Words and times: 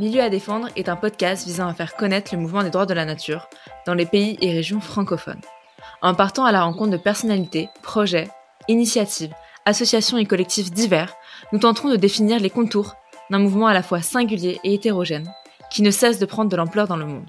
Milieu 0.00 0.22
à 0.22 0.30
défendre 0.30 0.68
est 0.76 0.88
un 0.88 0.96
podcast 0.96 1.46
visant 1.46 1.68
à 1.68 1.74
faire 1.74 1.94
connaître 1.94 2.34
le 2.34 2.40
mouvement 2.40 2.62
des 2.62 2.70
droits 2.70 2.86
de 2.86 2.94
la 2.94 3.04
nature 3.04 3.50
dans 3.84 3.92
les 3.92 4.06
pays 4.06 4.38
et 4.40 4.50
régions 4.50 4.80
francophones. 4.80 5.42
En 6.00 6.14
partant 6.14 6.46
à 6.46 6.52
la 6.52 6.62
rencontre 6.62 6.92
de 6.92 6.96
personnalités, 6.96 7.68
projets, 7.82 8.30
initiatives, 8.66 9.34
associations 9.66 10.16
et 10.16 10.24
collectifs 10.24 10.70
divers, 10.70 11.12
nous 11.52 11.58
tenterons 11.58 11.90
de 11.90 11.96
définir 11.96 12.40
les 12.40 12.48
contours 12.48 12.94
d'un 13.28 13.40
mouvement 13.40 13.66
à 13.66 13.74
la 13.74 13.82
fois 13.82 14.00
singulier 14.00 14.58
et 14.64 14.72
hétérogène, 14.72 15.30
qui 15.70 15.82
ne 15.82 15.90
cesse 15.90 16.18
de 16.18 16.24
prendre 16.24 16.50
de 16.50 16.56
l'ampleur 16.56 16.88
dans 16.88 16.96
le 16.96 17.04
monde. 17.04 17.28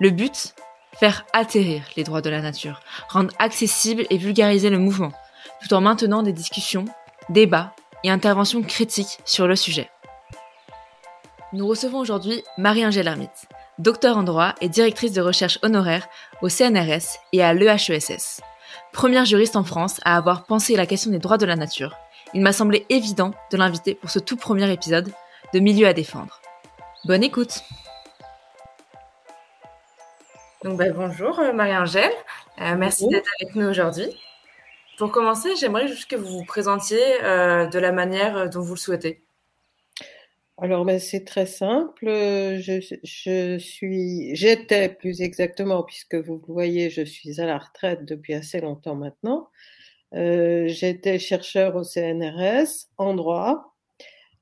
Le 0.00 0.10
but 0.10 0.54
Faire 0.98 1.24
atterrir 1.32 1.84
les 1.96 2.04
droits 2.04 2.20
de 2.20 2.28
la 2.28 2.42
nature, 2.42 2.82
rendre 3.08 3.32
accessible 3.38 4.04
et 4.10 4.18
vulgariser 4.18 4.68
le 4.68 4.78
mouvement, 4.78 5.12
tout 5.62 5.72
en 5.72 5.80
maintenant 5.80 6.22
des 6.22 6.34
discussions, 6.34 6.84
débats 7.30 7.72
et 8.04 8.10
interventions 8.10 8.60
critiques 8.60 9.20
sur 9.24 9.46
le 9.46 9.56
sujet. 9.56 9.88
Nous 11.52 11.66
recevons 11.66 11.98
aujourd'hui 11.98 12.44
Marie-Angèle 12.58 13.08
Hermite, 13.08 13.48
docteur 13.80 14.16
en 14.16 14.22
droit 14.22 14.54
et 14.60 14.68
directrice 14.68 15.12
de 15.12 15.20
recherche 15.20 15.58
honoraire 15.62 16.08
au 16.42 16.48
CNRS 16.48 17.18
et 17.32 17.42
à 17.42 17.52
l'EHESS. 17.54 18.40
Première 18.92 19.24
juriste 19.24 19.56
en 19.56 19.64
France 19.64 20.00
à 20.04 20.16
avoir 20.16 20.44
pensé 20.44 20.76
la 20.76 20.86
question 20.86 21.10
des 21.10 21.18
droits 21.18 21.38
de 21.38 21.46
la 21.46 21.56
nature, 21.56 21.96
il 22.34 22.42
m'a 22.42 22.52
semblé 22.52 22.86
évident 22.88 23.32
de 23.50 23.56
l'inviter 23.56 23.96
pour 23.96 24.10
ce 24.10 24.20
tout 24.20 24.36
premier 24.36 24.70
épisode 24.72 25.12
de 25.52 25.58
Milieu 25.58 25.88
à 25.88 25.92
défendre. 25.92 26.40
Bonne 27.04 27.24
écoute 27.24 27.64
Donc, 30.62 30.78
bah, 30.78 30.90
Bonjour 30.94 31.40
euh, 31.40 31.52
Marie-Angèle, 31.52 32.12
euh, 32.60 32.76
merci 32.76 33.08
d'être 33.08 33.28
avec 33.40 33.56
nous 33.56 33.66
aujourd'hui. 33.66 34.06
Pour 34.98 35.10
commencer, 35.10 35.56
j'aimerais 35.56 35.88
juste 35.88 36.08
que 36.08 36.14
vous 36.14 36.30
vous 36.30 36.44
présentiez 36.44 37.02
euh, 37.24 37.66
de 37.66 37.78
la 37.80 37.90
manière 37.90 38.48
dont 38.50 38.60
vous 38.60 38.74
le 38.74 38.78
souhaitez. 38.78 39.24
Alors, 40.62 40.84
ben, 40.84 40.98
c'est 41.00 41.24
très 41.24 41.46
simple. 41.46 42.06
Je, 42.06 42.80
je 43.02 43.58
suis, 43.58 44.34
j'étais 44.36 44.90
plus 44.90 45.22
exactement, 45.22 45.82
puisque 45.82 46.14
vous 46.16 46.34
le 46.46 46.52
voyez, 46.52 46.90
je 46.90 47.02
suis 47.02 47.40
à 47.40 47.46
la 47.46 47.58
retraite 47.58 48.04
depuis 48.04 48.34
assez 48.34 48.60
longtemps 48.60 48.94
maintenant. 48.94 49.48
Euh, 50.14 50.68
j'étais 50.68 51.18
chercheur 51.18 51.76
au 51.76 51.84
CNRS 51.84 52.88
en 52.98 53.14
droit. 53.14 53.74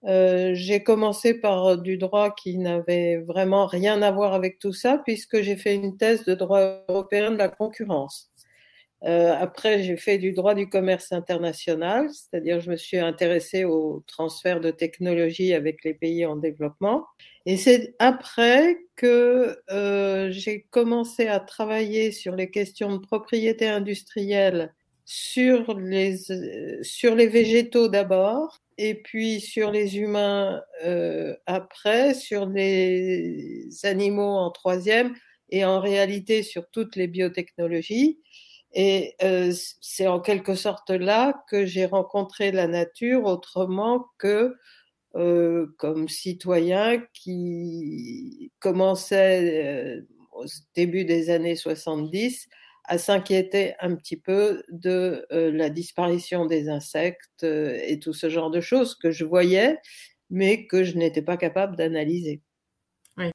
Euh, 0.05 0.53
j'ai 0.55 0.83
commencé 0.85 1.35
par 1.35 1.79
du 1.79 1.99
droit 1.99 2.35
qui 2.35 2.59
n'avait 2.59 3.19
vraiment 3.19 3.67
rien 3.67 4.03
à 4.03 4.11
voir 4.13 4.35
avec 4.35 4.59
tout 4.59 4.73
ça, 4.73 5.03
puisque 5.07 5.43
j'ai 5.43 5.57
fait 5.57 5.75
une 5.77 5.97
thèse 5.99 6.25
de 6.25 6.35
droit 6.35 6.85
européen 6.89 7.33
de 7.33 7.39
la 7.39 7.49
concurrence. 7.49 8.28
Euh, 9.05 9.33
après, 9.33 9.83
j'ai 9.83 9.97
fait 9.97 10.19
du 10.19 10.33
droit 10.33 10.55
du 10.55 10.69
commerce 10.69 11.13
international, 11.13 12.09
c'est-à-dire 12.13 12.61
je 12.61 12.71
me 12.71 12.77
suis 12.77 12.99
intéressée 12.99 13.65
au 13.65 14.03
transfert 14.07 14.61
de 14.61 14.71
technologie 14.71 15.55
avec 15.55 15.85
les 15.85 15.95
pays 15.95 16.27
en 16.27 16.37
développement. 16.37 17.07
Et 17.47 17.57
c'est 17.57 17.95
après 18.01 18.77
que 18.97 19.59
euh, 19.71 20.31
j'ai 20.31 20.67
commencé 20.71 21.29
à 21.29 21.39
travailler 21.39 22.11
sur 22.11 22.35
les 22.35 22.51
questions 22.51 22.93
de 22.93 22.99
propriété 22.99 23.69
industrielle 23.69 24.75
sur 25.05 25.79
les, 25.79 26.17
sur 26.83 27.15
les 27.15 27.29
végétaux 27.29 27.89
d'abord, 27.89 28.59
et 28.77 28.95
puis 28.95 29.41
sur 29.41 29.71
les 29.71 29.99
humains 29.99 30.61
euh, 30.85 31.35
après, 31.47 32.15
sur 32.15 32.47
les 32.47 33.69
animaux 33.85 34.37
en 34.37 34.51
troisième, 34.51 35.15
et 35.51 35.65
en 35.65 35.81
réalité 35.81 36.43
sur 36.43 36.69
toutes 36.71 36.97
les 36.97 37.07
biotechnologies. 37.07 38.19
Et 38.81 39.17
euh, 39.25 39.53
c'est 39.81 40.07
en 40.07 40.21
quelque 40.21 40.55
sorte 40.55 40.91
là 40.91 41.43
que 41.51 41.67
j'ai 41.67 41.85
rencontré 41.85 42.53
la 42.53 42.69
nature 42.69 43.25
autrement 43.25 44.07
que 44.19 44.55
euh, 45.17 45.75
comme 45.79 46.09
citoyen 46.09 47.03
qui 47.13 48.53
commençait 48.61 49.65
euh, 49.65 50.07
au 50.31 50.45
début 50.77 51.05
des 51.05 51.29
années 51.29 51.57
70 51.57 52.49
à 52.85 52.99
s'inquiéter 52.99 53.75
un 53.81 53.97
petit 53.97 54.17
peu 54.17 54.63
de 54.69 55.27
la 55.31 55.71
disparition 55.71 56.47
des 56.47 56.69
insectes 56.69 57.43
et 57.43 57.99
tout 57.99 58.13
ce 58.13 58.31
genre 58.31 58.51
de 58.51 58.61
choses 58.61 58.95
que 58.95 59.11
je 59.11 59.25
voyais, 59.25 59.77
mais 60.31 60.69
que 60.69 60.85
je 60.85 60.97
n'étais 60.97 61.21
pas 61.21 61.37
capable 61.37 61.75
d'analyser. 61.75 62.43
Oui. 63.17 63.31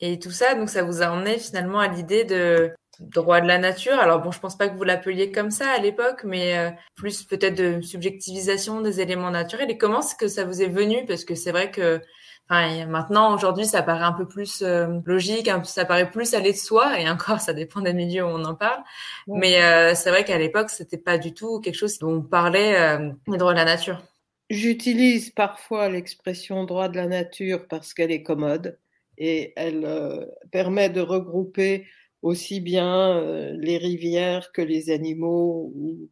Et 0.00 0.18
tout 0.18 0.30
ça, 0.30 0.54
donc 0.54 0.68
ça 0.68 0.84
vous 0.84 1.00
a 1.00 1.10
emmené 1.10 1.38
finalement 1.38 1.80
à 1.80 1.88
l'idée 1.88 2.24
de 2.24 2.70
droit 3.00 3.40
de 3.40 3.46
la 3.46 3.58
nature. 3.58 3.98
Alors 3.98 4.20
bon, 4.20 4.30
je 4.30 4.40
pense 4.40 4.56
pas 4.56 4.68
que 4.68 4.76
vous 4.76 4.84
l'appeliez 4.84 5.32
comme 5.32 5.50
ça 5.50 5.70
à 5.70 5.78
l'époque, 5.78 6.22
mais 6.24 6.56
euh, 6.56 6.70
plus 6.94 7.24
peut-être 7.24 7.56
de 7.56 7.80
subjectivisation 7.80 8.80
des 8.80 9.00
éléments 9.00 9.30
naturels. 9.30 9.70
Et 9.70 9.78
comment 9.78 10.00
est-ce 10.00 10.14
que 10.14 10.28
ça 10.28 10.44
vous 10.44 10.62
est 10.62 10.68
venu? 10.68 11.04
Parce 11.06 11.24
que 11.24 11.34
c'est 11.34 11.52
vrai 11.52 11.70
que 11.70 12.00
enfin, 12.48 12.86
maintenant, 12.86 13.34
aujourd'hui, 13.34 13.66
ça 13.66 13.82
paraît 13.82 14.04
un 14.04 14.12
peu 14.12 14.26
plus 14.26 14.62
euh, 14.62 14.98
logique, 15.04 15.50
ça 15.64 15.84
paraît 15.84 16.10
plus 16.10 16.34
aller 16.34 16.52
de 16.52 16.56
soi, 16.56 17.00
et 17.00 17.08
encore, 17.08 17.40
ça 17.40 17.52
dépend 17.52 17.80
des 17.80 17.94
milieux 17.94 18.24
où 18.24 18.28
on 18.28 18.44
en 18.44 18.54
parle. 18.54 18.82
Mais 19.26 19.62
euh, 19.62 19.94
c'est 19.94 20.10
vrai 20.10 20.24
qu'à 20.24 20.38
l'époque, 20.38 20.70
c'était 20.70 20.98
pas 20.98 21.18
du 21.18 21.34
tout 21.34 21.60
quelque 21.60 21.76
chose 21.76 21.98
dont 21.98 22.16
on 22.16 22.22
parlait 22.22 22.98
des 23.28 23.38
droits 23.38 23.52
de 23.52 23.58
la 23.58 23.64
nature. 23.64 24.02
J'utilise 24.50 25.30
parfois 25.30 25.88
l'expression 25.88 26.64
droit 26.64 26.88
de 26.88 26.96
la 26.96 27.06
nature 27.06 27.66
parce 27.66 27.94
qu'elle 27.94 28.12
est 28.12 28.22
commode 28.22 28.78
et 29.16 29.54
elle 29.56 30.28
permet 30.50 30.90
de 30.90 31.00
regrouper 31.00 31.86
aussi 32.24 32.60
bien 32.60 33.18
euh, 33.18 33.54
les 33.60 33.76
rivières 33.76 34.50
que 34.52 34.62
les 34.62 34.90
animaux 34.90 35.70
ou 35.76 36.08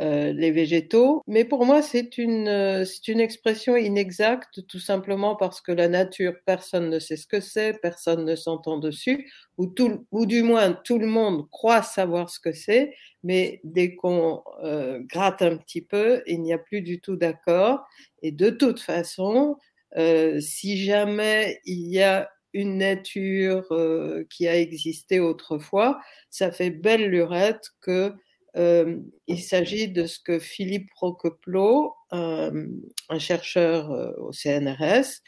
euh, 0.00 0.32
les 0.32 0.50
végétaux. 0.50 1.22
Mais 1.28 1.44
pour 1.44 1.64
moi, 1.64 1.82
c'est 1.82 2.18
une, 2.18 2.48
euh, 2.48 2.84
c'est 2.84 3.06
une 3.06 3.20
expression 3.20 3.76
inexacte, 3.76 4.66
tout 4.66 4.80
simplement 4.80 5.36
parce 5.36 5.60
que 5.60 5.70
la 5.70 5.86
nature, 5.86 6.34
personne 6.46 6.90
ne 6.90 6.98
sait 6.98 7.16
ce 7.16 7.28
que 7.28 7.38
c'est, 7.38 7.80
personne 7.80 8.24
ne 8.24 8.34
s'entend 8.34 8.76
dessus, 8.76 9.30
ou, 9.56 9.66
tout, 9.68 10.04
ou 10.10 10.26
du 10.26 10.42
moins 10.42 10.72
tout 10.72 10.98
le 10.98 11.06
monde 11.06 11.48
croit 11.50 11.82
savoir 11.82 12.28
ce 12.28 12.40
que 12.40 12.52
c'est, 12.52 12.92
mais 13.22 13.60
dès 13.62 13.94
qu'on 13.94 14.42
gratte 15.08 15.42
un 15.42 15.56
petit 15.56 15.82
peu, 15.82 16.24
il 16.26 16.42
n'y 16.42 16.52
a 16.52 16.58
plus 16.58 16.82
du 16.82 17.00
tout 17.00 17.14
d'accord. 17.14 17.86
Et 18.22 18.32
de 18.32 18.50
toute 18.50 18.80
façon, 18.80 19.56
si 20.40 20.84
jamais 20.84 21.60
il 21.66 21.86
y 21.86 22.02
a 22.02 22.28
une 22.52 22.78
nature 22.78 23.66
euh, 23.70 24.24
qui 24.30 24.46
a 24.48 24.58
existé 24.58 25.20
autrefois, 25.20 26.00
ça 26.30 26.50
fait 26.50 26.70
belle 26.70 27.08
lurette 27.08 27.64
que 27.80 28.12
euh, 28.56 28.98
s'agit 29.38 29.88
de 29.88 30.06
ce 30.06 30.18
que 30.18 30.38
Philippe 30.38 30.90
Roqueplot, 30.96 31.94
un 32.10 33.18
chercheur 33.18 33.90
euh, 33.90 34.12
au 34.18 34.32
CNRS, 34.32 35.22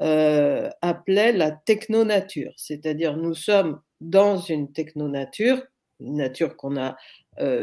appelait 0.00 1.32
la 1.32 1.50
technonature, 1.50 2.52
c'est-à-dire 2.56 3.16
nous 3.16 3.34
sommes 3.34 3.80
dans 4.00 4.38
une 4.38 4.72
technonature, 4.72 5.60
une 5.98 6.18
nature 6.18 6.56
qu'on 6.56 6.76
a 6.76 6.96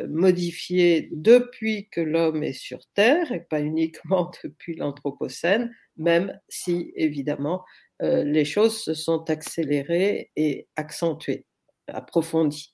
modifiée 0.10 1.10
depuis 1.12 1.88
que 1.90 2.02
l'homme 2.02 2.44
est 2.44 2.54
sur 2.54 2.80
Terre 2.94 3.32
et 3.32 3.40
pas 3.42 3.62
uniquement 3.62 4.32
depuis 4.44 4.76
l'Anthropocène, 4.76 5.74
même 5.98 6.38
si 6.50 6.92
évidemment 6.96 7.64
euh, 8.02 8.24
les 8.24 8.46
choses 8.46 8.78
se 8.82 8.94
sont 8.94 9.30
accélérées 9.30 10.32
et 10.36 10.68
accentuées, 10.76 11.46
approfondies. 11.88 12.74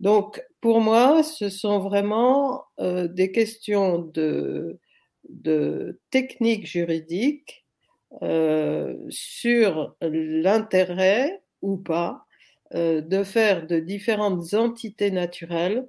Donc, 0.00 0.42
pour 0.60 0.80
moi, 0.80 1.22
ce 1.22 1.48
sont 1.48 1.78
vraiment 1.78 2.64
euh, 2.80 3.06
des 3.06 3.32
questions 3.32 3.98
de, 3.98 4.78
technique 6.10 6.66
juridique 6.66 7.64
euh, 8.22 8.96
sur 9.10 9.94
l'intérêt 10.00 11.42
ou 11.62 11.76
pas 11.76 12.24
de 12.72 13.24
faire 13.24 13.66
de 13.66 13.80
différentes 13.80 14.54
entités 14.54 15.10
naturelles 15.10 15.88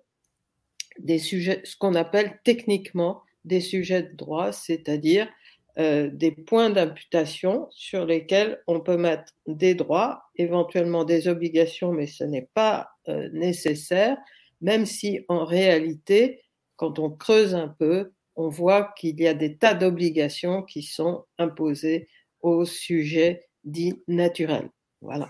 des 0.98 1.20
sujets, 1.20 1.62
ce 1.64 1.76
qu'on 1.78 1.94
appelle 1.94 2.40
techniquement 2.44 3.22
des 3.46 3.62
sujets 3.62 4.02
de 4.02 4.16
droit, 4.16 4.52
c'est-à-dire 4.52 5.30
euh, 5.80 6.10
des 6.12 6.32
points 6.32 6.70
d'imputation 6.70 7.68
sur 7.72 8.06
lesquels 8.06 8.62
on 8.68 8.82
peut 8.82 8.98
mettre 8.98 9.32
des 9.48 9.74
droits, 9.74 10.24
éventuellement 10.36 11.06
des 11.06 11.30
obligations, 11.30 11.94
mais 11.94 12.08
ce 12.08 12.26
n'est 12.26 12.50
pas 12.54 12.90
euh, 13.08 13.30
nécessaire, 13.32 14.18
même 14.60 14.86
si 14.86 15.22
en 15.30 15.46
réalité, 15.46 16.42
quand 16.76 17.00
on 17.00 17.10
creuse 17.10 17.56
un 17.56 17.70
peu, 17.70 18.12
on 18.36 18.50
voit 18.50 18.94
qu'il 18.98 19.22
y 19.22 19.28
a 19.28 19.34
des 19.34 19.58
tas 19.58 19.74
d'obligations 19.74 20.62
qui 20.62 20.84
sont 20.84 21.24
imposées 21.38 22.10
aux 22.42 22.66
sujets 22.66 23.48
dits 23.64 24.02
naturels. 24.10 24.72
Voilà. 25.00 25.30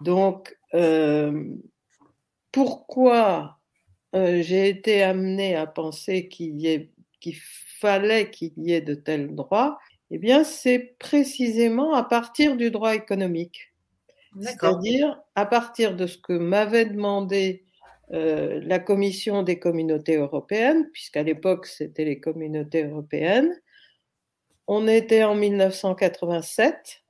Donc, 0.00 0.56
euh, 0.74 1.54
pourquoi 2.50 3.58
j'ai 4.14 4.68
été 4.68 5.02
amenée 5.02 5.56
à 5.56 5.66
penser 5.66 6.28
qu'il 6.28 6.60
y 6.60 6.66
ait 6.66 6.92
qu'il 7.22 7.36
fallait 7.80 8.30
qu'il 8.30 8.52
y 8.58 8.72
ait 8.72 8.80
de 8.82 8.94
tels 8.94 9.34
droits, 9.34 9.78
eh 10.10 10.18
bien, 10.18 10.44
c'est 10.44 10.96
précisément 10.98 11.94
à 11.94 12.04
partir 12.04 12.56
du 12.56 12.70
droit 12.70 12.94
économique. 12.94 13.72
C'est-à-dire 14.40 15.20
à 15.34 15.46
partir 15.46 15.94
de 15.94 16.06
ce 16.06 16.18
que 16.18 16.32
m'avait 16.32 16.86
demandé 16.86 17.64
euh, 18.12 18.60
la 18.64 18.78
Commission 18.78 19.42
des 19.42 19.58
communautés 19.58 20.16
européennes, 20.16 20.88
puisqu'à 20.92 21.22
l'époque 21.22 21.66
c'était 21.66 22.04
les 22.04 22.20
communautés 22.20 22.84
européennes. 22.84 23.54
On 24.66 24.86
était 24.86 25.24
en 25.24 25.34
1987 25.34 27.02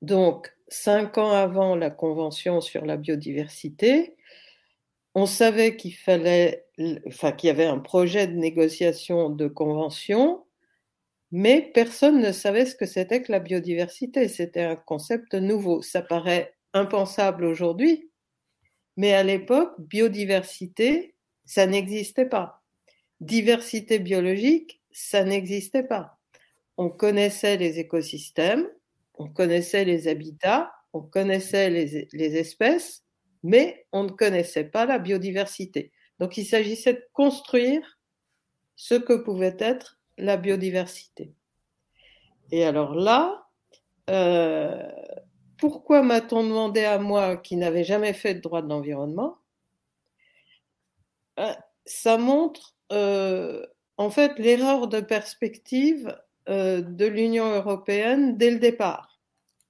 Donc, 0.00 0.52
cinq 0.68 1.18
ans 1.18 1.30
avant 1.30 1.76
la 1.76 1.90
Convention 1.90 2.60
sur 2.60 2.84
la 2.84 2.96
biodiversité, 2.96 4.16
on 5.14 5.26
savait 5.26 5.76
qu'il 5.76 5.94
fallait, 5.94 6.66
enfin, 7.06 7.32
qu'il 7.32 7.48
y 7.48 7.50
avait 7.50 7.66
un 7.66 7.78
projet 7.78 8.26
de 8.26 8.34
négociation 8.34 9.30
de 9.30 9.48
convention, 9.48 10.44
mais 11.30 11.70
personne 11.74 12.20
ne 12.20 12.32
savait 12.32 12.66
ce 12.66 12.74
que 12.74 12.86
c'était 12.86 13.22
que 13.22 13.32
la 13.32 13.40
biodiversité. 13.40 14.28
C'était 14.28 14.62
un 14.62 14.76
concept 14.76 15.34
nouveau. 15.34 15.82
Ça 15.82 16.02
paraît 16.02 16.54
impensable 16.74 17.44
aujourd'hui, 17.44 18.10
mais 18.96 19.12
à 19.12 19.22
l'époque, 19.22 19.72
biodiversité, 19.78 21.14
ça 21.44 21.66
n'existait 21.66 22.26
pas. 22.26 22.62
Diversité 23.20 23.98
biologique, 23.98 24.82
ça 24.90 25.24
n'existait 25.24 25.84
pas. 25.84 26.18
On 26.76 26.90
connaissait 26.90 27.56
les 27.56 27.78
écosystèmes, 27.78 28.68
on 29.14 29.28
connaissait 29.28 29.84
les 29.84 30.08
habitats, 30.08 30.72
on 30.92 31.02
connaissait 31.02 31.70
les, 31.70 32.36
espèces, 32.36 33.04
mais 33.42 33.86
on 33.92 34.04
ne 34.04 34.10
connaissait 34.10 34.64
pas 34.64 34.86
la 34.86 34.98
biodiversité. 34.98 35.92
Donc 36.18 36.36
il 36.36 36.44
s'agissait 36.44 36.94
de 36.94 37.04
construire 37.12 37.98
ce 38.76 38.94
que 38.94 39.14
pouvait 39.14 39.56
être 39.58 39.98
la 40.18 40.36
biodiversité. 40.36 41.32
Et 42.50 42.64
alors 42.64 42.94
là, 42.94 43.48
euh, 44.10 44.90
pourquoi 45.56 46.02
m'a-t-on 46.02 46.44
demandé 46.44 46.84
à 46.84 46.98
moi, 46.98 47.36
qui 47.36 47.56
n'avais 47.56 47.84
jamais 47.84 48.12
fait 48.12 48.34
de 48.34 48.40
droit 48.40 48.62
de 48.62 48.68
l'environnement 48.68 49.38
euh, 51.38 51.54
Ça 51.86 52.18
montre 52.18 52.74
euh, 52.92 53.66
en 53.96 54.10
fait 54.10 54.38
l'erreur 54.38 54.88
de 54.88 55.00
perspective 55.00 56.16
de 56.48 57.06
l'Union 57.06 57.54
européenne 57.54 58.36
dès 58.36 58.50
le 58.50 58.58
départ. 58.58 59.20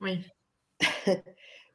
Oui. 0.00 0.24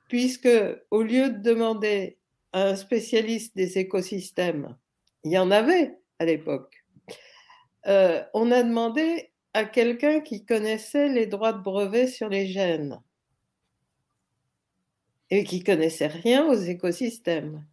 puisque 0.07 0.49
au 0.91 1.03
lieu 1.03 1.29
de 1.29 1.41
demander 1.41 2.17
à 2.53 2.63
un 2.69 2.75
spécialiste 2.75 3.55
des 3.55 3.77
écosystèmes, 3.77 4.75
il 5.23 5.31
y 5.31 5.37
en 5.37 5.51
avait 5.51 5.97
à 6.19 6.25
l'époque, 6.25 6.83
euh, 7.87 8.23
on 8.33 8.51
a 8.51 8.63
demandé 8.63 9.31
à 9.53 9.65
quelqu'un 9.65 10.19
qui 10.19 10.45
connaissait 10.45 11.09
les 11.09 11.27
droits 11.27 11.53
de 11.53 11.61
brevet 11.61 12.07
sur 12.07 12.29
les 12.29 12.47
gènes 12.47 12.99
et 15.29 15.43
qui 15.43 15.63
connaissait 15.63 16.07
rien 16.07 16.45
aux 16.47 16.55
écosystèmes. 16.55 17.65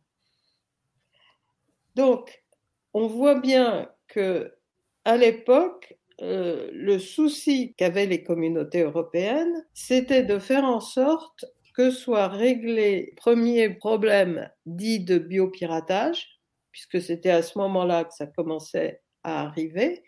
Donc, 1.94 2.42
on 2.92 3.06
voit 3.06 3.38
bien 3.38 3.90
que 4.08 4.54
à 5.04 5.16
l'époque, 5.16 5.96
euh, 6.22 6.70
le 6.72 6.98
souci 6.98 7.74
qu'avaient 7.76 8.06
les 8.06 8.22
communautés 8.22 8.82
européennes, 8.82 9.66
c'était 9.74 10.22
de 10.22 10.38
faire 10.38 10.64
en 10.64 10.80
sorte 10.80 11.44
que 11.74 11.90
soit 11.90 12.28
réglé 12.28 13.10
le 13.10 13.14
premier 13.16 13.70
problème 13.70 14.48
dit 14.64 15.00
de 15.00 15.18
biopiratage, 15.18 16.40
puisque 16.70 17.02
c'était 17.02 17.30
à 17.30 17.42
ce 17.42 17.58
moment-là 17.58 18.04
que 18.04 18.14
ça 18.14 18.26
commençait 18.26 19.02
à 19.24 19.42
arriver, 19.42 20.02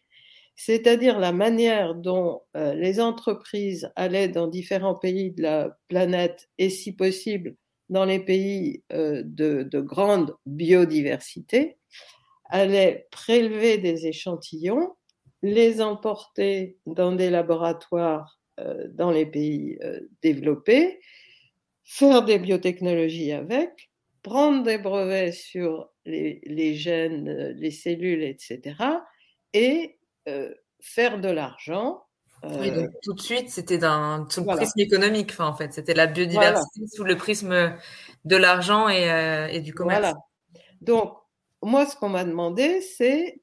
c'est-à-dire 0.56 1.18
la 1.18 1.32
manière 1.32 1.94
dont 1.94 2.42
euh, 2.56 2.74
les 2.74 2.98
entreprises 3.00 3.90
allaient 3.94 4.28
dans 4.28 4.46
différents 4.46 4.94
pays 4.94 5.30
de 5.32 5.42
la 5.42 5.78
planète 5.88 6.48
et 6.58 6.70
si 6.70 6.92
possible 6.92 7.56
dans 7.90 8.04
les 8.04 8.18
pays 8.18 8.82
euh, 8.92 9.22
de, 9.24 9.62
de, 9.62 9.80
grande 9.80 10.34
biodiversité, 10.46 11.76
allaient 12.46 13.06
prélever 13.10 13.78
des 13.78 14.06
échantillons 14.06 14.94
les 15.42 15.82
emporter 15.82 16.78
dans 16.86 17.12
des 17.12 17.30
laboratoires 17.30 18.40
euh, 18.58 18.88
dans 18.94 19.10
les 19.10 19.26
pays 19.26 19.78
développés, 20.22 20.98
faire 21.86 22.22
des 22.22 22.38
biotechnologies 22.38 23.32
avec, 23.32 23.90
prendre 24.22 24.62
des 24.62 24.76
brevets 24.76 25.32
sur 25.32 25.88
les, 26.04 26.74
gènes, 26.74 27.28
euh, 27.28 27.52
les 27.56 27.70
cellules, 27.70 28.22
etc., 28.22 28.76
et 29.54 29.98
faire 30.80 31.20
de 31.20 31.28
l'argent. 31.28 32.02
Oui, 32.42 32.70
donc 32.70 32.90
tout 33.02 33.14
de 33.14 33.20
suite, 33.20 33.48
c'était 33.48 33.78
sous 33.78 34.40
le 34.40 34.56
prisme 34.56 34.80
économique, 34.80 35.32
en 35.38 35.54
fait. 35.54 35.72
C'était 35.72 35.94
la 35.94 36.06
biodiversité 36.06 36.86
sous 36.92 37.04
le 37.04 37.16
prisme 37.16 37.74
de 38.24 38.36
l'argent 38.36 38.88
et, 38.88 39.06
et, 39.52 39.60
du 39.60 39.72
commerce. 39.72 40.00
Voilà. 40.00 40.14
Donc, 40.82 41.16
moi, 41.62 41.86
ce 41.86 41.96
qu'on 41.96 42.08
m'a 42.08 42.24
demandé, 42.24 42.80
c'est 42.80 43.40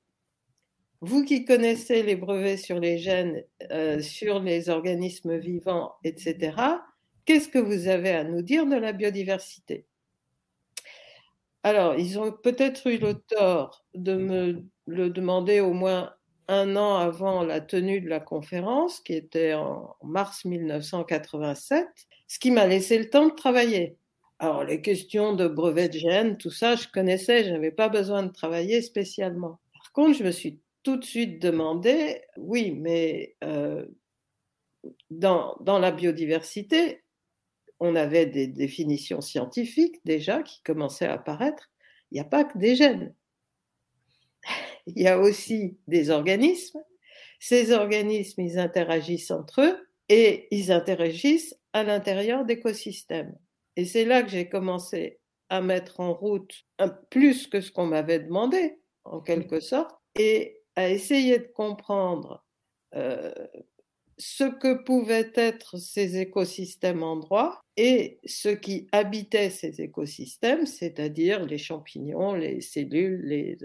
vous 1.03 1.25
qui 1.25 1.43
connaissez 1.43 2.01
les 2.01 2.15
brevets 2.15 2.57
sur 2.57 2.79
les 2.79 2.97
gènes, 2.97 3.43
euh, 3.71 3.99
sur 3.99 4.39
les 4.39 4.69
organismes 4.69 5.37
vivants, 5.37 5.95
etc., 6.05 6.55
qu'est-ce 7.25 7.49
que 7.49 7.59
vous 7.59 7.87
avez 7.87 8.11
à 8.11 8.23
nous 8.23 8.41
dire 8.41 8.65
de 8.65 8.75
la 8.75 8.93
biodiversité? 8.93 9.85
Alors, 11.63 11.95
ils 11.95 12.19
ont 12.19 12.31
peut-être 12.31 12.87
eu 12.87 12.97
le 12.97 13.13
tort 13.15 13.85
de 13.93 14.15
me 14.15 14.65
le 14.85 15.09
demander 15.09 15.61
au 15.61 15.73
moins 15.73 16.13
un 16.49 16.75
an 16.75 16.95
avant 16.97 17.43
la 17.43 17.61
tenue 17.61 18.01
de 18.01 18.09
la 18.09 18.19
conférence, 18.19 18.99
qui 18.99 19.13
était 19.13 19.53
en 19.53 19.95
mars 20.03 20.43
1987, 20.43 21.87
ce 22.27 22.39
qui 22.39 22.51
m'a 22.51 22.67
laissé 22.67 22.97
le 22.97 23.09
temps 23.09 23.27
de 23.27 23.33
travailler. 23.33 23.97
Alors, 24.39 24.65
les 24.65 24.81
questions 24.81 25.33
de 25.33 25.47
brevets 25.47 25.87
de 25.87 25.99
gènes, 25.99 26.37
tout 26.37 26.51
ça, 26.51 26.75
je 26.75 26.87
connaissais, 26.89 27.45
je 27.45 27.51
n'avais 27.51 27.71
pas 27.71 27.87
besoin 27.87 28.23
de 28.23 28.31
travailler 28.31 28.81
spécialement. 28.81 29.61
Par 29.73 29.91
contre, 29.93 30.17
je 30.17 30.23
me 30.25 30.31
suis 30.31 30.59
tout 30.83 30.97
de 30.97 31.05
suite 31.05 31.41
demandé, 31.41 32.21
oui, 32.37 32.71
mais 32.71 33.37
euh, 33.43 33.85
dans, 35.11 35.55
dans, 35.61 35.79
la 35.79 35.91
biodiversité, 35.91 37.02
on 37.83 37.95
avait 37.95 38.25
des 38.25 38.47
définitions 38.47 39.19
scientifiques 39.19 39.99
déjà 40.05 40.41
qui 40.41 40.63
commençaient 40.63 41.05
à 41.05 41.13
apparaître. 41.13 41.69
Il 42.11 42.15
n'y 42.15 42.21
a 42.21 42.25
pas 42.25 42.45
que 42.45 42.57
des 42.57 42.75
gènes. 42.75 43.13
Il 44.87 45.01
y 45.01 45.07
a 45.07 45.19
aussi 45.19 45.77
des 45.87 46.09
organismes. 46.09 46.81
Ces 47.39 47.73
organismes, 47.73 48.41
ils 48.41 48.57
interagissent 48.57 49.31
entre 49.31 49.61
eux 49.61 49.89
et 50.07 50.47
ils 50.51 50.71
interagissent 50.71 51.57
à 51.73 51.83
l'intérieur 51.83 52.45
d'écosystèmes. 52.45 53.37
Et 53.75 53.83
c'est 53.83 54.05
là 54.05 54.23
que 54.23 54.29
j'ai 54.29 54.47
commencé 54.47 55.19
à 55.49 55.59
mettre 55.59 55.99
en 55.99 56.13
route 56.13 56.53
un, 56.79 56.87
plus 56.87 57.47
que 57.47 57.59
ce 57.59 57.69
qu'on 57.69 57.85
m'avait 57.85 58.19
demandé, 58.19 58.79
en 59.03 59.19
quelque 59.19 59.59
sorte, 59.59 59.99
et 60.17 60.61
à 60.77 60.89
essayer 60.89 61.37
de 61.37 61.51
comprendre 61.53 62.45
euh, 62.95 63.33
ce 64.17 64.43
que 64.43 64.83
pouvaient 64.83 65.31
être 65.35 65.77
ces 65.77 66.17
écosystèmes 66.17 67.03
en 67.03 67.17
droit 67.17 67.61
et 67.77 68.19
ce 68.25 68.49
qui 68.49 68.87
habitait 68.91 69.49
ces 69.49 69.81
écosystèmes, 69.81 70.65
c'est-à-dire 70.65 71.45
les 71.45 71.57
champignons, 71.57 72.33
les 72.33 72.61
cellules, 72.61 73.21
les... 73.25 73.57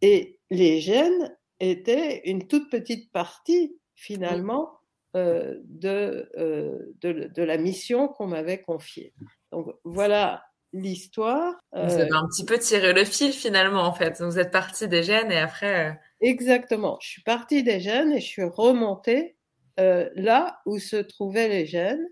et 0.00 0.38
les 0.50 0.80
gènes 0.80 1.36
étaient 1.60 2.22
une 2.28 2.46
toute 2.46 2.70
petite 2.70 3.12
partie 3.12 3.76
finalement 3.94 4.78
euh, 5.14 5.58
de, 5.64 6.30
euh, 6.38 6.94
de, 7.00 7.30
de, 7.34 7.42
la 7.42 7.58
mission 7.58 8.08
qu'on 8.08 8.26
m'avait 8.26 8.62
confiée. 8.62 9.12
Donc 9.52 9.68
voilà 9.84 10.42
l'histoire. 10.72 11.54
Vous 11.72 11.94
avez 11.94 12.12
un 12.12 12.26
petit 12.28 12.44
peu 12.44 12.58
tiré 12.58 12.92
le 12.92 13.04
fil 13.04 13.32
finalement 13.32 13.82
en 13.82 13.92
fait. 13.92 14.20
Vous 14.22 14.38
êtes 14.38 14.50
parti 14.50 14.88
des 14.88 15.02
gènes 15.02 15.30
et 15.30 15.38
après. 15.38 16.00
Exactement. 16.20 16.98
Je 17.02 17.08
suis 17.08 17.22
partie 17.22 17.62
des 17.62 17.80
gènes 17.80 18.12
et 18.12 18.20
je 18.20 18.26
suis 18.26 18.44
remontée 18.44 19.36
euh, 19.80 20.08
là 20.14 20.60
où 20.66 20.78
se 20.78 20.96
trouvaient 20.96 21.48
les 21.48 21.66
gènes 21.66 22.06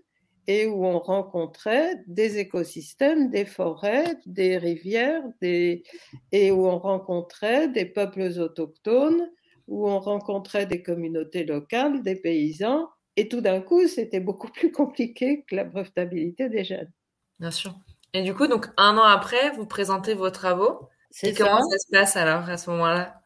et 0.47 0.65
où 0.65 0.85
on 0.85 0.99
rencontrait 0.99 2.03
des 2.07 2.39
écosystèmes, 2.39 3.29
des 3.29 3.45
forêts, 3.45 4.17
des 4.25 4.57
rivières, 4.57 5.23
des... 5.41 5.83
et 6.31 6.51
où 6.51 6.67
on 6.67 6.79
rencontrait 6.79 7.67
des 7.67 7.85
peuples 7.85 8.39
autochtones, 8.39 9.29
où 9.67 9.87
on 9.87 9.99
rencontrait 9.99 10.65
des 10.65 10.81
communautés 10.81 11.45
locales, 11.45 12.01
des 12.01 12.15
paysans. 12.15 12.89
Et 13.15 13.27
tout 13.27 13.41
d'un 13.41 13.61
coup, 13.61 13.87
c'était 13.87 14.19
beaucoup 14.19 14.49
plus 14.49 14.71
compliqué 14.71 15.43
que 15.47 15.55
la 15.55 15.63
brevetabilité 15.63 16.49
des 16.49 16.63
gènes. 16.63 16.91
Bien 17.39 17.51
sûr. 17.51 17.75
Et 18.13 18.23
du 18.23 18.33
coup, 18.33 18.47
donc 18.47 18.67
un 18.77 18.97
an 18.97 19.03
après, 19.03 19.51
vous 19.51 19.65
présentez 19.65 20.13
vos 20.13 20.31
travaux. 20.31 20.89
Et 21.23 21.33
comment 21.33 21.61
ça 21.61 21.77
se 21.77 21.87
passe 21.91 22.15
alors 22.15 22.49
à 22.49 22.57
ce 22.57 22.69
moment-là? 22.71 23.20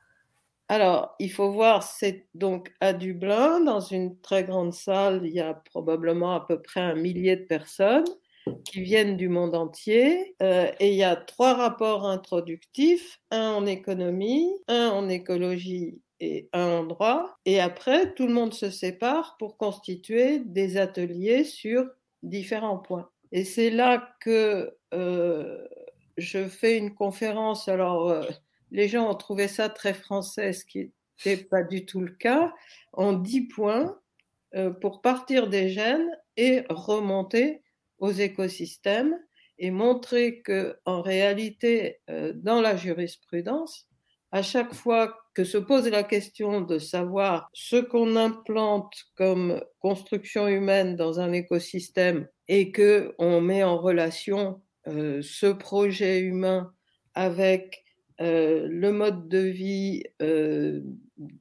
Alors, 0.68 1.16
il 1.20 1.32
faut 1.32 1.52
voir, 1.52 1.84
c'est 1.84 2.28
donc 2.34 2.74
à 2.82 2.94
Dublin, 2.94 3.60
dans 3.60 3.82
une 3.82 4.20
très 4.22 4.44
grande 4.44 4.74
salle, 4.74 5.22
il 5.24 5.32
y 5.32 5.40
a 5.40 5.54
probablement 5.54 6.34
à 6.34 6.40
peu 6.40 6.60
près 6.62 6.82
un 6.82 6.96
millier 6.96 7.36
de 7.36 7.44
personnes 7.44 8.06
qui 8.64 8.82
viennent 8.82 9.18
du 9.18 9.30
monde 9.30 9.56
entier. 9.56 10.36
Euh, 10.42 10.72
et 10.80 10.90
il 10.90 10.96
y 10.96 11.04
a 11.04 11.16
trois 11.16 11.54
rapports 11.54 12.06
introductifs, 12.08 13.20
un 13.32 13.52
en 13.52 13.66
économie, 13.66 14.52
un 14.68 14.90
en 14.90 15.08
écologie 15.10 16.02
et 16.20 16.50
un 16.54 16.66
en 16.66 16.84
droit. 16.84 17.38
Et 17.46 17.60
après, 17.60 18.14
tout 18.14 18.28
le 18.28 18.34
monde 18.34 18.54
se 18.54 18.70
sépare 18.70 19.36
pour 19.38 19.58
constituer 19.58 20.40
des 20.40 20.78
ateliers 20.78 21.44
sur 21.44 21.86
différents 22.24 22.80
points. 22.80 23.10
Et 23.32 23.44
c'est 23.44 23.70
là 23.70 24.16
que 24.22 24.76
euh, 24.94 25.68
je 26.18 26.48
fais 26.48 26.78
une 26.78 26.94
conférence. 26.94 27.68
Alors, 27.68 28.10
euh, 28.10 28.24
les 28.72 28.88
gens 28.88 29.10
ont 29.10 29.16
trouvé 29.16 29.48
ça 29.48 29.70
très 29.70 29.94
français, 29.94 30.54
ce 30.54 30.66
qui 30.66 30.92
n'était 31.26 31.44
pas 31.44 31.64
du 31.64 31.86
tout 31.86 32.02
le 32.02 32.12
cas, 32.12 32.54
en 32.94 33.14
dix 33.14 33.48
points 33.48 33.98
euh, 34.56 34.72
pour 34.72 35.02
partir 35.02 35.48
des 35.48 35.70
gènes 35.70 36.10
et 36.38 36.64
remonter 36.70 37.62
aux 38.00 38.12
écosystèmes 38.12 39.18
et 39.58 39.72
montrer 39.72 40.42
que 40.42 40.78
en 40.86 41.02
réalité, 41.02 42.02
euh, 42.10 42.34
dans 42.36 42.62
la 42.62 42.76
jurisprudence, 42.76 43.88
à 44.32 44.42
chaque 44.42 44.74
fois 44.74 45.18
que 45.34 45.46
se 45.46 45.58
pose 45.58 45.88
la 45.88 46.04
question 46.04 46.60
de 46.60 46.78
savoir 46.78 47.50
ce 47.54 47.78
qu'on 47.78 48.18
implante 48.18 48.94
comme 49.16 49.62
construction 49.80 50.48
humaine 50.48 50.98
dans 50.98 51.22
un 51.22 51.32
écosystème 51.32 52.28
et 52.50 52.72
que 52.72 53.16
on 53.18 53.40
met 53.40 53.64
en 53.64 53.78
relation 53.78 54.62
euh, 54.88 55.22
ce 55.22 55.48
projet 55.48 56.20
humain 56.20 56.74
avec 57.14 57.85
euh, 58.22 58.68
le 58.70 58.92
mode 58.94 59.28
de 59.28 59.40
vie 59.40 60.04
euh, 60.22 60.82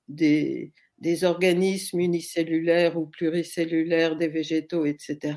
des, 0.08 0.72
organismes 1.22 2.00
unicellulaires 2.00 2.96
ou 2.96 3.06
pluricellulaires, 3.06 4.16
des 4.16 4.28
végétaux, 4.28 4.84
etc. 4.84 5.36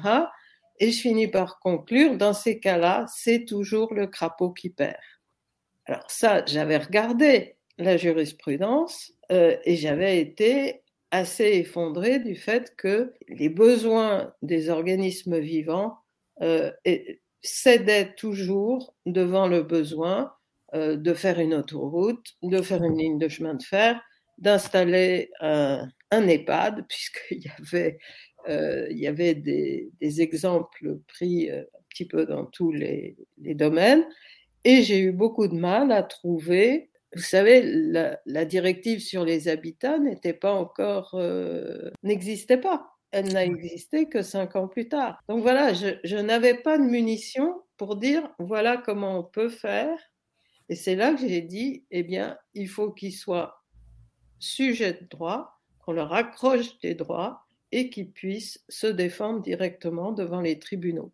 Et 0.79 0.91
je 0.91 0.99
finis 1.01 1.27
par 1.27 1.59
conclure, 1.59 2.17
dans 2.17 2.33
ces 2.33 2.59
cas-là, 2.59 3.05
c'est 3.13 3.45
toujours 3.45 3.93
le 3.93 4.07
crapaud 4.07 4.51
qui 4.51 4.69
perd. 4.69 4.95
Alors 5.85 6.09
ça, 6.09 6.43
j'avais 6.45 6.77
regardé 6.77 7.55
la 7.77 7.97
jurisprudence 7.97 9.13
euh, 9.31 9.57
et 9.65 9.75
j'avais 9.75 10.19
été 10.19 10.81
assez 11.11 11.45
effondrée 11.45 12.19
du 12.19 12.35
fait 12.35 12.75
que 12.75 13.13
les 13.27 13.49
besoins 13.49 14.33
des 14.41 14.69
organismes 14.69 15.39
vivants 15.39 15.97
cédaient 17.41 18.13
toujours 18.15 18.93
devant 19.05 19.47
le 19.47 19.63
besoin 19.63 20.36
euh, 20.73 20.97
de 20.97 21.13
faire 21.13 21.39
une 21.39 21.53
autoroute, 21.53 22.35
de 22.43 22.61
faire 22.61 22.83
une 22.83 22.97
ligne 22.97 23.17
de 23.17 23.29
chemin 23.29 23.53
de 23.53 23.63
fer, 23.63 24.01
d'installer 24.37 25.31
un, 25.39 25.87
un, 26.11 26.27
EHPAD, 26.27 26.85
puisqu'il 26.89 27.39
y 27.39 27.49
avait, 27.57 27.97
euh, 28.49 28.85
il 28.89 28.97
y 28.97 29.07
avait 29.07 29.33
des, 29.33 29.91
exemples 30.01 30.99
pris 31.07 31.49
euh, 31.49 31.61
un 31.61 31.83
petit 31.89 32.05
peu 32.05 32.25
dans 32.25 32.45
tous 32.45 32.73
les, 32.73 33.15
domaines. 33.37 34.05
Et 34.65 34.83
j'ai 34.83 34.99
eu 34.99 35.13
beaucoup 35.13 35.47
de 35.47 35.55
mal 35.55 35.91
à 35.91 36.03
trouver 36.03 36.89
vous 37.15 37.23
savez, 37.23 37.63
la, 37.63 38.45
directive 38.45 38.99
sur 38.99 39.23
les 39.23 39.47
habitats 39.47 39.97
n'était 39.97 40.33
pas 40.33 40.51
encore, 40.51 41.17
n'existait 42.03 42.57
pas. 42.57 42.97
Elle 43.11 43.31
n'a 43.31 43.45
existé 43.45 44.09
que 44.09 44.21
cinq 44.21 44.57
ans 44.57 44.67
plus 44.67 44.89
tard. 44.89 45.17
Donc 45.29 45.41
voilà, 45.41 45.73
je, 45.73 45.87
je 46.03 46.17
n'avais 46.17 46.55
pas 46.55 46.77
de 46.77 46.83
munitions 46.83 47.61
pour 47.77 47.95
dire 47.95 48.29
voilà 48.39 48.77
comment 48.77 49.19
on 49.19 49.23
peut 49.23 49.49
faire. 49.49 49.97
Et 50.69 50.75
c'est 50.75 50.95
là 50.95 51.13
que 51.13 51.27
j'ai 51.27 51.41
dit, 51.41 51.85
eh 51.91 52.03
bien, 52.03 52.37
il 52.53 52.67
faut 52.67 52.91
qu'ils 52.91 53.13
soient 53.13 53.63
sujets 54.39 54.93
de 54.93 55.07
droit, 55.09 55.61
qu'on 55.79 55.93
leur 55.93 56.13
accroche 56.13 56.77
des 56.79 56.93
droits 56.93 57.45
et 57.71 57.89
qu'ils 57.89 58.11
puissent 58.11 58.63
se 58.69 58.87
défendre 58.87 59.41
directement 59.41 60.11
devant 60.11 60.41
les 60.41 60.59
tribunaux. 60.59 61.11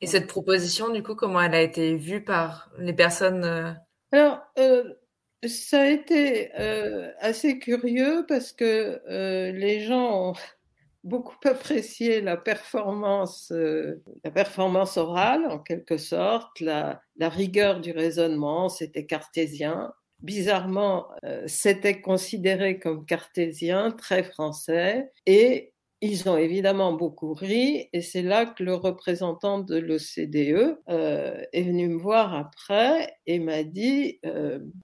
Et 0.00 0.06
cette 0.06 0.26
proposition, 0.26 0.90
du 0.90 1.02
coup, 1.02 1.14
comment 1.14 1.40
elle 1.40 1.54
a 1.54 1.62
été 1.62 1.96
vue 1.96 2.22
par 2.22 2.70
les 2.78 2.92
personnes 2.92 3.44
euh, 3.44 3.72
alors, 4.12 4.40
euh, 4.58 4.94
ça 5.46 5.82
a 5.82 5.86
été 5.86 6.50
euh, 6.58 7.12
assez 7.18 7.58
curieux 7.58 8.24
parce 8.28 8.52
que 8.52 9.02
euh, 9.08 9.52
les 9.52 9.80
gens 9.80 10.30
ont 10.30 10.34
beaucoup 11.06 11.36
apprécié 11.44 12.20
la 12.20 12.36
performance, 12.36 13.52
euh, 13.52 14.02
la 14.24 14.30
performance 14.30 14.96
orale 14.96 15.46
en 15.46 15.58
quelque 15.58 15.96
sorte, 15.98 16.60
la, 16.60 17.00
rigueur 17.20 17.80
du 17.80 17.92
raisonnement, 17.92 18.68
c'était 18.68 19.06
cartésien. 19.06 19.92
Bizarrement, 20.20 21.08
euh, 21.24 21.44
c'était 21.46 22.00
considéré 22.00 22.78
comme 22.78 23.06
cartésien, 23.06 23.92
très 23.92 24.24
français, 24.24 25.12
et 25.26 25.72
ils 26.00 26.28
ont 26.28 26.36
évidemment 26.36 26.92
beaucoup 26.92 27.34
ri 27.34 27.88
et 27.92 28.02
c'est 28.02 28.22
là 28.22 28.44
que 28.44 28.62
le 28.62 28.74
représentant 28.74 29.60
de 29.60 29.76
l'OCDE 29.78 30.78
euh, 30.88 31.42
est 31.52 31.62
venu 31.62 31.88
me 31.88 31.98
voir 31.98 32.34
après 32.34 33.16
et 33.26 33.38
m'a 33.38 33.62
dit, 33.62 34.20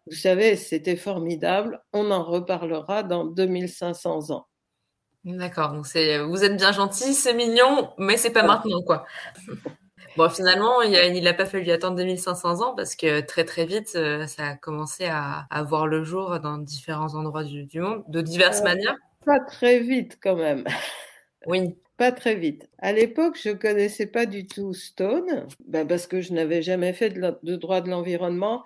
vous 0.06 0.16
savez, 0.16 0.56
c'était 0.56 0.96
formidable, 0.96 1.82
on 1.92 2.10
en 2.10 2.22
reparlera 2.22 3.02
dans 3.02 3.24
2500 3.24 4.30
ans. 4.30 4.46
D'accord, 5.24 5.72
donc 5.72 5.86
c'est, 5.86 6.18
vous 6.18 6.42
êtes 6.42 6.56
bien 6.56 6.72
gentil, 6.72 7.14
c'est 7.14 7.34
mignon, 7.34 7.92
mais 7.98 8.16
c'est 8.16 8.32
pas 8.32 8.42
maintenant 8.42 8.82
quoi. 8.82 9.06
Bon, 10.16 10.28
finalement, 10.28 10.82
il 10.82 11.22
n'a 11.22 11.32
pas 11.32 11.46
fallu 11.46 11.70
attendre 11.70 11.96
2500 11.96 12.60
ans 12.60 12.74
parce 12.74 12.96
que 12.96 13.20
très 13.20 13.44
très 13.44 13.64
vite, 13.64 13.92
euh, 13.94 14.26
ça 14.26 14.48
a 14.48 14.56
commencé 14.56 15.06
à, 15.06 15.46
à 15.48 15.62
voir 15.62 15.86
le 15.86 16.04
jour 16.04 16.38
dans 16.38 16.58
différents 16.58 17.14
endroits 17.14 17.44
du, 17.44 17.64
du 17.64 17.80
monde, 17.80 18.04
de 18.08 18.20
diverses 18.20 18.60
euh, 18.60 18.64
manières. 18.64 18.96
Pas 19.24 19.40
très 19.40 19.78
vite 19.80 20.18
quand 20.22 20.36
même. 20.36 20.64
Oui. 21.46 21.74
Pas 21.98 22.10
très 22.10 22.34
vite. 22.34 22.68
À 22.78 22.92
l'époque, 22.92 23.38
je 23.40 23.50
connaissais 23.50 24.06
pas 24.06 24.26
du 24.26 24.46
tout 24.46 24.72
Stone, 24.74 25.46
ben 25.68 25.86
parce 25.86 26.06
que 26.06 26.20
je 26.20 26.32
n'avais 26.32 26.60
jamais 26.62 26.94
fait 26.94 27.10
de, 27.10 27.38
de 27.42 27.54
droit 27.54 27.80
de 27.80 27.90
l'environnement. 27.90 28.64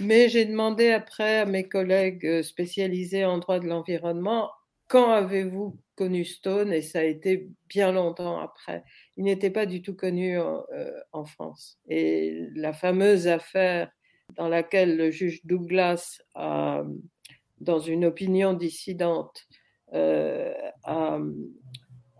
Mais 0.00 0.28
j'ai 0.28 0.44
demandé 0.44 0.90
après 0.90 1.38
à 1.38 1.46
mes 1.46 1.66
collègues 1.66 2.26
euh, 2.26 2.42
spécialisés 2.42 3.24
en 3.24 3.38
droit 3.38 3.58
de 3.60 3.66
l'environnement, 3.66 4.50
quand 4.88 5.12
avez-vous 5.12 5.78
connu 5.96 6.24
Stone? 6.24 6.72
Et 6.72 6.82
ça 6.82 7.00
a 7.00 7.04
été 7.04 7.48
bien 7.68 7.92
longtemps 7.92 8.38
après. 8.40 8.84
Il 9.16 9.24
n'était 9.24 9.50
pas 9.50 9.66
du 9.66 9.82
tout 9.82 9.94
connu 9.94 10.38
en, 10.38 10.64
euh, 10.72 11.24
France. 11.24 11.78
Et 11.88 12.48
la 12.54 12.72
fameuse 12.72 13.26
affaire 13.28 13.90
dans 14.36 14.48
laquelle 14.48 14.96
le 14.96 15.10
juge 15.10 15.44
Douglas, 15.44 16.18
dans 16.34 17.80
une 17.80 18.04
opinion 18.04 18.52
dissidente, 18.54 19.46
euh, 19.92 20.52
a 20.84 21.18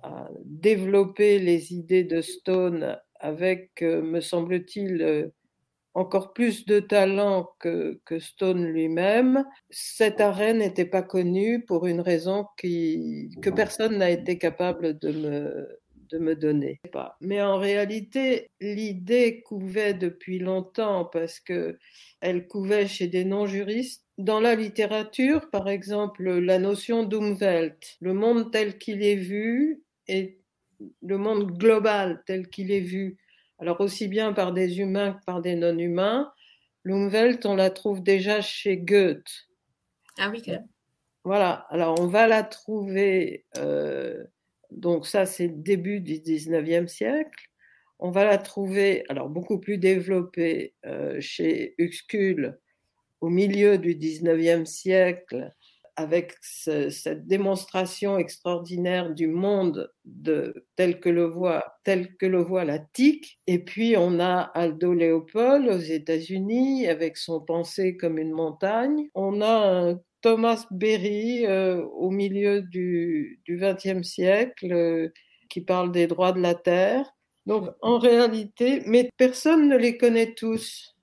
à 0.04 0.28
développer 0.44 1.38
les 1.38 1.72
idées 1.72 2.04
de 2.04 2.20
Stone 2.20 2.98
avec, 3.20 3.80
euh, 3.80 4.02
me 4.02 4.20
semble-t-il, 4.20 5.00
euh, 5.00 5.28
encore 5.94 6.32
plus 6.32 6.66
de 6.66 6.80
talent 6.80 7.50
que, 7.60 8.00
que 8.04 8.18
Stone 8.18 8.66
lui-même. 8.66 9.44
Cet 9.70 10.20
arrêt 10.20 10.52
n'était 10.52 10.84
pas 10.84 11.02
connu 11.02 11.64
pour 11.64 11.86
une 11.86 12.00
raison 12.00 12.46
qui, 12.58 13.30
que 13.40 13.50
personne 13.50 13.98
n'a 13.98 14.10
été 14.10 14.36
capable 14.36 14.98
de 14.98 15.12
me, 15.12 15.78
de 16.10 16.18
me 16.18 16.34
donner. 16.34 16.80
Mais 17.20 17.40
en 17.40 17.58
réalité, 17.58 18.50
l'idée 18.60 19.42
couvait 19.42 19.94
depuis 19.94 20.38
longtemps 20.38 21.04
parce 21.04 21.40
que 21.40 21.78
elle 22.20 22.46
couvait 22.46 22.88
chez 22.88 23.06
des 23.06 23.24
non-juristes. 23.24 24.04
Dans 24.18 24.40
la 24.40 24.54
littérature, 24.54 25.50
par 25.50 25.68
exemple, 25.68 26.28
la 26.28 26.58
notion 26.58 27.02
d'Umwelt, 27.02 27.96
le 28.00 28.14
monde 28.14 28.52
tel 28.52 28.78
qu'il 28.78 29.02
est 29.02 29.16
vu, 29.16 29.82
et 30.06 30.38
le 31.02 31.18
monde 31.18 31.56
global 31.58 32.22
tel 32.26 32.48
qu'il 32.48 32.70
est 32.70 32.80
vu, 32.80 33.16
alors 33.58 33.80
aussi 33.80 34.08
bien 34.08 34.32
par 34.32 34.52
des 34.52 34.80
humains 34.80 35.12
que 35.12 35.24
par 35.24 35.40
des 35.40 35.54
non-humains, 35.56 36.32
l'Umwelt, 36.84 37.46
on 37.46 37.56
la 37.56 37.70
trouve 37.70 38.02
déjà 38.02 38.40
chez 38.40 38.76
Goethe. 38.76 39.48
Ah 40.18 40.30
oui, 40.30 40.42
quand 40.44 40.64
Voilà, 41.24 41.66
alors 41.70 42.00
on 42.00 42.06
va 42.06 42.26
la 42.26 42.42
trouver, 42.42 43.46
euh, 43.56 44.24
donc 44.70 45.06
ça 45.06 45.26
c'est 45.26 45.48
le 45.48 45.56
début 45.56 46.00
du 46.00 46.14
19e 46.14 46.86
siècle, 46.86 47.50
on 47.98 48.10
va 48.10 48.24
la 48.24 48.38
trouver, 48.38 49.04
alors 49.08 49.28
beaucoup 49.28 49.58
plus 49.58 49.78
développée 49.78 50.74
euh, 50.84 51.20
chez 51.20 51.74
Uxküll 51.78 52.58
au 53.20 53.30
milieu 53.30 53.78
du 53.78 53.94
19e 53.94 54.66
siècle, 54.66 55.52
avec 55.96 56.34
ce, 56.42 56.90
cette 56.90 57.26
démonstration 57.26 58.18
extraordinaire 58.18 59.14
du 59.14 59.28
monde 59.28 59.92
de, 60.04 60.66
tel 60.76 60.98
que 60.98 61.08
le 61.08 61.24
voit 61.24 62.64
la 62.64 62.78
TIC 62.78 63.38
et 63.46 63.58
puis 63.60 63.96
on 63.96 64.18
a 64.18 64.40
Aldo 64.40 64.92
Leopold 64.92 65.68
aux 65.68 65.78
États-Unis 65.78 66.88
avec 66.88 67.16
son 67.16 67.40
pensée 67.40 67.96
comme 67.96 68.18
une 68.18 68.32
montagne. 68.32 69.08
On 69.14 69.40
a 69.40 69.94
Thomas 70.20 70.66
Berry 70.70 71.46
euh, 71.46 71.82
au 71.84 72.10
milieu 72.10 72.62
du 72.62 73.40
XXe 73.48 74.02
siècle 74.02 74.72
euh, 74.72 75.12
qui 75.48 75.60
parle 75.60 75.92
des 75.92 76.06
droits 76.06 76.32
de 76.32 76.40
la 76.40 76.54
terre. 76.54 77.08
Donc 77.46 77.70
en 77.82 77.98
réalité 77.98 78.82
mais 78.86 79.10
personne 79.16 79.68
ne 79.68 79.76
les 79.76 79.96
connaît 79.96 80.34
tous. 80.34 80.96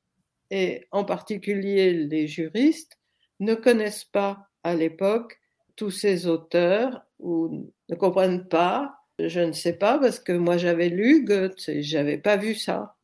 Et 0.49 0.85
en 0.91 1.05
particulier 1.05 1.93
les 1.93 2.27
juristes 2.27 2.97
ne 3.39 3.55
connaissent 3.55 4.05
pas 4.05 4.50
à 4.63 4.75
l'époque 4.75 5.39
tous 5.75 5.91
ces 5.91 6.27
auteurs 6.27 7.03
ou 7.19 7.71
ne 7.89 7.95
comprennent 7.95 8.47
pas. 8.47 8.95
Je 9.19 9.39
ne 9.39 9.51
sais 9.51 9.73
pas 9.73 9.97
parce 9.99 10.19
que 10.19 10.31
moi 10.31 10.57
j'avais 10.57 10.89
lu 10.89 11.23
Goethe 11.23 11.69
et 11.69 11.83
j'avais 11.83 12.17
pas 12.17 12.37
vu 12.37 12.55
ça. 12.55 12.95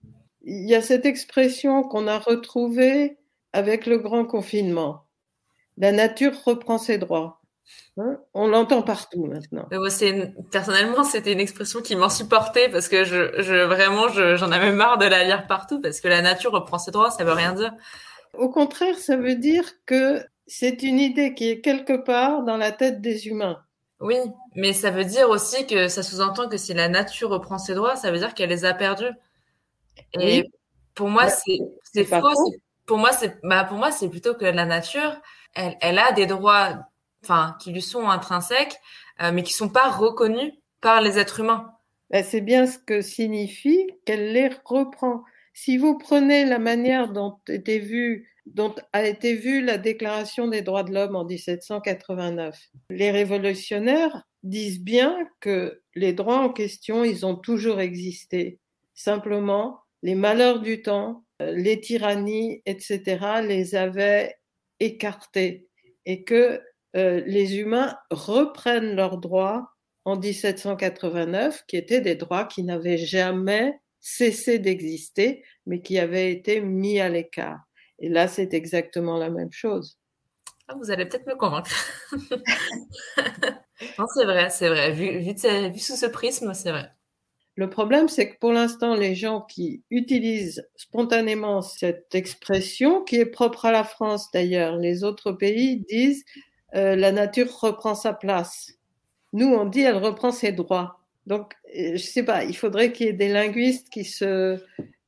Il 0.43 0.67
y 0.67 0.75
a 0.75 0.81
cette 0.81 1.05
expression 1.05 1.83
qu'on 1.83 2.07
a 2.07 2.19
retrouvée 2.19 3.17
avec 3.53 3.85
le 3.85 3.97
grand 3.97 4.25
confinement. 4.25 5.05
La 5.77 5.91
nature 5.91 6.33
reprend 6.43 6.77
ses 6.77 6.97
droits. 6.97 7.41
Hein? 7.97 8.19
On 8.33 8.47
l'entend 8.47 8.81
partout 8.81 9.25
maintenant. 9.25 9.67
Une... 9.71 10.33
Personnellement, 10.51 11.03
c'était 11.03 11.33
une 11.33 11.39
expression 11.39 11.81
qui 11.81 11.95
m'insupportait 11.95 12.69
parce 12.69 12.87
que 12.87 13.03
je, 13.03 13.41
je 13.41 13.65
vraiment, 13.65 14.07
j'en 14.09 14.51
avais 14.51 14.71
marre 14.71 14.97
de 14.97 15.05
la 15.05 15.23
lire 15.23 15.47
partout 15.47 15.81
parce 15.81 15.99
que 15.99 16.07
la 16.07 16.21
nature 16.21 16.51
reprend 16.51 16.77
ses 16.77 16.91
droits, 16.91 17.11
ça 17.11 17.23
veut 17.23 17.33
rien 17.33 17.53
dire. 17.53 17.73
Au 18.33 18.49
contraire, 18.49 18.97
ça 18.97 19.17
veut 19.17 19.35
dire 19.35 19.65
que 19.85 20.21
c'est 20.47 20.81
une 20.83 20.99
idée 20.99 21.33
qui 21.33 21.49
est 21.49 21.61
quelque 21.61 21.97
part 21.97 22.43
dans 22.43 22.57
la 22.57 22.71
tête 22.71 23.01
des 23.01 23.27
humains. 23.27 23.61
Oui, 23.99 24.17
mais 24.55 24.73
ça 24.73 24.91
veut 24.91 25.05
dire 25.05 25.29
aussi 25.29 25.65
que 25.65 25.87
ça 25.87 26.03
sous-entend 26.03 26.47
que 26.47 26.57
si 26.57 26.73
la 26.73 26.87
nature 26.87 27.29
reprend 27.29 27.57
ses 27.57 27.73
droits, 27.73 27.95
ça 27.95 28.11
veut 28.11 28.19
dire 28.19 28.33
qu'elle 28.33 28.49
les 28.49 28.63
a 28.63 28.73
perdus. 28.73 29.11
Et 30.19 30.43
pour 30.93 31.09
moi, 31.09 31.25
bah, 31.25 31.31
c'est 31.83 32.03
faux. 32.05 32.21
Pour 32.85 32.97
moi, 32.97 33.11
c'est 33.11 33.39
bah, 33.43 33.63
pour 33.63 33.77
moi, 33.77 33.91
c'est 33.91 34.07
plutôt 34.07 34.35
que 34.35 34.45
la 34.45 34.65
nature, 34.65 35.19
elle, 35.55 35.75
elle 35.81 35.99
a 35.99 36.11
des 36.11 36.25
droits, 36.25 36.87
enfin, 37.23 37.57
qui 37.59 37.71
lui 37.71 37.81
sont 37.81 38.07
intrinsèques, 38.07 38.77
euh, 39.21 39.31
mais 39.33 39.43
qui 39.43 39.53
sont 39.53 39.69
pas 39.69 39.89
reconnus 39.89 40.53
par 40.79 41.01
les 41.01 41.17
êtres 41.17 41.39
humains. 41.39 41.73
Bah, 42.11 42.23
c'est 42.23 42.41
bien 42.41 42.67
ce 42.67 42.77
que 42.77 43.01
signifie 43.01 43.89
qu'elle 44.05 44.31
les 44.31 44.49
reprend. 44.63 45.23
Si 45.53 45.77
vous 45.77 45.97
prenez 45.97 46.45
la 46.45 46.59
manière 46.59 47.11
dont 47.11 47.39
était 47.49 47.79
vue 47.79 48.29
dont 48.53 48.75
a 48.93 49.05
été 49.05 49.35
vue 49.35 49.61
la 49.61 49.77
Déclaration 49.77 50.47
des 50.47 50.61
droits 50.61 50.83
de 50.83 50.93
l'homme 50.93 51.15
en 51.15 51.25
1789. 51.25 52.57
Les 52.89 53.11
révolutionnaires 53.11 54.23
disent 54.43 54.81
bien 54.81 55.17
que 55.39 55.81
les 55.95 56.13
droits 56.13 56.39
en 56.39 56.49
question, 56.49 57.03
ils 57.03 57.25
ont 57.25 57.35
toujours 57.35 57.79
existé. 57.79 58.59
Simplement, 58.93 59.81
les 60.03 60.15
malheurs 60.15 60.61
du 60.61 60.81
temps, 60.81 61.25
les 61.39 61.79
tyrannies, 61.79 62.61
etc., 62.65 63.41
les 63.43 63.75
avaient 63.75 64.35
écartés 64.79 65.67
et 66.05 66.23
que 66.23 66.61
euh, 66.95 67.21
les 67.25 67.57
humains 67.57 67.97
reprennent 68.09 68.95
leurs 68.95 69.17
droits 69.17 69.69
en 70.05 70.17
1789, 70.17 71.63
qui 71.67 71.75
étaient 71.75 72.01
des 72.01 72.15
droits 72.15 72.45
qui 72.45 72.63
n'avaient 72.63 72.97
jamais 72.97 73.73
cessé 73.99 74.57
d'exister, 74.57 75.43
mais 75.65 75.81
qui 75.81 75.99
avaient 75.99 76.31
été 76.31 76.61
mis 76.61 76.99
à 76.99 77.09
l'écart. 77.09 77.66
Et 77.99 78.09
là, 78.09 78.27
c'est 78.27 78.53
exactement 78.53 79.17
la 79.17 79.29
même 79.29 79.51
chose. 79.51 79.97
Ah, 80.67 80.75
vous 80.75 80.91
allez 80.91 81.05
peut-être 81.05 81.27
me 81.27 81.35
convaincre. 81.35 81.71
non, 83.97 84.05
c'est 84.13 84.25
vrai, 84.25 84.49
c'est 84.49 84.67
vrai. 84.67 84.91
Vu, 84.91 85.19
vu, 85.19 85.79
sous 85.79 85.95
ce 85.95 86.05
prisme, 86.05 86.53
c'est 86.53 86.71
vrai. 86.71 86.91
Le 87.55 87.69
problème, 87.69 88.07
c'est 88.07 88.29
que 88.29 88.37
pour 88.37 88.51
l'instant, 88.51 88.93
les 88.93 89.15
gens 89.15 89.41
qui 89.41 89.83
utilisent 89.89 90.67
spontanément 90.75 91.61
cette 91.61 92.13
expression, 92.13 93.03
qui 93.03 93.15
est 93.15 93.25
propre 93.25 93.65
à 93.65 93.71
la 93.71 93.83
France 93.83 94.29
d'ailleurs, 94.31 94.75
les 94.75 95.03
autres 95.03 95.31
pays 95.31 95.83
disent 95.89 96.23
euh, 96.75 96.95
la 96.95 97.11
nature 97.11 97.51
reprend 97.59 97.95
sa 97.95 98.13
place. 98.13 98.73
Nous, 99.33 99.47
on 99.47 99.65
dit 99.65 99.81
elle 99.81 99.97
reprend 99.97 100.31
ses 100.31 100.51
droits. 100.51 100.99
Donc, 101.25 101.55
euh, 101.75 101.93
je 101.93 102.03
sais 102.03 102.23
pas, 102.23 102.43
il 102.43 102.55
faudrait 102.55 102.91
qu'il 102.91 103.07
y 103.07 103.09
ait 103.09 103.13
des 103.13 103.29
linguistes 103.29 103.89
qui 103.89 104.05
se 104.05 104.61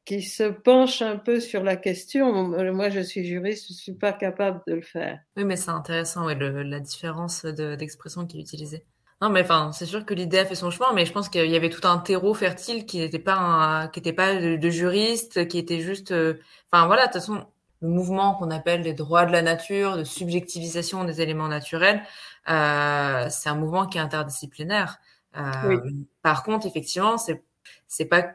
qui 0.05 0.21
se 0.21 0.43
penche 0.43 1.01
un 1.01 1.17
peu 1.17 1.39
sur 1.39 1.63
la 1.63 1.75
question. 1.75 2.49
Moi, 2.73 2.89
je 2.89 2.99
suis 2.99 3.25
juriste, 3.25 3.67
je 3.69 3.73
suis 3.73 3.93
pas 3.93 4.13
capable 4.13 4.61
de 4.67 4.75
le 4.75 4.81
faire. 4.81 5.19
Oui, 5.37 5.45
mais 5.45 5.55
c'est 5.55 5.69
intéressant, 5.69 6.25
ouais, 6.25 6.35
la 6.35 6.79
différence 6.79 7.45
d'expression 7.45 8.25
qui 8.25 8.37
est 8.37 8.41
utilisée. 8.41 8.83
Non, 9.21 9.29
mais 9.29 9.41
enfin, 9.41 9.71
c'est 9.73 9.85
sûr 9.85 10.05
que 10.05 10.13
l'idée 10.13 10.39
a 10.39 10.45
fait 10.45 10.55
son 10.55 10.71
chemin, 10.71 10.93
mais 10.93 11.05
je 11.05 11.11
pense 11.11 11.27
qu'il 11.27 11.49
y 11.49 11.55
avait 11.55 11.69
tout 11.69 11.85
un 11.85 11.97
terreau 11.97 12.33
fertile 12.33 12.85
qui 12.85 12.99
n'était 12.99 13.19
pas, 13.19 13.89
qui 13.91 13.99
était 13.99 14.13
pas 14.13 14.35
de, 14.35 14.69
juriste, 14.69 15.47
qui 15.49 15.57
était 15.57 15.81
juste, 15.81 16.11
euh, 16.11 16.35
enfin 16.71 16.87
voilà, 16.87 17.07
de 17.07 17.11
toute 17.11 17.21
façon, 17.21 17.45
le 17.81 17.89
mouvement 17.89 18.35
qu'on 18.35 18.49
appelle 18.49 18.81
les 18.81 18.93
droits 18.93 19.25
de 19.25 19.31
la 19.33 19.41
nature, 19.41 19.97
de 19.97 20.05
subjectivisation 20.05 21.03
des 21.03 21.21
éléments 21.21 21.49
naturels, 21.49 22.01
euh, 22.49 23.27
c'est 23.29 23.49
un 23.49 23.55
mouvement 23.55 23.87
qui 23.87 23.97
est 23.97 24.01
interdisciplinaire. 24.01 24.99
Euh, 25.37 25.79
Par 26.21 26.43
contre, 26.43 26.65
effectivement, 26.65 27.17
c'est 27.17 27.43
c'est 27.87 28.05
pas 28.05 28.25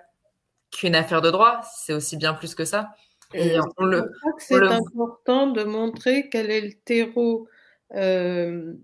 qu'une 0.77 0.95
affaire 0.95 1.23
de 1.23 1.31
droit, 1.31 1.61
c'est 1.77 1.93
aussi 1.93 2.17
bien 2.17 2.35
plus 2.35 2.55
que 2.55 2.65
ça. 2.65 2.91
Et 3.33 3.57
on 3.79 3.85
le, 3.85 4.13
c'est 4.39 4.63
important 4.63 5.49
de 5.49 5.65
montrer 5.65 6.29
quel 6.29 6.51
est 6.51 6.61
le 6.61 6.73
terreau 6.85 7.49
euh, 7.95 8.75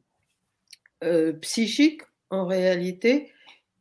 euh, 1.05 1.33
psychique 1.35 2.03
en 2.31 2.47
réalité 2.47 3.33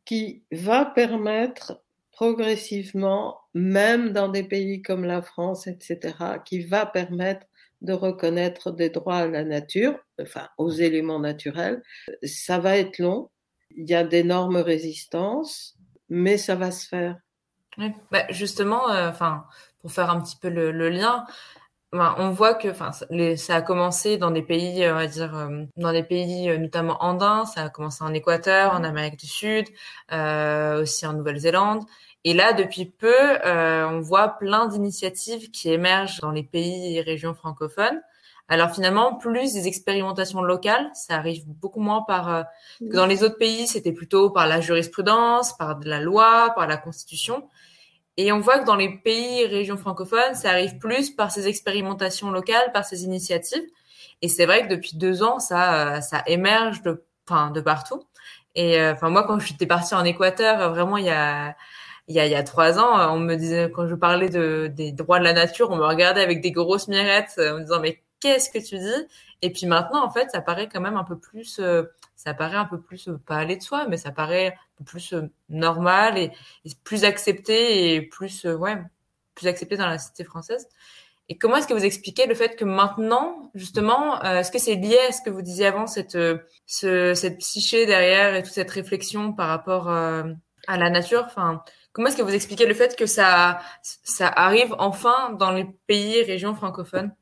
qui 0.04 0.42
va 0.52 0.84
permettre 0.84 1.82
progressivement, 2.12 3.38
même 3.54 4.12
dans 4.12 4.28
des 4.28 4.44
pays 4.44 4.82
comme 4.82 5.04
la 5.04 5.22
France, 5.22 5.66
etc., 5.66 6.14
qui 6.44 6.60
va 6.60 6.86
permettre 6.86 7.46
de 7.80 7.92
reconnaître 7.92 8.70
des 8.70 8.90
droits 8.90 9.18
à 9.18 9.26
la 9.26 9.44
nature, 9.44 9.98
enfin 10.20 10.48
aux 10.58 10.70
éléments 10.70 11.18
naturels. 11.18 11.82
Ça 12.22 12.58
va 12.58 12.76
être 12.76 12.98
long, 12.98 13.30
il 13.70 13.88
y 13.88 13.94
a 13.94 14.04
d'énormes 14.04 14.58
résistances, 14.58 15.76
mais 16.08 16.36
ça 16.36 16.56
va 16.56 16.70
se 16.70 16.86
faire. 16.86 17.16
Bah, 18.10 18.24
justement, 18.30 18.90
euh, 18.90 19.10
enfin, 19.10 19.44
pour 19.80 19.92
faire 19.92 20.10
un 20.10 20.20
petit 20.20 20.36
peu 20.36 20.48
le, 20.48 20.88
lien, 20.90 21.24
ben, 21.92 22.14
on 22.18 22.30
voit 22.30 22.54
que, 22.54 22.68
enfin, 22.68 22.92
ça 22.92 23.54
a 23.56 23.62
commencé 23.62 24.18
dans 24.18 24.30
des 24.30 24.42
pays, 24.42 24.88
on 24.90 24.94
va 24.94 25.06
dire, 25.06 25.36
euh, 25.36 25.64
dans 25.76 25.92
des 25.92 26.02
pays 26.02 26.50
euh, 26.50 26.58
notamment 26.58 27.02
andins. 27.02 27.46
Ça 27.46 27.64
a 27.64 27.68
commencé 27.70 28.04
en 28.04 28.12
Équateur, 28.14 28.74
en 28.74 28.84
Amérique 28.84 29.18
du 29.18 29.26
Sud, 29.26 29.68
aussi 30.10 31.06
en 31.06 31.14
Nouvelle-Zélande. 31.14 31.84
Et 32.24 32.34
là, 32.34 32.52
depuis 32.52 32.86
peu, 32.86 33.14
on 33.44 34.00
voit 34.00 34.28
plein 34.38 34.66
d'initiatives 34.66 35.50
qui 35.50 35.70
émergent 35.70 36.20
dans 36.20 36.32
les 36.32 36.42
pays 36.42 36.98
et 36.98 37.00
régions 37.00 37.34
francophones. 37.34 38.00
Alors 38.50 38.72
finalement, 38.72 39.14
plus 39.14 39.54
des 39.54 39.66
expérimentations 39.66 40.42
locales, 40.42 40.90
ça 40.92 41.14
arrive 41.14 41.44
beaucoup 41.46 41.80
moins 41.80 42.02
par 42.02 42.46
que 42.80 42.94
dans 42.94 43.06
les 43.06 43.22
autres 43.22 43.38
pays, 43.38 43.66
c'était 43.66 43.92
plutôt 43.92 44.28
par 44.30 44.46
la 44.46 44.60
jurisprudence, 44.60 45.56
par 45.56 45.78
de 45.78 45.88
la 45.88 46.00
loi, 46.00 46.52
par 46.54 46.66
la 46.66 46.76
constitution. 46.76 47.48
Et 48.16 48.32
on 48.32 48.40
voit 48.40 48.58
que 48.58 48.66
dans 48.66 48.76
les 48.76 48.98
pays 48.98 49.40
et 49.40 49.46
régions 49.46 49.78
francophones, 49.78 50.34
ça 50.34 50.50
arrive 50.50 50.76
plus 50.76 51.10
par 51.10 51.30
ces 51.30 51.48
expérimentations 51.48 52.30
locales, 52.30 52.70
par 52.72 52.84
ces 52.84 53.04
initiatives. 53.04 53.62
Et 54.20 54.28
c'est 54.28 54.46
vrai 54.46 54.66
que 54.66 54.74
depuis 54.74 54.96
deux 54.96 55.22
ans, 55.22 55.38
ça, 55.38 55.96
euh, 55.96 56.00
ça 56.02 56.22
émerge 56.26 56.82
de, 56.82 57.02
enfin, 57.26 57.50
de 57.50 57.60
partout. 57.60 58.04
Et 58.54 58.78
euh, 58.78 58.92
enfin, 58.92 59.08
moi, 59.08 59.24
quand 59.26 59.38
j'étais 59.38 59.66
partie 59.66 59.94
en 59.94 60.04
Équateur, 60.04 60.60
euh, 60.60 60.68
vraiment, 60.68 60.96
il 60.96 61.06
y 61.06 61.10
a, 61.10 61.56
il 62.08 62.14
y 62.14 62.20
a, 62.20 62.26
il 62.26 62.32
y 62.32 62.34
a 62.34 62.42
trois 62.42 62.78
ans, 62.78 63.14
on 63.14 63.20
me 63.20 63.36
disait, 63.36 63.70
quand 63.74 63.86
je 63.86 63.94
parlais 63.94 64.28
de, 64.28 64.70
des 64.70 64.92
droits 64.92 65.18
de 65.20 65.24
la 65.24 65.32
nature, 65.32 65.70
on 65.70 65.76
me 65.76 65.84
regardait 65.86 66.22
avec 66.22 66.42
des 66.42 66.50
grosses 66.50 66.88
mirettes 66.88 67.34
en 67.38 67.54
me 67.54 67.60
disant, 67.60 67.80
mais 67.80 68.02
qu'est-ce 68.20 68.50
que 68.50 68.58
tu 68.58 68.78
dis. 68.78 69.06
Et 69.42 69.50
puis 69.50 69.66
maintenant, 69.66 70.04
en 70.04 70.10
fait, 70.10 70.30
ça 70.30 70.40
paraît 70.40 70.68
quand 70.68 70.80
même 70.80 70.96
un 70.96 71.04
peu 71.04 71.18
plus, 71.18 71.60
ça 72.16 72.34
paraît 72.34 72.56
un 72.56 72.66
peu 72.66 72.80
plus, 72.80 73.08
pas 73.26 73.36
aller 73.36 73.56
de 73.56 73.62
soi, 73.62 73.86
mais 73.88 73.96
ça 73.96 74.10
paraît 74.12 74.48
un 74.48 74.78
peu 74.78 74.84
plus 74.84 75.14
normal 75.48 76.18
et, 76.18 76.32
plus 76.84 77.04
accepté 77.04 77.94
et 77.94 78.02
plus, 78.02 78.44
ouais, 78.44 78.76
plus 79.34 79.48
accepté 79.48 79.76
dans 79.76 79.86
la 79.86 79.98
cité 79.98 80.24
française. 80.24 80.68
Et 81.30 81.38
comment 81.38 81.56
est-ce 81.56 81.68
que 81.68 81.74
vous 81.74 81.84
expliquez 81.84 82.26
le 82.26 82.34
fait 82.34 82.56
que 82.56 82.64
maintenant, 82.64 83.50
justement, 83.54 84.20
est-ce 84.22 84.50
que 84.50 84.58
c'est 84.58 84.74
lié 84.74 84.98
à 85.08 85.12
ce 85.12 85.22
que 85.22 85.30
vous 85.30 85.42
disiez 85.42 85.66
avant, 85.66 85.86
cette, 85.86 86.18
ce, 86.66 87.14
cette 87.14 87.38
psyché 87.38 87.86
derrière 87.86 88.34
et 88.34 88.42
toute 88.42 88.52
cette 88.52 88.70
réflexion 88.70 89.32
par 89.32 89.48
rapport 89.48 89.88
à 89.88 90.24
la 90.66 90.90
nature? 90.90 91.22
Enfin, 91.24 91.62
comment 91.92 92.08
est-ce 92.08 92.16
que 92.16 92.22
vous 92.22 92.34
expliquez 92.34 92.66
le 92.66 92.74
fait 92.74 92.96
que 92.96 93.06
ça, 93.06 93.60
ça 93.82 94.26
arrive 94.26 94.74
enfin 94.78 95.30
dans 95.34 95.52
les 95.52 95.66
pays 95.86 96.18
et 96.18 96.24
régions 96.24 96.54
francophones? 96.54 97.14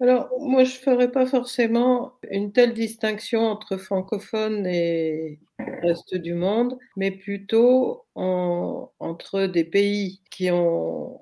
Alors, 0.00 0.30
moi, 0.40 0.64
je 0.64 0.74
ne 0.76 0.80
ferais 0.80 1.12
pas 1.12 1.26
forcément 1.26 2.14
une 2.30 2.52
telle 2.52 2.72
distinction 2.72 3.42
entre 3.42 3.76
francophones 3.76 4.66
et 4.66 5.40
reste 5.82 6.14
du 6.14 6.32
monde, 6.34 6.78
mais 6.96 7.10
plutôt 7.10 8.04
entre 8.14 9.46
des 9.46 9.64
pays 9.64 10.22
qui 10.30 10.50
ont 10.50 11.20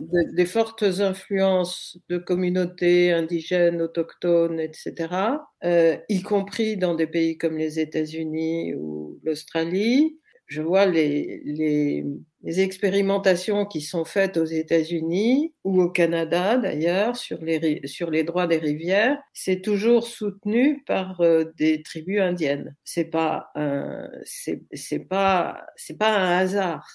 des 0.00 0.46
fortes 0.46 0.82
influences 0.82 1.98
de 2.08 2.18
communautés 2.18 3.12
indigènes, 3.12 3.82
autochtones, 3.82 4.60
etc., 4.60 5.38
euh, 5.64 5.96
y 6.08 6.22
compris 6.22 6.76
dans 6.76 6.94
des 6.94 7.06
pays 7.06 7.36
comme 7.38 7.56
les 7.58 7.78
États-Unis 7.78 8.74
ou 8.74 9.18
l'Australie, 9.24 10.18
je 10.46 10.62
vois 10.62 10.86
les, 10.86 11.42
les, 11.44 12.04
les, 12.42 12.60
expérimentations 12.60 13.66
qui 13.66 13.80
sont 13.80 14.04
faites 14.04 14.36
aux 14.36 14.44
États-Unis 14.44 15.52
ou 15.64 15.82
au 15.82 15.90
Canada 15.90 16.56
d'ailleurs 16.56 17.16
sur 17.16 17.42
les, 17.42 17.86
sur 17.86 18.10
les 18.10 18.22
droits 18.22 18.46
des 18.46 18.58
rivières, 18.58 19.18
c'est 19.32 19.60
toujours 19.60 20.06
soutenu 20.06 20.82
par 20.86 21.20
euh, 21.20 21.44
des 21.56 21.82
tribus 21.82 22.20
indiennes. 22.20 22.76
C'est 22.84 23.10
pas 23.10 23.50
un, 23.56 24.08
c'est, 24.24 24.62
c'est 24.72 25.04
pas, 25.04 25.66
c'est 25.76 25.98
pas 25.98 26.16
un 26.16 26.38
hasard. 26.38 26.86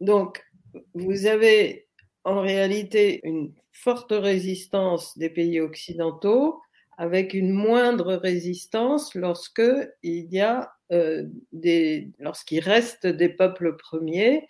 Donc, 0.00 0.44
vous 0.92 1.26
avez 1.26 1.86
en 2.24 2.40
réalité 2.40 3.20
une 3.24 3.52
forte 3.72 4.12
résistance 4.12 5.16
des 5.18 5.30
pays 5.30 5.60
occidentaux 5.60 6.60
avec 6.98 7.34
une 7.34 7.50
moindre 7.50 8.14
résistance 8.14 9.14
lorsque 9.14 9.62
il 10.02 10.32
y 10.32 10.40
a 10.40 10.72
euh, 10.92 11.24
des, 11.52 12.10
lorsqu'il 12.18 12.60
reste 12.60 13.06
des 13.06 13.28
peuples 13.28 13.76
premiers. 13.76 14.46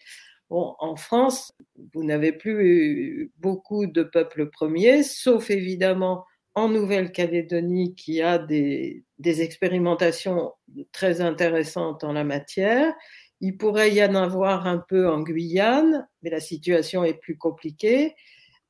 En 0.51 0.95
France, 0.95 1.53
vous 1.95 2.05
n'avez 2.05 2.31
plus 2.31 3.33
beaucoup 3.39 3.87
de 3.87 4.05
peuples 4.05 4.51
premiers, 4.51 5.03
sauf 5.03 5.51
évidemment 5.51 6.25
en 6.55 6.69
Nouvelle-Calédonie 6.69 7.95
qui 7.95 8.23
a 8.23 8.39
des, 8.39 9.05
expérimentations 9.25 10.53
très 10.93 11.21
intéressantes 11.21 12.05
en 12.05 12.13
la 12.13 12.25
matière. 12.25 12.95
Il 13.41 13.57
pourrait 13.57 13.93
y 13.93 14.03
en 14.05 14.15
avoir 14.15 14.67
un 14.67 14.79
peu 14.79 15.09
en 15.09 15.21
Guyane, 15.21 16.07
mais 16.23 16.31
la 16.31 16.41
situation 16.41 17.05
est 17.05 17.19
plus 17.19 17.37
compliquée. 17.37 18.15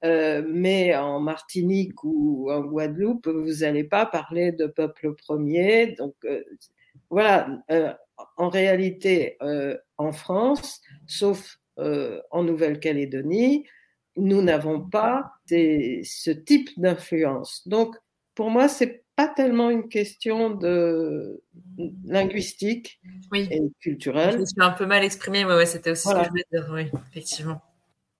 Euh, 0.04 0.42
mais 0.46 0.94
en 0.94 1.18
Martinique 1.18 2.04
ou 2.04 2.50
en 2.50 2.60
Guadeloupe, 2.60 3.26
vous 3.26 3.60
n'allez 3.60 3.84
pas 3.84 4.04
parler 4.04 4.52
de 4.52 4.66
peuple 4.66 5.14
premier. 5.14 5.94
Donc, 5.98 6.14
euh, 6.24 6.42
voilà, 7.10 7.48
en 8.36 8.48
réalité, 8.48 9.38
en 9.98 10.12
France, 10.12 10.80
sauf 11.06 11.58
en 11.76 12.42
Nouvelle-Calédonie, 12.42 13.66
nous 14.16 14.42
n'avons 14.42 14.80
pas 14.80 15.32
ce 15.48 16.30
type 16.30 16.70
d'influence. 16.76 17.66
Donc, 17.66 17.96
pour 18.34 18.50
moi, 18.50 18.68
c'est 18.68 19.04
pas 19.16 19.28
tellement 19.28 19.70
une 19.70 19.88
question 19.88 20.50
de 20.50 21.42
linguistique 22.04 23.00
et 23.32 23.62
culturelle. 23.80 24.32
Je 24.32 24.38
me 24.38 24.44
suis 24.44 24.60
un 24.60 24.72
peu 24.72 24.86
mal 24.86 25.04
exprimée, 25.04 25.44
ouais, 25.44 25.66
c'était 25.66 25.92
aussi 25.92 26.08
ce 26.08 26.14
que 26.14 26.24
je 26.24 26.28
voulais 26.28 26.46
dire, 26.52 26.68
oui, 26.72 26.90
effectivement. 27.10 27.62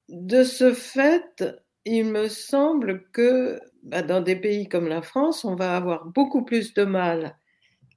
De 0.08 0.44
ce 0.44 0.72
fait, 0.72 1.44
il 1.84 2.04
me 2.04 2.28
semble 2.28 3.08
que 3.10 3.60
bah, 3.82 4.02
dans 4.02 4.20
des 4.20 4.36
pays 4.36 4.68
comme 4.68 4.88
la 4.88 5.02
France, 5.02 5.44
on 5.44 5.54
va 5.54 5.76
avoir 5.76 6.06
beaucoup 6.06 6.44
plus 6.44 6.74
de 6.74 6.84
mal 6.84 7.36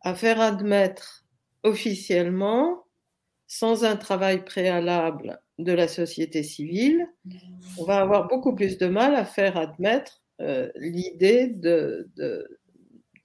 à 0.02 0.15
faire 0.15 0.41
admettre 0.41 1.26
officiellement, 1.63 2.86
sans 3.47 3.84
un 3.84 3.95
travail 3.95 4.43
préalable 4.43 5.41
de 5.58 5.71
la 5.71 5.88
société 5.88 6.43
civile, 6.43 7.08
on 7.78 7.84
va 7.84 8.02
avoir 8.02 8.28
beaucoup 8.28 8.54
plus 8.54 8.78
de 8.78 8.88
mal 8.88 9.15
à 9.15 9.26
faire 9.26 9.58
admettre 9.58 10.21
euh, 10.39 10.69
l'idée 10.76 11.47
de, 11.47 12.10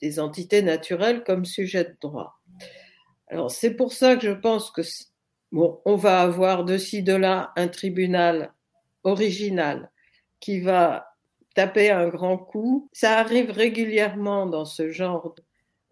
des 0.00 0.18
entités 0.18 0.62
naturelles 0.62 1.24
comme 1.24 1.44
sujet 1.44 1.84
de 1.84 1.96
droit. 2.00 2.40
Alors 3.28 3.50
c'est 3.50 3.74
pour 3.74 3.92
ça 3.92 4.16
que 4.16 4.22
je 4.22 4.32
pense 4.32 4.70
que 4.70 4.82
bon, 5.50 5.80
on 5.84 5.96
va 5.96 6.20
avoir 6.20 6.64
de 6.64 6.78
ci 6.78 7.02
de 7.02 7.14
là 7.14 7.52
un 7.56 7.68
tribunal 7.68 8.52
original 9.04 9.91
qui 10.42 10.60
va 10.60 11.06
taper 11.54 11.90
un 11.90 12.08
grand 12.08 12.36
coup. 12.36 12.90
Ça 12.92 13.18
arrive 13.18 13.50
régulièrement 13.50 14.44
dans 14.46 14.64
ce 14.66 14.90
genre 14.90 15.34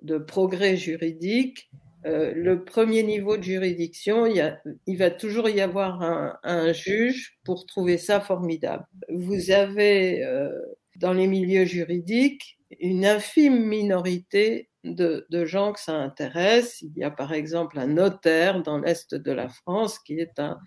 de 0.02 0.18
progrès 0.18 0.76
juridique. 0.76 1.70
Euh, 2.04 2.32
le 2.34 2.64
premier 2.64 3.02
niveau 3.02 3.36
de 3.36 3.42
juridiction, 3.42 4.26
il, 4.26 4.96
va 4.96 5.10
toujours 5.10 5.48
y 5.48 5.60
avoir 5.60 6.02
un, 6.02 6.38
un, 6.42 6.72
juge 6.72 7.38
pour 7.44 7.64
trouver 7.64 7.96
ça 7.98 8.20
formidable. 8.20 8.86
Vous 9.10 9.50
avez 9.50 10.24
euh, 10.24 10.50
dans 10.96 11.12
les 11.12 11.26
milieux 11.26 11.66
juridiques 11.66 12.58
une 12.80 13.04
infime 13.04 13.66
minorité 13.66 14.69
de, 14.84 15.26
de, 15.28 15.44
gens 15.44 15.72
que 15.72 15.80
ça 15.80 15.94
intéresse. 15.94 16.82
Il 16.82 16.96
y 16.96 17.04
a 17.04 17.10
par 17.10 17.32
exemple 17.32 17.78
un 17.78 17.86
notaire 17.86 18.62
dans 18.62 18.78
l'Est 18.78 19.14
de 19.14 19.32
la 19.32 19.48
France 19.48 19.98
qui 19.98 20.18
est 20.18 20.38
un 20.38 20.58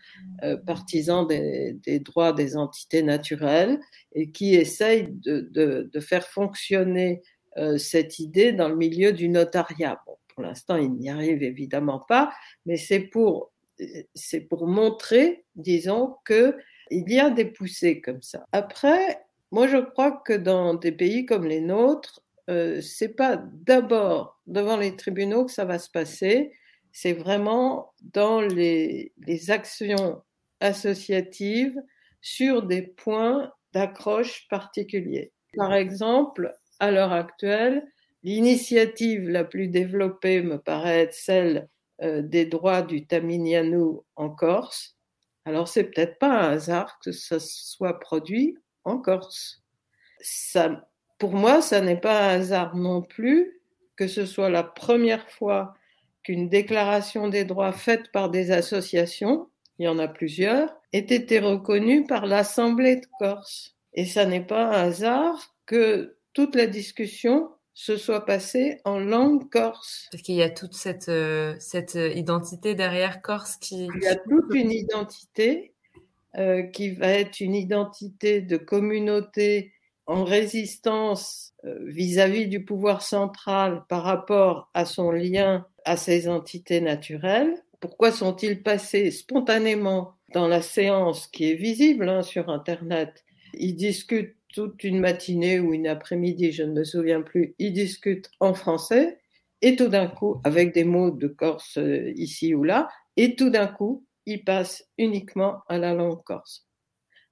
euh, 0.43 0.57
partisan 0.57 1.25
des, 1.25 1.73
des, 1.83 1.99
droits 1.99 2.33
des 2.33 2.55
entités 2.55 3.03
naturelles 3.03 3.79
et 4.13 4.31
qui 4.31 4.55
essaye 4.55 5.07
de, 5.09 5.47
de, 5.51 5.89
de 5.91 5.99
faire 5.99 6.27
fonctionner 6.27 7.21
euh, 7.57 7.77
cette 7.77 8.19
idée 8.19 8.51
dans 8.51 8.69
le 8.69 8.75
milieu 8.75 9.13
du 9.13 9.29
notariat. 9.29 10.01
Bon, 10.05 10.17
pour 10.33 10.43
l'instant, 10.43 10.75
il 10.75 10.91
n'y 10.91 11.09
arrive 11.09 11.43
évidemment 11.43 11.99
pas, 11.99 12.31
mais 12.65 12.77
c'est 12.77 12.99
pour, 12.99 13.51
c'est 14.15 14.41
pour 14.41 14.67
montrer, 14.67 15.45
disons, 15.55 16.15
que 16.25 16.57
il 16.89 17.11
y 17.11 17.19
a 17.19 17.29
des 17.29 17.45
poussées 17.45 18.01
comme 18.01 18.21
ça. 18.21 18.45
Après, 18.51 19.23
moi, 19.51 19.67
je 19.67 19.77
crois 19.77 20.11
que 20.25 20.33
dans 20.33 20.73
des 20.73 20.91
pays 20.91 21.25
comme 21.25 21.45
les 21.45 21.61
nôtres, 21.61 22.22
euh, 22.49 22.81
c'est 22.81 23.15
pas 23.15 23.37
d'abord 23.37 24.41
devant 24.47 24.77
les 24.77 24.95
tribunaux 24.95 25.45
que 25.45 25.51
ça 25.51 25.65
va 25.65 25.79
se 25.79 25.89
passer, 25.89 26.51
c'est 26.91 27.13
vraiment 27.13 27.93
dans 28.01 28.41
les, 28.41 29.13
actions 29.49 30.21
associatives 30.59 31.81
sur 32.21 32.63
des 32.63 32.81
points 32.81 33.51
d'accroche 33.73 34.47
particuliers. 34.49 35.31
Par 35.57 35.73
exemple, 35.73 36.55
à 36.79 36.91
l'heure 36.91 37.11
actuelle, 37.11 37.85
l'initiative 38.23 39.27
la 39.29 39.43
plus 39.43 39.67
développée 39.67 40.41
me 40.41 40.57
paraît 40.57 41.01
être 41.01 41.13
celle 41.13 41.67
euh, 42.01 42.21
des 42.21 42.45
droits 42.45 42.81
du 42.81 43.05
Taminianou 43.05 44.05
en 44.15 44.29
Corse. 44.29 44.95
Alors 45.45 45.67
c'est 45.67 45.85
peut-être 45.85 46.19
pas 46.19 46.29
un 46.29 46.51
hasard 46.53 46.99
que 47.03 47.11
ça 47.11 47.39
soit 47.39 47.99
produit 47.99 48.57
en 48.83 48.97
Corse. 48.99 49.63
Ça, 50.21 50.87
pour 51.23 51.35
moi, 51.35 51.61
ça 51.61 51.79
n'est 51.79 52.01
pas 52.01 52.19
un 52.19 52.39
hasard 52.41 52.75
non 52.75 53.01
plus 53.01 53.61
que 53.95 54.09
ce 54.09 54.25
soit 54.25 54.49
la 54.49 54.61
première 54.61 55.29
fois 55.29 55.73
qu'une 56.21 56.49
déclaration 56.49 57.29
des 57.29 57.45
droits 57.45 57.71
faite 57.71 58.11
par 58.11 58.29
des 58.29 58.51
associations, 58.51 59.47
il 59.79 59.85
y 59.85 59.87
en 59.87 59.99
a 59.99 60.09
plusieurs, 60.09 60.75
ait 60.91 60.99
été 60.99 61.39
reconnue 61.39 62.05
par 62.05 62.25
l'Assemblée 62.25 62.97
de 62.97 63.05
Corse. 63.19 63.77
Et 63.93 64.05
ça 64.05 64.25
n'est 64.25 64.43
pas 64.43 64.65
un 64.65 64.87
hasard 64.89 65.55
que 65.65 66.17
toute 66.33 66.55
la 66.55 66.67
discussion 66.67 67.47
se 67.73 67.95
soit 67.95 68.25
passée 68.25 68.81
en 68.83 68.99
langue 68.99 69.49
corse. 69.49 70.09
Parce 70.11 70.23
qu'il 70.23 70.35
y 70.35 70.43
a 70.43 70.49
toute 70.49 70.73
cette, 70.73 71.07
euh, 71.07 71.55
cette 71.57 71.95
identité 71.95 72.75
derrière 72.75 73.21
corse 73.21 73.55
qui... 73.55 73.87
Il 73.95 74.03
y 74.03 74.07
a 74.07 74.17
toute 74.17 74.53
une 74.53 74.73
identité 74.73 75.73
euh, 76.35 76.63
qui 76.63 76.89
va 76.89 77.07
être 77.07 77.39
une 77.39 77.55
identité 77.55 78.41
de 78.41 78.57
communauté 78.57 79.71
en 80.05 80.23
résistance 80.23 81.53
euh, 81.65 81.77
vis-à-vis 81.85 82.47
du 82.47 82.63
pouvoir 82.65 83.01
central 83.01 83.83
par 83.89 84.03
rapport 84.03 84.69
à 84.73 84.85
son 84.85 85.11
lien 85.11 85.65
à 85.85 85.97
ces 85.97 86.27
entités 86.27 86.81
naturelles. 86.81 87.53
Pourquoi 87.79 88.11
sont-ils 88.11 88.63
passés 88.63 89.11
spontanément 89.11 90.15
dans 90.33 90.47
la 90.47 90.61
séance 90.61 91.27
qui 91.27 91.51
est 91.51 91.55
visible 91.55 92.09
hein, 92.09 92.21
sur 92.21 92.49
Internet? 92.49 93.23
Ils 93.53 93.75
discutent 93.75 94.35
toute 94.53 94.83
une 94.83 94.99
matinée 94.99 95.59
ou 95.59 95.73
une 95.73 95.87
après-midi, 95.87 96.51
je 96.51 96.63
ne 96.63 96.73
me 96.73 96.83
souviens 96.83 97.21
plus, 97.21 97.55
ils 97.59 97.73
discutent 97.73 98.29
en 98.39 98.53
français 98.53 99.19
et 99.61 99.75
tout 99.75 99.87
d'un 99.87 100.07
coup, 100.07 100.41
avec 100.43 100.73
des 100.73 100.83
mots 100.83 101.11
de 101.11 101.27
Corse 101.27 101.77
euh, 101.77 102.11
ici 102.15 102.53
ou 102.53 102.63
là, 102.63 102.89
et 103.15 103.35
tout 103.35 103.49
d'un 103.49 103.67
coup, 103.67 104.05
il 104.25 104.43
passe 104.43 104.85
uniquement 104.97 105.61
à 105.67 105.77
la 105.77 105.93
langue 105.93 106.23
corse. 106.23 106.67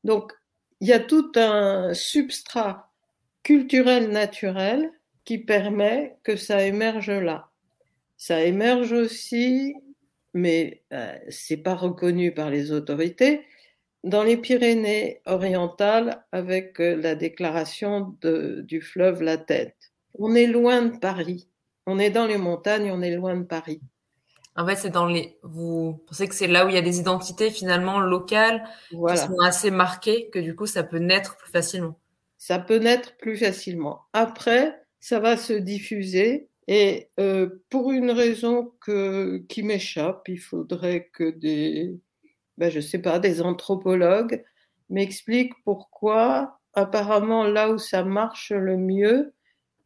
Donc, 0.03 0.33
il 0.81 0.87
y 0.87 0.93
a 0.93 0.99
tout 0.99 1.31
un 1.35 1.93
substrat 1.93 2.91
culturel 3.43 4.09
naturel 4.09 4.91
qui 5.25 5.37
permet 5.37 6.17
que 6.23 6.35
ça 6.35 6.63
émerge 6.65 7.11
là. 7.11 7.49
Ça 8.17 8.43
émerge 8.43 8.91
aussi, 8.91 9.75
mais 10.33 10.81
euh, 10.91 11.15
c'est 11.29 11.57
pas 11.57 11.75
reconnu 11.75 12.33
par 12.33 12.49
les 12.49 12.71
autorités, 12.71 13.45
dans 14.03 14.23
les 14.23 14.37
Pyrénées 14.37 15.21
orientales 15.27 16.25
avec 16.31 16.79
euh, 16.79 16.95
la 16.95 17.13
déclaration 17.13 18.17
du 18.23 18.81
fleuve 18.81 19.21
La 19.21 19.37
Tête. 19.37 19.91
On 20.15 20.33
est 20.33 20.47
loin 20.47 20.81
de 20.81 20.97
Paris. 20.97 21.47
On 21.85 21.99
est 21.99 22.09
dans 22.09 22.25
les 22.25 22.37
montagnes, 22.37 22.91
on 22.91 23.01
est 23.03 23.15
loin 23.15 23.35
de 23.35 23.43
Paris. 23.43 23.81
En 24.55 24.65
fait, 24.65 24.75
c'est 24.75 24.89
dans 24.89 25.05
les. 25.05 25.37
Vous 25.43 26.01
pensez 26.07 26.27
que 26.27 26.35
c'est 26.35 26.47
là 26.47 26.65
où 26.65 26.69
il 26.69 26.75
y 26.75 26.77
a 26.77 26.81
des 26.81 26.99
identités 26.99 27.51
finalement 27.51 27.99
locales 27.99 28.63
qui 28.89 29.17
sont 29.17 29.39
assez 29.39 29.71
marquées, 29.71 30.29
que 30.29 30.39
du 30.39 30.55
coup, 30.55 30.65
ça 30.65 30.83
peut 30.83 30.99
naître 30.99 31.37
plus 31.37 31.51
facilement. 31.51 31.97
Ça 32.37 32.59
peut 32.59 32.77
naître 32.77 33.15
plus 33.17 33.37
facilement. 33.37 34.01
Après, 34.13 34.83
ça 34.99 35.19
va 35.19 35.37
se 35.37 35.53
diffuser 35.53 36.49
et 36.67 37.09
euh, 37.19 37.49
pour 37.69 37.91
une 37.91 38.11
raison 38.11 38.71
que 38.81 39.43
qui 39.49 39.63
m'échappe, 39.63 40.27
il 40.27 40.39
faudrait 40.39 41.09
que 41.11 41.29
des, 41.29 41.99
ben, 42.57 42.69
je 42.69 42.79
sais 42.79 42.99
pas, 42.99 43.19
des 43.19 43.41
anthropologues 43.41 44.43
m'expliquent 44.89 45.55
pourquoi 45.65 46.59
apparemment 46.73 47.43
là 47.43 47.71
où 47.71 47.77
ça 47.77 48.03
marche 48.03 48.51
le 48.51 48.77
mieux, 48.77 49.33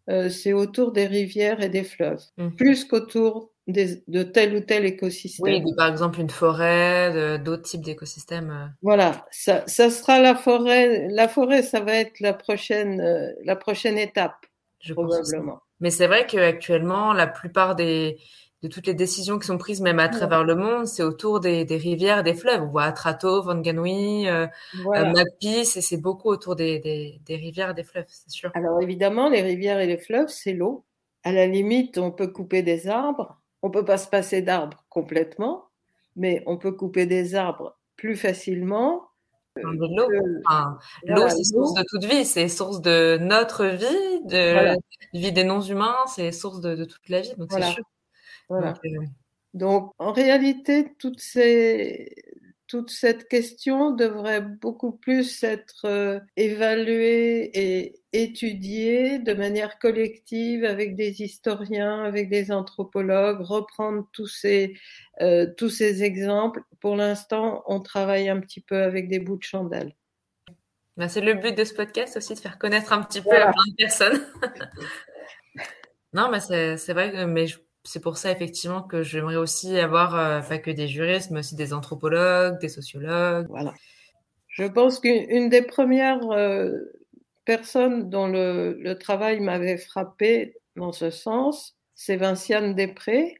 euh, 0.09 0.29
c'est 0.29 0.53
autour 0.53 0.91
des 0.91 1.07
rivières 1.07 1.61
et 1.61 1.69
des 1.69 1.83
fleuves, 1.83 2.23
mmh. 2.37 2.49
plus 2.51 2.85
qu'autour 2.85 3.51
de 3.67 4.23
tel 4.23 4.55
ou 4.55 4.59
tel 4.59 4.85
écosystème. 4.85 5.63
Oui, 5.63 5.75
par 5.75 5.87
exemple 5.87 6.19
une 6.19 6.29
forêt, 6.29 7.39
d'autres 7.39 7.63
types 7.63 7.81
d'écosystèmes. 7.81 8.51
Euh. 8.51 8.67
Voilà, 8.81 9.25
ça, 9.31 9.63
ça 9.67 9.89
sera 9.89 10.19
la 10.19 10.35
forêt. 10.35 11.07
La 11.09 11.27
forêt, 11.27 11.63
ça 11.63 11.79
va 11.79 11.93
être 11.93 12.19
la 12.19 12.33
prochaine, 12.33 13.01
euh, 13.01 13.31
la 13.43 13.55
prochaine 13.55 13.97
étape, 13.97 14.45
Je 14.79 14.93
probablement. 14.93 15.61
Mais 15.79 15.89
c'est 15.89 16.07
vrai 16.07 16.25
qu'actuellement, 16.27 17.11
la 17.11 17.27
plupart 17.27 17.75
des, 17.75 18.17
de 18.61 18.67
toutes 18.67 18.87
les 18.87 18.93
décisions 18.93 19.39
qui 19.39 19.47
sont 19.47 19.57
prises, 19.57 19.81
même 19.81 19.99
à 19.99 20.09
travers 20.09 20.43
le 20.43 20.55
monde, 20.55 20.85
c'est 20.85 21.03
autour 21.03 21.39
des, 21.39 21.65
des, 21.65 21.77
rivières, 21.77 22.23
des 22.23 22.33
fleuves. 22.33 22.61
On 22.63 22.67
voit 22.67 22.83
Atrato, 22.83 23.43
Wanganui, 23.43 24.27
euh, 24.29 24.47
voilà. 24.83 25.11
et 25.41 25.63
c'est 25.65 25.97
beaucoup 25.97 26.29
autour 26.29 26.55
des, 26.55 26.79
des, 26.79 27.19
des 27.25 27.35
rivières 27.35 27.71
et 27.71 27.73
des 27.73 27.83
fleuves, 27.83 28.05
c'est 28.07 28.29
sûr. 28.29 28.51
Alors 28.53 28.81
évidemment, 28.81 29.29
les 29.29 29.41
rivières 29.41 29.79
et 29.79 29.87
les 29.87 29.97
fleuves, 29.97 30.29
c'est 30.29 30.53
l'eau. 30.53 30.85
À 31.23 31.31
la 31.31 31.47
limite, 31.47 31.97
on 31.97 32.11
peut 32.11 32.27
couper 32.27 32.61
des 32.61 32.87
arbres, 32.87 33.41
on 33.65 33.71
peut 33.71 33.83
pas 33.83 33.97
se 33.97 34.07
passer 34.07 34.43
d'arbres 34.43 34.85
complètement, 34.89 35.69
mais 36.15 36.43
on 36.45 36.55
peut 36.55 36.71
couper 36.71 37.07
des 37.07 37.33
arbres 37.33 37.79
plus 37.95 38.15
facilement. 38.15 39.09
L'eau, 39.55 40.07
l'eau, 41.07 41.29
c'est 41.29 41.43
source 41.43 41.73
de 41.73 41.83
toute 41.89 42.05
vie, 42.05 42.25
c'est 42.25 42.47
source 42.47 42.79
de 42.81 43.17
notre 43.19 43.65
vie, 43.65 44.23
de 44.25 44.53
la 44.53 44.75
vie 45.13 45.31
des 45.31 45.43
non-humains, 45.43 45.97
c'est 46.07 46.31
source 46.31 46.61
de, 46.61 46.85
toute 46.85 47.09
la 47.09 47.21
vie, 47.21 47.33
donc 47.37 47.51
c'est 47.51 47.63
sûr. 47.63 47.83
Donc, 49.55 49.93
en 49.97 50.11
réalité, 50.11 50.93
toutes 50.99 51.21
ces, 51.21 52.13
toute 52.67 52.89
cette 52.89 53.27
question 53.27 53.91
devrait 53.91 54.41
beaucoup 54.41 54.91
plus 54.91 55.43
être 55.43 55.85
euh, 55.85 56.19
évaluée 56.35 57.51
et 57.53 58.01
étudiée 58.13 59.19
de 59.19 59.33
manière 59.33 59.77
collective 59.77 60.65
avec 60.65 60.95
des 60.95 61.21
historiens, 61.21 62.03
avec 62.03 62.29
des 62.29 62.51
anthropologues, 62.51 63.41
reprendre 63.41 64.07
tous 64.13 64.27
ces, 64.27 64.73
euh, 65.21 65.47
tous 65.57 65.69
ces 65.69 66.03
exemples. 66.03 66.61
Pour 66.79 66.95
l'instant, 66.95 67.63
on 67.67 67.79
travaille 67.81 68.29
un 68.29 68.39
petit 68.39 68.61
peu 68.61 68.81
avec 68.81 69.09
des 69.09 69.19
bouts 69.19 69.37
de 69.37 69.43
chandelle. 69.43 69.95
Ben, 70.97 71.09
c'est 71.09 71.21
le 71.21 71.33
but 71.33 71.55
de 71.55 71.63
ce 71.65 71.73
podcast 71.73 72.17
aussi, 72.17 72.35
de 72.35 72.39
faire 72.39 72.57
connaître 72.57 72.93
un 72.93 73.03
petit 73.03 73.21
peu 73.21 73.35
à 73.35 73.51
plein 73.51 73.63
de 73.69 73.75
personnes. 73.75 74.25
non, 76.13 76.29
mais 76.31 76.39
c'est 76.39 76.93
vrai, 76.93 77.27
mais 77.27 77.47
c'est 77.85 78.01
pour 78.01 78.17
ça 78.17 78.31
effectivement 78.31 78.81
que 78.81 79.03
j'aimerais 79.03 79.35
aussi 79.35 79.79
avoir 79.79 80.15
euh, 80.15 80.41
pas 80.41 80.57
que 80.57 80.71
des 80.71 80.87
juristes, 80.87 81.31
mais 81.31 81.39
aussi 81.39 81.55
des 81.55 81.71
anthropologues, 81.71 82.59
des 82.59 82.69
sociologues. 82.69 83.47
Voilà. 83.49 83.73
Je 84.47 84.63
pense 84.63 84.99
qu'une 84.99 85.49
des 85.49 85.61
premières 85.61 86.29
euh, 86.31 86.71
personnes 87.45 88.09
dont 88.09 88.27
le, 88.27 88.73
le 88.79 88.97
travail 88.97 89.39
m'avait 89.39 89.77
frappé 89.77 90.57
dans 90.75 90.91
ce 90.91 91.11
sens, 91.11 91.77
c'est 91.93 92.17
Vinciane 92.17 92.73
Després, 92.73 93.35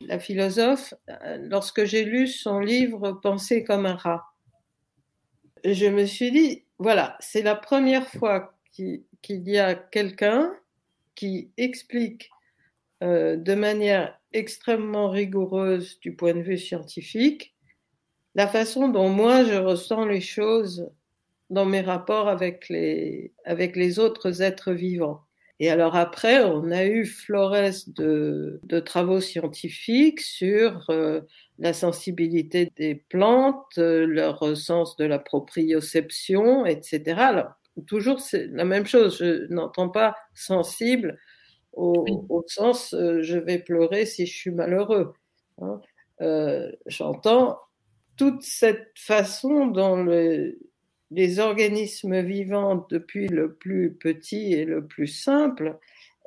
la 0.00 0.18
philosophe. 0.18 0.94
Euh, 1.08 1.38
lorsque 1.40 1.84
j'ai 1.84 2.04
lu 2.04 2.28
son 2.28 2.60
livre 2.60 3.12
Penser 3.12 3.64
comme 3.64 3.86
un 3.86 3.96
rat, 3.96 4.24
je 5.64 5.86
me 5.86 6.04
suis 6.04 6.30
dit, 6.30 6.64
voilà, 6.78 7.16
c'est 7.20 7.42
la 7.42 7.56
première 7.56 8.08
fois 8.08 8.54
qu'il 8.72 9.02
y 9.28 9.58
a 9.58 9.74
quelqu'un 9.74 10.52
qui 11.14 11.50
explique 11.56 12.30
euh, 13.04 13.36
de 13.36 13.54
manière 13.54 14.18
extrêmement 14.32 15.10
rigoureuse 15.10 16.00
du 16.00 16.16
point 16.16 16.34
de 16.34 16.40
vue 16.40 16.58
scientifique 16.58 17.54
la 18.34 18.48
façon 18.48 18.88
dont 18.88 19.08
moi 19.08 19.44
je 19.44 19.54
ressens 19.54 20.06
les 20.06 20.20
choses 20.20 20.90
dans 21.50 21.66
mes 21.66 21.82
rapports 21.82 22.28
avec 22.28 22.68
les, 22.68 23.98
autres 23.98 24.42
êtres 24.42 24.72
vivants. 24.72 25.20
Et 25.60 25.70
alors 25.70 25.94
après, 25.94 26.42
on 26.42 26.72
a 26.72 26.84
eu 26.84 27.04
flores 27.06 27.84
de, 27.86 28.60
travaux 28.80 29.20
scientifiques 29.20 30.20
sur 30.20 30.90
euh, 30.90 31.20
la 31.60 31.72
sensibilité 31.72 32.72
des 32.76 32.96
plantes, 32.96 33.76
leur 33.76 34.56
sens 34.56 34.96
de 34.96 35.04
la 35.04 35.20
proprioception, 35.20 36.66
etc. 36.66 37.20
Alors, 37.20 37.52
toujours 37.86 38.20
la 38.32 38.64
même 38.64 38.86
chose. 38.86 39.18
Je 39.18 39.46
n'entends 39.52 39.90
pas 39.90 40.16
sensible 40.34 41.18
au, 41.76 42.44
sens 42.46 42.94
euh, 42.94 43.22
je 43.22 43.38
vais 43.38 43.58
pleurer 43.58 44.06
si 44.06 44.26
je 44.26 44.36
suis 44.36 44.50
malheureux. 44.50 45.14
Hein. 45.60 45.80
J'entends 46.86 47.58
toute 48.16 48.42
cette 48.42 48.92
façon 48.96 49.66
dont 49.66 50.02
le, 50.02 50.58
les 51.10 51.38
organismes 51.38 52.20
vivants, 52.22 52.86
depuis 52.90 53.28
le 53.28 53.54
plus 53.54 53.94
petit 53.94 54.52
et 54.52 54.64
le 54.64 54.86
plus 54.86 55.06
simple, 55.06 55.78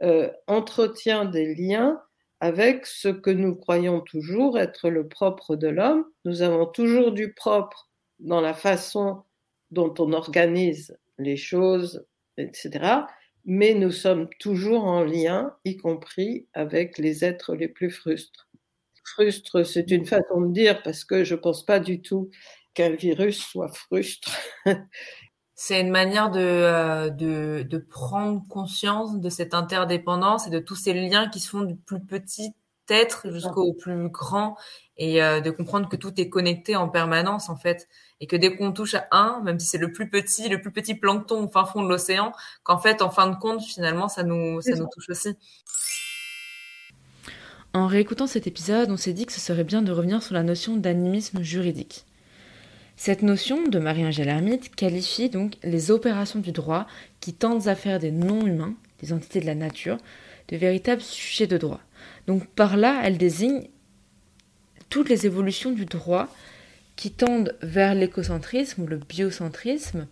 euh, 0.01 0.29
entretiennent 0.47 1.31
des 1.31 1.55
liens 1.55 2.01
avec 2.39 2.86
ce 2.86 3.07
que 3.10 3.31
nous 3.31 3.55
croyons 3.55 4.01
toujours 4.01 4.60
être 4.60 4.89
le 4.89 5.07
propre 5.07 5.55
de 5.55 5.67
l'homme. 5.67 6.05
Nous 6.23 6.41
avons 6.41 6.67
toujours 6.67 7.12
du 7.12 7.33
propre 7.33 7.89
dans 8.19 8.41
la 8.41 8.53
façon 8.53 9.23
dont 9.71 9.93
on 9.99 10.13
organise 10.13 10.97
les 11.17 11.36
choses, 11.36 12.05
etc. 12.38 13.01
Mais 13.49 13.73
nous 13.73 13.91
sommes 13.91 14.27
toujours 14.39 14.83
en 14.83 15.03
lien, 15.03 15.55
y 15.63 15.77
compris 15.77 16.47
avec 16.53 16.97
les 16.97 17.23
êtres 17.23 17.55
les 17.55 17.69
plus 17.69 17.89
frustres. 17.89 18.49
Frustre, 19.05 19.63
c'est 19.65 19.89
une 19.89 20.05
façon 20.05 20.41
de 20.41 20.51
dire 20.51 20.83
parce 20.83 21.05
que 21.05 21.23
je 21.23 21.33
ne 21.33 21.39
pense 21.39 21.65
pas 21.65 21.79
du 21.79 22.01
tout 22.01 22.29
qu'un 22.73 22.91
virus 22.91 23.41
soit 23.41 23.73
frustre. 23.73 24.38
C'est 25.60 25.81
une 25.81 25.89
manière 25.89 26.31
euh, 26.36 27.10
de, 27.10 27.65
de, 27.67 27.77
prendre 27.79 28.47
conscience 28.47 29.19
de 29.19 29.27
cette 29.27 29.55
interdépendance 29.55 30.45
et 30.45 30.51
de 30.51 30.60
tous 30.60 30.75
ces 30.75 30.93
liens 30.93 31.29
qui 31.29 31.39
se 31.39 31.49
font 31.49 31.63
du 31.63 31.75
plus 31.75 31.99
petit 31.99 32.53
être 32.89 33.32
jusqu'au 33.32 33.73
plus 33.73 34.10
grand 34.10 34.58
et 34.97 35.21
euh, 35.21 35.41
de 35.41 35.52
comprendre 35.52 35.88
que 35.89 35.95
tout 35.95 36.13
est 36.19 36.30
connecté 36.30 36.76
en 36.76 36.89
permanence 36.89 37.50
en 37.50 37.56
fait 37.56 37.88
et 38.19 38.28
que 38.28 38.36
dès 38.36 38.56
qu'on 38.56 38.71
touche 38.71 38.95
à 38.95 39.08
un, 39.12 39.41
même 39.41 39.60
si 39.60 39.67
c'est 39.67 39.78
le 39.78 39.91
plus 39.91 40.10
petit, 40.10 40.50
le 40.50 40.62
plus 40.62 40.71
petit 40.71 40.95
plancton 40.95 41.45
au 41.45 41.50
fin 41.50 41.65
fond 41.65 41.84
de 41.84 41.89
l'océan, 41.89 42.32
qu'en 42.63 42.80
fait 42.80 43.02
en 43.02 43.10
fin 43.10 43.28
de 43.28 43.36
compte 43.36 43.62
finalement 43.62 44.08
ça 44.08 44.23
nous 44.23 44.62
ça 44.62 44.76
nous 44.76 44.88
touche 44.91 45.10
aussi. 45.10 45.36
En 47.73 47.86
réécoutant 47.86 48.26
cet 48.26 48.47
épisode, 48.47 48.89
on 48.89 48.97
s'est 48.97 49.13
dit 49.13 49.26
que 49.26 49.34
ce 49.34 49.39
serait 49.39 49.63
bien 49.63 49.82
de 49.82 49.91
revenir 49.91 50.23
sur 50.23 50.34
la 50.34 50.43
notion 50.43 50.78
d'animisme 50.78 51.43
juridique. 51.43 52.06
Cette 52.95 53.21
notion 53.21 53.67
de 53.67 53.78
Marie-Angèle 53.78 54.30
Hermite 54.30 54.76
qualifie 54.76 55.30
donc 55.30 55.58
les 55.62 55.91
opérations 55.91 56.39
du 56.39 56.52
droit 56.52 56.88
qui 57.19 57.34
tendent 57.34 57.67
à 57.67 57.76
faire 57.76 58.00
des 58.00 58.10
non-humains, 58.10 58.73
des 59.04 59.13
entités 59.13 59.39
de 59.39 59.45
la 59.45 59.54
nature, 59.54 59.97
de 60.47 60.58
véritables 60.58 61.04
sujets 61.04 61.45
de 61.45 61.60
droit. 61.60 61.80
Donc 62.27 62.47
par 62.47 62.77
là, 62.77 63.01
elle 63.03 63.17
désigne 63.17 63.67
toutes 64.89 65.10
les 65.10 65.25
évolutions 65.25 65.71
du 65.71 65.86
droit 65.86 66.27
qui 66.95 67.12
tendent 67.12 67.55
vers 67.62 67.93
l'écocentrisme 67.93 68.83
ou 68.83 68.88
le 68.88 68.97
biocentrisme. 68.97 70.07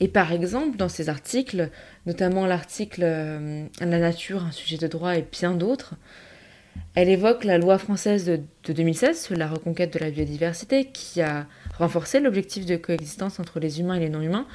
Et 0.00 0.08
par 0.08 0.32
exemple, 0.32 0.76
dans 0.76 0.88
ces 0.88 1.08
articles, 1.08 1.70
notamment 2.06 2.46
l'article 2.46 3.02
euh, 3.04 3.66
La 3.80 3.98
nature, 3.98 4.44
un 4.44 4.50
sujet 4.50 4.76
de 4.76 4.86
droit 4.86 5.16
et 5.16 5.24
bien 5.30 5.54
d'autres, 5.54 5.94
elle 6.94 7.08
évoque 7.08 7.44
la 7.44 7.58
loi 7.58 7.78
française 7.78 8.26
de, 8.26 8.40
2016 8.72 9.22
sur 9.22 9.36
la 9.36 9.48
reconquête 9.48 9.94
de 9.94 9.98
la 9.98 10.10
biodiversité 10.10 10.86
qui 10.86 11.22
a 11.22 11.46
renforcé 11.78 12.20
l'objectif 12.20 12.66
de 12.66 12.76
coexistence 12.76 13.40
entre 13.40 13.60
les 13.60 13.80
humains 13.80 13.94
et 13.94 14.00
les 14.00 14.08
non-humains 14.08 14.46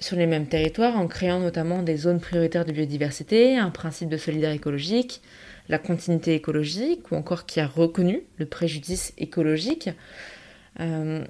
sur 0.00 0.16
les 0.16 0.26
mêmes 0.26 0.46
territoires 0.46 0.96
en 0.96 1.06
créant 1.06 1.40
notamment 1.40 1.82
des 1.82 1.96
zones 1.96 2.20
prioritaires 2.20 2.64
de 2.64 2.72
biodiversité, 2.72 3.56
un 3.56 3.70
principe 3.70 4.08
de 4.08 4.16
solidarité 4.16 4.58
écologique, 4.58 5.22
la 5.68 5.78
continuité 5.78 6.34
écologique 6.34 7.10
ou 7.10 7.16
encore 7.16 7.46
qui 7.46 7.60
a 7.60 7.66
reconnu 7.66 8.22
le 8.38 8.46
préjudice 8.46 9.12
écologique. 9.18 9.90
Euh, 10.80 11.24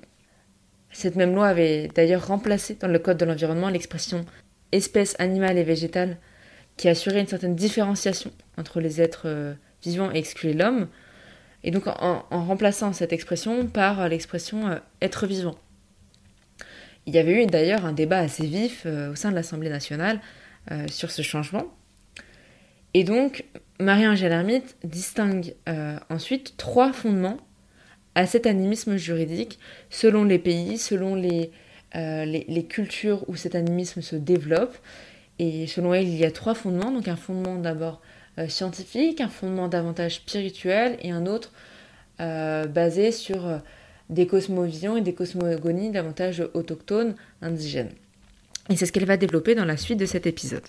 cette 0.90 1.16
même 1.16 1.34
loi 1.34 1.48
avait 1.48 1.88
d'ailleurs 1.88 2.26
remplacé 2.26 2.76
dans 2.80 2.88
le 2.88 2.98
Code 2.98 3.18
de 3.18 3.24
l'environnement 3.24 3.68
l'expression 3.68 4.24
espèce 4.72 5.14
animale 5.18 5.58
et 5.58 5.64
végétale 5.64 6.18
qui 6.76 6.88
assurait 6.88 7.20
une 7.20 7.26
certaine 7.26 7.54
différenciation 7.54 8.32
entre 8.56 8.80
les 8.80 9.00
êtres 9.00 9.26
euh, 9.26 9.54
vivant 9.82 10.10
et 10.12 10.18
excluer 10.18 10.54
l'homme. 10.54 10.88
Et 11.62 11.70
donc 11.70 11.86
en, 11.86 12.24
remplaçant 12.30 12.92
cette 12.92 13.12
expression 13.12 13.66
par 13.66 14.08
l'expression 14.08 14.68
euh, 14.68 14.78
être 15.00 15.26
vivant. 15.26 15.56
Il 17.06 17.14
y 17.14 17.18
avait 17.18 17.42
eu 17.42 17.46
d'ailleurs 17.46 17.84
un 17.84 17.92
débat 17.92 18.18
assez 18.18 18.46
vif 18.46 18.82
euh, 18.86 19.12
au 19.12 19.14
sein 19.14 19.30
de 19.30 19.34
l'Assemblée 19.34 19.68
nationale 19.68 20.20
euh, 20.70 20.86
sur 20.88 21.10
ce 21.10 21.22
changement. 21.22 21.66
Et 22.94 23.04
donc 23.04 23.44
Marie-Angèle 23.80 24.32
Hermite 24.32 24.76
distingue 24.84 25.54
ensuite 26.08 26.56
trois 26.56 26.92
fondements 26.92 27.38
à 28.14 28.24
cet 28.24 28.46
animisme 28.46 28.96
juridique 28.96 29.58
selon 29.90 30.22
les 30.22 30.38
pays, 30.38 30.78
selon 30.78 31.16
les, 31.16 31.50
cultures 32.68 33.28
où 33.28 33.34
cet 33.34 33.56
animisme 33.56 34.00
se 34.00 34.14
développe. 34.14 34.76
Et 35.40 35.66
selon 35.66 35.92
elle, 35.92 36.06
il 36.06 36.16
y 36.16 36.24
a 36.24 36.30
trois 36.30 36.54
fondements. 36.54 36.92
Donc 36.92 37.08
un 37.08 37.16
fondement 37.16 37.56
d'abord 37.56 38.00
euh, 38.38 38.48
scientifique, 38.48 39.20
un 39.20 39.28
fondement 39.28 39.68
davantage 39.68 40.16
spirituel 40.16 40.96
et 41.02 41.12
un 41.12 41.24
autre 41.26 41.52
euh, 42.20 42.66
basé 42.66 43.12
sur 43.12 43.46
euh, 43.46 43.58
des 44.10 44.26
cosmovisions 44.26 44.96
et 44.96 45.00
des 45.00 45.14
cosmogonies 45.14 45.90
davantage 45.90 46.42
autochtones, 46.54 47.14
indigènes. 47.40 47.92
Et 48.70 48.76
c'est 48.76 48.86
ce 48.86 48.92
qu'elle 48.92 49.06
va 49.06 49.16
développer 49.16 49.54
dans 49.54 49.64
la 49.64 49.76
suite 49.76 49.98
de 49.98 50.06
cet 50.06 50.26
épisode. 50.26 50.66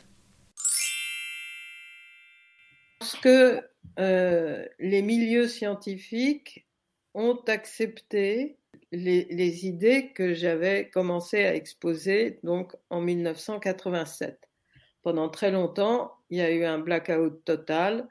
Parce 2.99 3.15
que 3.15 3.61
les 4.79 5.01
milieux 5.01 5.47
scientifiques 5.47 6.67
ont 7.13 7.39
accepté 7.47 8.57
les, 8.91 9.25
les 9.29 9.65
idées 9.65 10.11
que 10.13 10.33
j'avais 10.33 10.89
commencé 10.89 11.45
à 11.45 11.55
exposer 11.55 12.39
donc 12.43 12.73
en 12.89 13.01
1987 13.01 14.45
pendant 15.05 15.29
très 15.29 15.51
longtemps, 15.51 16.13
il 16.31 16.39
y 16.39 16.41
a 16.41 16.49
eu 16.49 16.65
un 16.65 16.79
blackout 16.79 17.45
total, 17.45 18.07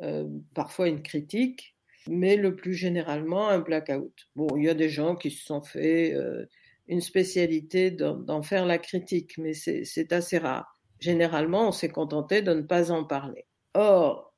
euh, 0.00 0.26
parfois 0.54 0.88
une 0.88 1.02
critique, 1.02 1.76
mais 2.08 2.36
le 2.36 2.56
plus 2.56 2.74
généralement 2.74 3.48
un 3.48 3.58
blackout. 3.58 4.28
Bon, 4.36 4.48
il 4.56 4.64
y 4.64 4.68
a 4.68 4.74
des 4.74 4.88
gens 4.88 5.16
qui 5.16 5.30
se 5.30 5.44
sont 5.44 5.62
fait 5.62 6.14
euh, 6.14 6.46
une 6.88 7.00
spécialité 7.00 7.90
d'en 7.90 8.42
faire 8.42 8.66
la 8.66 8.78
critique, 8.78 9.38
mais 9.38 9.54
c'est 9.54 10.12
assez 10.12 10.38
rare. 10.38 10.78
Généralement, 10.98 11.68
on 11.68 11.72
s'est 11.72 11.88
contenté 11.88 12.42
de 12.42 12.52
ne 12.52 12.62
pas 12.62 12.90
en 12.90 13.04
parler. 13.04 13.46
Or, 13.74 14.34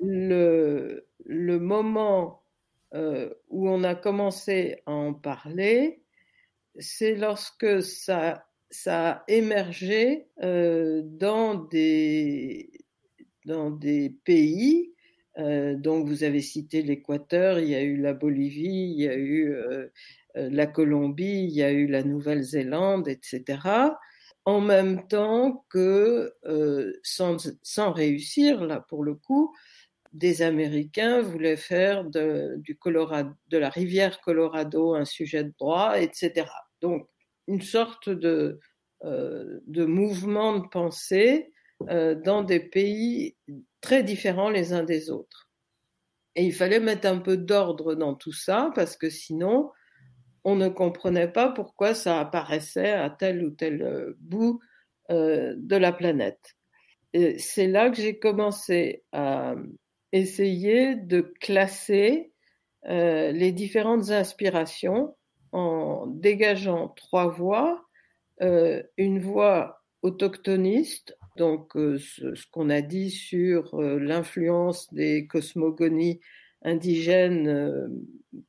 le, 0.00 1.04
moment 1.28 2.42
euh, 2.94 3.32
où 3.48 3.68
on 3.68 3.84
a 3.84 3.94
commencé 3.94 4.82
à 4.86 4.92
en 4.92 5.12
parler, 5.12 6.02
c'est 6.78 7.14
lorsque 7.14 7.82
ça 7.82 8.44
a 8.86 9.24
émergé 9.28 10.28
euh, 10.42 11.02
dans 11.04 11.56
des 11.56 12.70
pays 14.24 14.94
donc 15.36 16.06
vous 16.06 16.24
avez 16.24 16.40
cité 16.40 16.82
l'Équateur, 16.82 17.58
il 17.60 17.68
y 17.68 17.74
a 17.74 17.82
eu 17.82 17.96
la 17.96 18.14
Bolivie, 18.14 18.94
il 18.96 19.02
y 19.02 19.08
a 19.08 19.16
eu 19.16 19.54
la 20.34 20.66
Colombie, 20.66 21.44
il 21.44 21.50
y 21.50 21.62
a 21.62 21.70
eu 21.70 21.86
la 21.86 22.02
Nouvelle-Zélande, 22.02 23.08
etc. 23.08 23.58
En 24.44 24.60
même 24.60 25.06
temps 25.06 25.64
que, 25.70 26.34
sans, 27.02 27.92
réussir, 27.92 28.64
là 28.64 28.80
pour 28.80 29.04
le 29.04 29.14
coup, 29.14 29.54
des 30.12 30.42
Américains 30.42 31.22
voulaient 31.22 31.56
faire 31.56 32.04
de, 32.04 32.56
du 32.58 32.76
Colorado, 32.76 33.30
de 33.48 33.58
la 33.58 33.68
rivière 33.68 34.20
Colorado 34.20 34.94
un 34.94 35.04
sujet 35.04 35.44
de 35.44 35.52
droit, 35.58 36.00
etc. 36.00 36.46
Donc, 36.80 37.08
une 37.46 37.62
sorte 37.62 38.08
euh, 38.08 39.60
de 39.66 39.84
mouvement 39.84 40.58
de 40.58 40.68
pensée 40.68 41.52
euh, 41.88 42.14
dans 42.14 42.42
des 42.42 42.60
pays 42.60 43.36
très 43.80 44.02
différents 44.02 44.50
les 44.50 44.72
uns 44.72 44.82
des 44.82 45.10
autres. 45.10 45.48
Et 46.36 46.44
il 46.44 46.52
fallait 46.52 46.80
mettre 46.80 47.08
un 47.08 47.18
peu 47.18 47.36
d'ordre 47.36 47.94
dans 47.94 48.14
tout 48.14 48.32
ça 48.32 48.70
parce 48.74 48.96
que 48.96 49.10
sinon, 49.10 49.70
on 50.44 50.56
ne 50.56 50.68
comprenait 50.68 51.30
pas 51.30 51.48
pourquoi 51.48 51.94
ça 51.94 52.20
apparaissait 52.20 52.92
à 52.92 53.10
tel 53.10 53.44
ou 53.44 53.50
tel 53.50 53.82
euh, 53.82 54.16
bout 54.20 54.60
de 55.10 55.74
la 55.76 55.92
planète. 55.92 56.54
C'est 57.12 57.66
là 57.66 57.90
que 57.90 57.96
j'ai 57.96 58.20
commencé 58.20 59.02
à 59.10 59.56
essayer 60.12 60.94
de 60.94 61.20
classer 61.40 62.30
les 62.84 63.50
différentes 63.50 64.10
inspirations 64.10 65.16
en 65.50 66.06
dégageant 66.06 66.90
trois 66.90 67.26
voies 67.26 67.84
euh, 68.42 68.82
une 68.96 69.18
voix 69.18 69.79
autochtoniste, 70.02 71.16
donc 71.36 71.76
euh, 71.76 71.98
ce, 71.98 72.34
qu'on 72.50 72.70
a 72.70 72.80
dit 72.80 73.10
sur 73.10 73.74
euh, 73.74 73.98
l'influence 73.98 74.92
des 74.92 75.26
cosmogonies 75.26 76.20
indigènes 76.62 77.88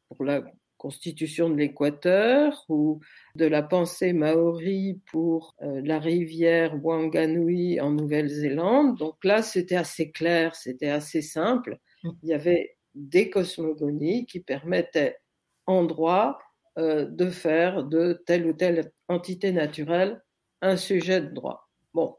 pour 0.10 0.26
la 0.26 0.44
constitution 0.78 1.50
de 1.50 1.56
l'Équateur 1.56 2.66
ou 2.68 3.00
de 3.36 3.46
la 3.46 3.62
pensée 3.62 4.12
maori 4.12 5.00
pour 5.10 5.56
la 5.62 5.98
rivière 5.98 6.76
Wanganui 6.84 7.80
en 7.80 7.92
Nouvelle-Zélande. 7.92 8.98
Donc 8.98 9.24
là, 9.24 9.44
c'était 9.44 9.78
assez 9.78 10.12
clair, 10.12 10.56
c'était 10.56 10.90
assez 10.90 11.22
simple. 11.22 11.78
Il 12.04 12.30
y 12.30 12.34
avait 12.34 12.76
des 12.96 13.30
cosmogonies 13.30 14.26
qui 14.26 14.42
permettaient 14.42 15.18
en 15.66 15.84
droit 15.84 16.40
euh, 16.78 17.06
de 17.06 17.30
faire 17.30 17.84
de 17.84 18.24
telle 18.26 18.46
ou 18.46 18.54
telle 18.54 18.92
entité 19.08 19.52
naturelle 19.52 20.22
un 20.62 20.78
sujet 20.78 21.22
de 21.22 21.34
droit. 21.34 21.70
Bon. 21.94 22.16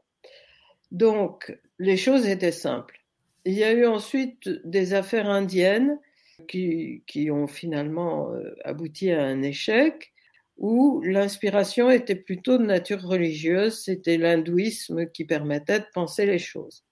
Donc, 0.91 1.57
les 1.79 1.97
choses 1.97 2.27
étaient 2.27 2.51
simples. 2.51 2.99
Il 3.45 3.53
y 3.53 3.63
a 3.63 3.71
eu 3.71 3.85
ensuite 3.85 4.49
des 4.63 4.93
affaires 4.93 5.29
indiennes 5.29 5.99
qui, 6.47 7.03
qui 7.07 7.31
ont 7.31 7.47
finalement 7.47 8.31
euh, 8.31 8.55
abouti 8.63 9.11
à 9.11 9.23
un 9.23 9.41
échec, 9.41 10.13
où 10.57 11.01
l'inspiration 11.01 11.89
était 11.89 12.15
plutôt 12.15 12.57
de 12.57 12.65
nature 12.65 13.01
religieuse, 13.01 13.83
c'était 13.83 14.17
l'hindouisme 14.17 15.07
qui 15.07 15.25
permettait 15.25 15.79
de 15.79 15.85
penser 15.93 16.25
les 16.25 16.39
choses. 16.39 16.83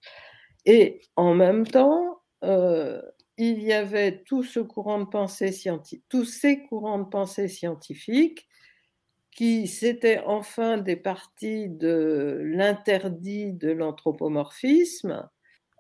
Et 0.66 1.02
en 1.16 1.34
même 1.34 1.68
temps, 1.68 2.22
euh, 2.44 3.02
il 3.38 3.62
y 3.62 3.74
avait 3.74 4.24
tout 4.24 4.44
ce 4.44 4.60
courant 4.60 5.00
de 5.00 5.06
pensée 5.06 5.52
scientifique, 5.52 6.04
tous 6.10 6.26
ces 6.26 6.64
courants 6.64 7.00
de 7.00 7.10
pensée 7.10 7.48
scientifiques 7.48 8.48
qui 9.32 9.68
s'étaient 9.68 10.20
enfin 10.26 10.78
des 10.78 10.96
parties 10.96 11.70
de 11.70 12.42
l'interdit 12.44 13.54
de 13.54 13.72
l'anthropomorphisme, 13.72 15.30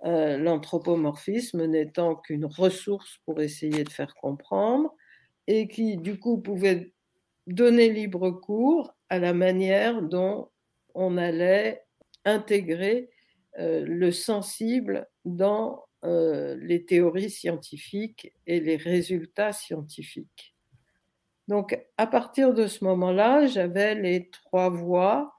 euh, 0.05 0.37
l'anthropomorphisme 0.37 1.65
n'étant 1.65 2.15
qu'une 2.15 2.45
ressource 2.45 3.19
pour 3.25 3.41
essayer 3.41 3.83
de 3.83 3.89
faire 3.89 4.15
comprendre, 4.15 4.95
et 5.47 5.67
qui 5.67 5.97
du 5.97 6.17
coup 6.19 6.39
pouvaient 6.39 6.93
donner 7.47 7.89
libre 7.89 8.31
cours 8.31 8.95
à 9.09 9.19
la 9.19 9.33
manière 9.33 10.01
dont 10.01 10.49
on 10.95 11.17
allait 11.17 11.83
intégrer 12.25 13.09
euh, 13.59 13.83
le 13.85 14.11
sensible 14.11 15.07
dans 15.25 15.83
euh, 16.05 16.55
les 16.61 16.85
théories 16.85 17.29
scientifiques 17.29 18.33
et 18.47 18.59
les 18.59 18.77
résultats 18.77 19.53
scientifiques. 19.53 20.55
Donc, 21.51 21.77
à 21.97 22.07
partir 22.07 22.53
de 22.53 22.65
ce 22.65 22.85
moment-là, 22.85 23.45
j'avais 23.45 23.93
les 23.93 24.29
trois 24.29 24.69
voies. 24.69 25.33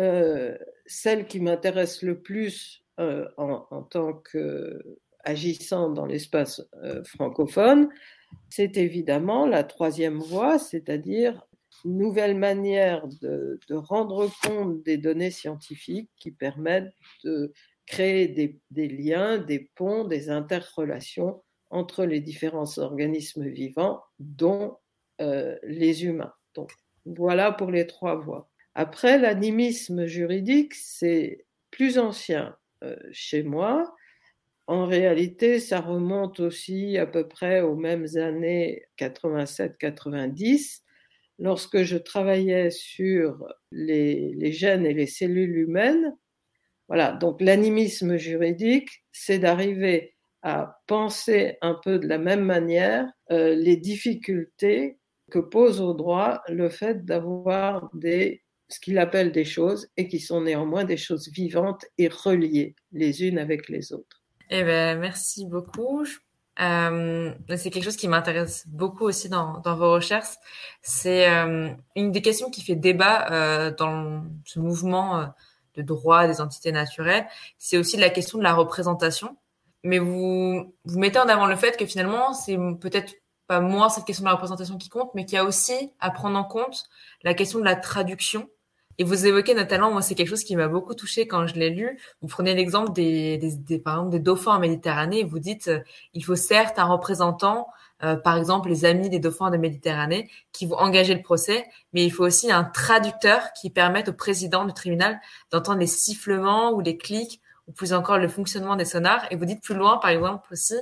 Euh, 0.00 0.58
celle 0.86 1.28
qui 1.28 1.38
m'intéresse 1.38 2.02
le 2.02 2.20
plus 2.20 2.84
euh, 2.98 3.28
en, 3.36 3.84
tant 3.84 4.12
qu'agissant 4.12 5.90
dans 5.90 6.04
l'espace 6.04 6.60
francophone, 7.04 7.88
c'est 8.50 8.76
évidemment 8.76 9.46
la 9.46 9.62
troisième 9.62 10.18
voie, 10.18 10.58
c'est-à-dire 10.58 11.46
une 11.84 11.96
nouvelle 11.96 12.36
manière 12.36 13.06
de, 13.22 13.60
de, 13.68 13.74
rendre 13.76 14.28
compte 14.42 14.82
des 14.82 14.96
données 14.98 15.30
scientifiques 15.30 16.10
qui 16.16 16.32
permettent 16.32 16.92
de 17.22 17.52
créer 17.86 18.26
des, 18.26 18.88
liens, 18.88 19.38
des 19.38 19.70
ponts, 19.76 20.04
des 20.04 20.28
interrelations 20.28 21.44
entre 21.70 22.04
les 22.04 22.20
différents 22.20 22.78
organismes 22.78 23.46
vivants, 23.46 24.02
dont 24.18 24.76
euh, 25.20 25.56
les 25.62 26.04
humains. 26.04 26.32
Donc, 26.54 26.72
voilà 27.04 27.52
pour 27.52 27.70
les 27.70 27.86
trois 27.86 28.16
voies. 28.16 28.48
Après, 28.74 29.18
l'animisme 29.18 30.06
juridique, 30.06 30.74
c'est 30.74 31.46
plus 31.70 31.98
ancien 31.98 32.56
euh, 32.84 32.96
chez 33.12 33.42
moi. 33.42 33.94
En 34.66 34.86
réalité, 34.86 35.60
ça 35.60 35.80
remonte 35.80 36.40
aussi 36.40 36.98
à 36.98 37.06
peu 37.06 37.28
près 37.28 37.60
aux 37.60 37.76
mêmes 37.76 38.06
années 38.16 38.84
87-90, 38.98 40.82
lorsque 41.38 41.82
je 41.82 41.96
travaillais 41.96 42.70
sur 42.70 43.46
les, 43.70 44.52
gènes 44.52 44.86
et 44.86 44.94
les 44.94 45.06
cellules 45.06 45.56
humaines 45.56 46.16
voilà, 46.88 47.12
donc 47.12 47.40
l'animisme 47.40 48.16
juridique, 48.16 49.04
c'est 49.12 49.38
d'arriver 49.38 50.14
à 50.42 50.80
penser 50.86 51.58
un 51.60 51.74
peu 51.74 51.98
de 51.98 52.06
la 52.06 52.18
même 52.18 52.44
manière 52.44 53.10
euh, 53.32 53.54
les 53.54 53.76
difficultés 53.76 54.98
que 55.30 55.38
pose 55.38 55.80
au 55.80 55.94
droit 55.94 56.42
le 56.48 56.68
fait 56.68 57.04
d'avoir 57.04 57.90
des 57.94 58.42
ce 58.68 58.80
qu'il 58.80 58.98
appelle 58.98 59.30
des 59.30 59.44
choses 59.44 59.88
et 59.96 60.08
qui 60.08 60.18
sont 60.18 60.40
néanmoins 60.40 60.84
des 60.84 60.96
choses 60.96 61.30
vivantes 61.30 61.84
et 61.98 62.08
reliées 62.08 62.74
les 62.92 63.22
unes 63.22 63.38
avec 63.38 63.68
les 63.68 63.92
autres. 63.92 64.22
Eh 64.50 64.64
ben, 64.64 64.98
merci 64.98 65.46
beaucoup. 65.46 66.04
Euh, 66.60 67.32
c'est 67.56 67.70
quelque 67.70 67.84
chose 67.84 67.96
qui 67.96 68.08
m'intéresse 68.08 68.64
beaucoup 68.66 69.04
aussi 69.04 69.28
dans, 69.28 69.60
vos 69.64 69.92
recherches. 69.92 70.36
C'est 70.82 71.28
euh, 71.30 71.70
une 71.94 72.10
des 72.10 72.22
questions 72.22 72.50
qui 72.50 72.62
fait 72.62 72.76
débat 72.76 73.30
euh, 73.30 73.70
dans 73.76 74.24
ce 74.44 74.58
mouvement 74.58 75.28
de 75.74 75.82
droit 75.82 76.26
des 76.26 76.40
entités 76.40 76.72
naturelles, 76.72 77.26
c'est 77.58 77.76
aussi 77.76 77.98
la 77.98 78.08
question 78.08 78.38
de 78.38 78.42
la 78.42 78.54
représentation. 78.54 79.36
Mais 79.84 79.98
vous, 79.98 80.74
vous 80.84 80.98
mettez 80.98 81.18
en 81.18 81.28
avant 81.28 81.46
le 81.46 81.54
fait 81.54 81.76
que 81.76 81.86
finalement, 81.86 82.32
c'est 82.32 82.56
peut-être 82.80 83.14
pas 83.46 83.60
moins 83.60 83.88
cette 83.88 84.04
question 84.04 84.22
de 84.22 84.28
la 84.28 84.34
représentation 84.34 84.76
qui 84.76 84.88
compte, 84.88 85.10
mais 85.14 85.24
qu'il 85.24 85.36
y 85.36 85.38
a 85.38 85.44
aussi 85.44 85.92
à 86.00 86.10
prendre 86.10 86.38
en 86.38 86.44
compte 86.44 86.84
la 87.22 87.34
question 87.34 87.58
de 87.58 87.64
la 87.64 87.76
traduction. 87.76 88.48
Et 88.98 89.04
vous 89.04 89.26
évoquez 89.26 89.54
notamment, 89.54 89.90
moi, 89.90 90.00
c'est 90.00 90.14
quelque 90.14 90.28
chose 90.28 90.44
qui 90.44 90.56
m'a 90.56 90.68
beaucoup 90.68 90.94
touché 90.94 91.26
quand 91.26 91.46
je 91.46 91.54
l'ai 91.54 91.70
lu. 91.70 91.98
Vous 92.22 92.28
prenez 92.28 92.54
l'exemple 92.54 92.92
des, 92.92 93.36
des, 93.36 93.54
des, 93.54 93.78
par 93.78 93.94
exemple, 93.94 94.10
des 94.10 94.20
dauphins 94.20 94.56
en 94.56 94.58
Méditerranée 94.58 95.22
vous 95.22 95.38
dites, 95.38 95.68
euh, 95.68 95.80
il 96.14 96.24
faut 96.24 96.36
certes 96.36 96.78
un 96.78 96.86
représentant 96.86 97.66
euh, 98.02 98.16
par 98.16 98.36
exemple 98.36 98.68
les 98.68 98.84
amis 98.84 99.08
des 99.08 99.18
dauphins 99.18 99.50
de 99.50 99.56
Méditerranée, 99.56 100.28
qui 100.52 100.66
vont 100.66 100.76
engager 100.76 101.14
le 101.14 101.22
procès, 101.22 101.66
mais 101.94 102.04
il 102.04 102.10
faut 102.10 102.24
aussi 102.24 102.52
un 102.52 102.64
traducteur 102.64 103.52
qui 103.54 103.70
permette 103.70 104.10
au 104.10 104.12
président 104.12 104.66
du 104.66 104.74
tribunal 104.74 105.18
d'entendre 105.50 105.78
les 105.78 105.86
sifflements 105.86 106.72
ou 106.72 106.80
les 106.80 106.98
clics 106.98 107.40
ou 107.66 107.72
plus 107.72 107.92
encore 107.92 108.18
le 108.18 108.28
fonctionnement 108.28 108.76
des 108.76 108.84
sonars. 108.84 109.26
Et 109.30 109.36
vous 109.36 109.44
dites 109.44 109.62
plus 109.62 109.74
loin, 109.74 109.98
par 109.98 110.10
exemple 110.10 110.52
aussi, 110.52 110.74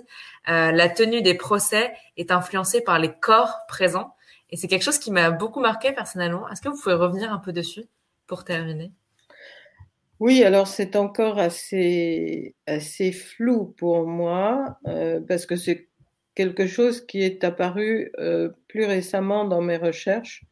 euh, 0.48 0.70
la 0.70 0.88
tenue 0.88 1.22
des 1.22 1.34
procès 1.34 1.92
est 2.16 2.30
influencée 2.30 2.82
par 2.82 2.98
les 2.98 3.12
corps 3.12 3.58
présents. 3.68 4.14
Et 4.50 4.56
c'est 4.56 4.68
quelque 4.68 4.82
chose 4.82 4.98
qui 4.98 5.10
m'a 5.10 5.30
beaucoup 5.30 5.60
marqué 5.60 5.92
personnellement. 5.92 6.48
Est-ce 6.48 6.60
que 6.60 6.68
vous 6.68 6.80
pouvez 6.80 6.94
revenir 6.94 7.32
un 7.32 7.38
peu 7.38 7.52
dessus 7.52 7.84
pour 8.26 8.44
terminer? 8.44 8.92
Oui, 10.20 10.44
alors 10.44 10.68
c'est 10.68 10.94
encore 10.96 11.38
assez, 11.38 12.54
assez 12.66 13.10
flou 13.10 13.74
pour 13.76 14.06
moi, 14.06 14.78
euh, 14.86 15.20
parce 15.26 15.44
que 15.44 15.56
c'est 15.56 15.88
quelque 16.34 16.66
chose 16.66 17.04
qui 17.04 17.22
est 17.22 17.42
apparu 17.44 18.12
euh, 18.18 18.50
plus 18.68 18.84
récemment 18.84 19.44
dans 19.44 19.60
mes 19.60 19.76
recherches. 19.76 20.44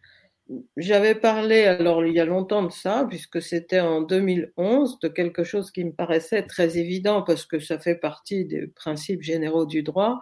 J'avais 0.76 1.14
parlé, 1.14 1.64
alors 1.64 2.04
il 2.04 2.14
y 2.14 2.20
a 2.20 2.24
longtemps 2.24 2.62
de 2.62 2.72
ça, 2.72 3.06
puisque 3.08 3.40
c'était 3.40 3.80
en 3.80 4.02
2011, 4.02 4.98
de 5.00 5.08
quelque 5.08 5.44
chose 5.44 5.70
qui 5.70 5.84
me 5.84 5.92
paraissait 5.92 6.42
très 6.42 6.78
évident 6.78 7.22
parce 7.22 7.46
que 7.46 7.58
ça 7.58 7.78
fait 7.78 7.94
partie 7.94 8.44
des 8.44 8.66
principes 8.66 9.22
généraux 9.22 9.66
du 9.66 9.82
droit. 9.82 10.20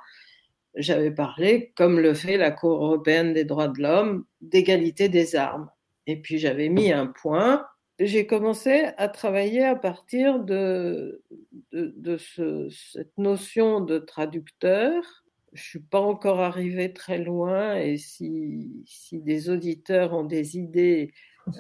J'avais 0.77 1.11
parlé, 1.11 1.73
comme 1.77 1.99
le 1.99 2.15
fait 2.15 2.37
la 2.37 2.53
Cour 2.53 2.85
européenne 2.85 3.35
des 3.35 3.45
droits 3.45 3.69
de 3.69 3.83
l'homme, 3.83 4.25
d'égalité 4.41 5.09
des 5.09 5.35
armes. 5.35 5.69
Et 6.07 6.21
puis 6.21 6.39
j'avais 6.39 6.69
mis 6.69 6.93
un 6.93 7.07
point 7.07 7.67
j'ai 8.01 8.27
commencé 8.27 8.89
à 8.97 9.09
travailler 9.09 9.65
à 9.65 9.77
partir 9.77 10.41
de, 10.41 11.23
cette 11.71 13.19
notion 13.19 13.81
de 13.81 13.99
traducteur. 13.99 15.25
Je 15.53 15.63
suis 15.63 15.81
pas 15.81 16.01
encore 16.01 16.41
arrivée 16.41 16.93
très 16.93 17.19
loin 17.19 17.77
et 17.77 17.97
si, 17.97 18.85
des 19.13 19.51
auditeurs 19.51 20.13
ont 20.13 20.25
des 20.25 20.57
idées, 20.59 21.13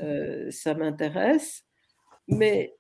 euh, 0.03 0.51
ça 0.51 0.75
m'intéresse. 0.75 1.65
Mais 2.29 2.77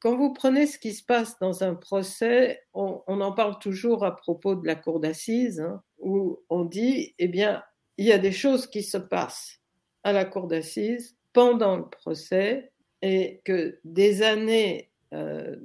quand 0.00 0.16
vous 0.16 0.32
prenez 0.32 0.66
ce 0.66 0.78
qui 0.78 0.92
se 0.92 1.04
passe 1.04 1.38
dans 1.38 1.62
un 1.62 1.74
procès, 1.74 2.62
on, 2.74 3.02
en 3.06 3.32
parle 3.32 3.58
toujours 3.58 4.04
à 4.04 4.16
propos 4.16 4.54
de 4.54 4.66
la 4.66 4.74
cour 4.74 5.00
d'assises, 5.00 5.60
hein, 5.60 5.82
où 5.98 6.40
on 6.48 6.64
dit, 6.64 7.14
eh 7.18 7.28
bien, 7.28 7.62
il 7.96 8.06
y 8.06 8.12
a 8.12 8.18
des 8.18 8.32
choses 8.32 8.66
qui 8.66 8.82
se 8.82 8.98
passent 8.98 9.60
à 10.02 10.12
la 10.12 10.24
cour 10.24 10.46
d'assises 10.46 11.16
pendant 11.32 11.76
le 11.76 11.88
procès 11.88 12.72
et 13.02 13.40
que 13.44 13.78
des 13.84 14.22
années 14.22 14.90
euh, 15.12 15.56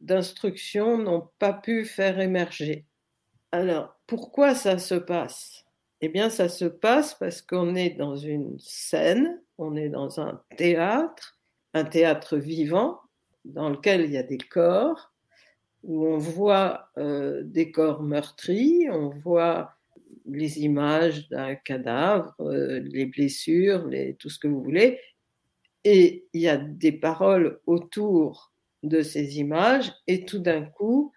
d'instruction 0.00 0.98
n'ont 0.98 1.28
pas 1.38 1.52
pu 1.52 1.84
faire 1.84 2.20
émerger. 2.20 2.86
Alors, 3.52 3.96
pourquoi 4.06 4.54
ça 4.54 4.78
se 4.78 4.94
passe? 4.94 5.64
Eh 6.00 6.08
bien, 6.08 6.30
ça 6.30 6.48
se 6.48 6.64
passe 6.64 7.14
parce 7.14 7.42
qu'on 7.42 7.74
est 7.74 7.90
dans 7.90 8.16
une 8.16 8.56
scène, 8.60 9.42
on 9.58 9.76
est 9.76 9.88
dans 9.88 10.20
un 10.20 10.40
théâtre, 10.56 11.38
un 11.74 11.84
théâtre 11.84 12.36
vivant, 12.36 13.00
dans 13.44 13.68
lequel 13.68 14.02
il 14.02 14.12
y 14.12 14.18
a 14.18 14.22
des 14.22 14.38
corps, 14.38 15.12
où 15.82 16.06
on 16.06 16.16
voit 16.16 16.90
euh, 16.96 17.42
des 17.44 17.72
corps 17.72 18.02
meurtris, 18.02 18.88
on 18.90 19.08
voit 19.08 19.74
les 20.26 20.60
images 20.60 21.28
d'un 21.28 21.56
cadavre, 21.56 22.34
euh, 22.40 22.78
les 22.80 23.06
blessures, 23.06 23.86
les, 23.88 24.14
tout 24.14 24.30
ce 24.30 24.38
que 24.38 24.46
vous 24.46 24.62
voulez, 24.62 25.00
et 25.82 26.28
il 26.34 26.40
y 26.40 26.48
a 26.48 26.56
des 26.56 26.92
paroles 26.92 27.60
autour 27.66 28.52
de 28.84 29.02
ces 29.02 29.38
images, 29.38 29.92
et 30.06 30.24
tout 30.24 30.38
d'un 30.38 30.62
coup, 30.62 31.12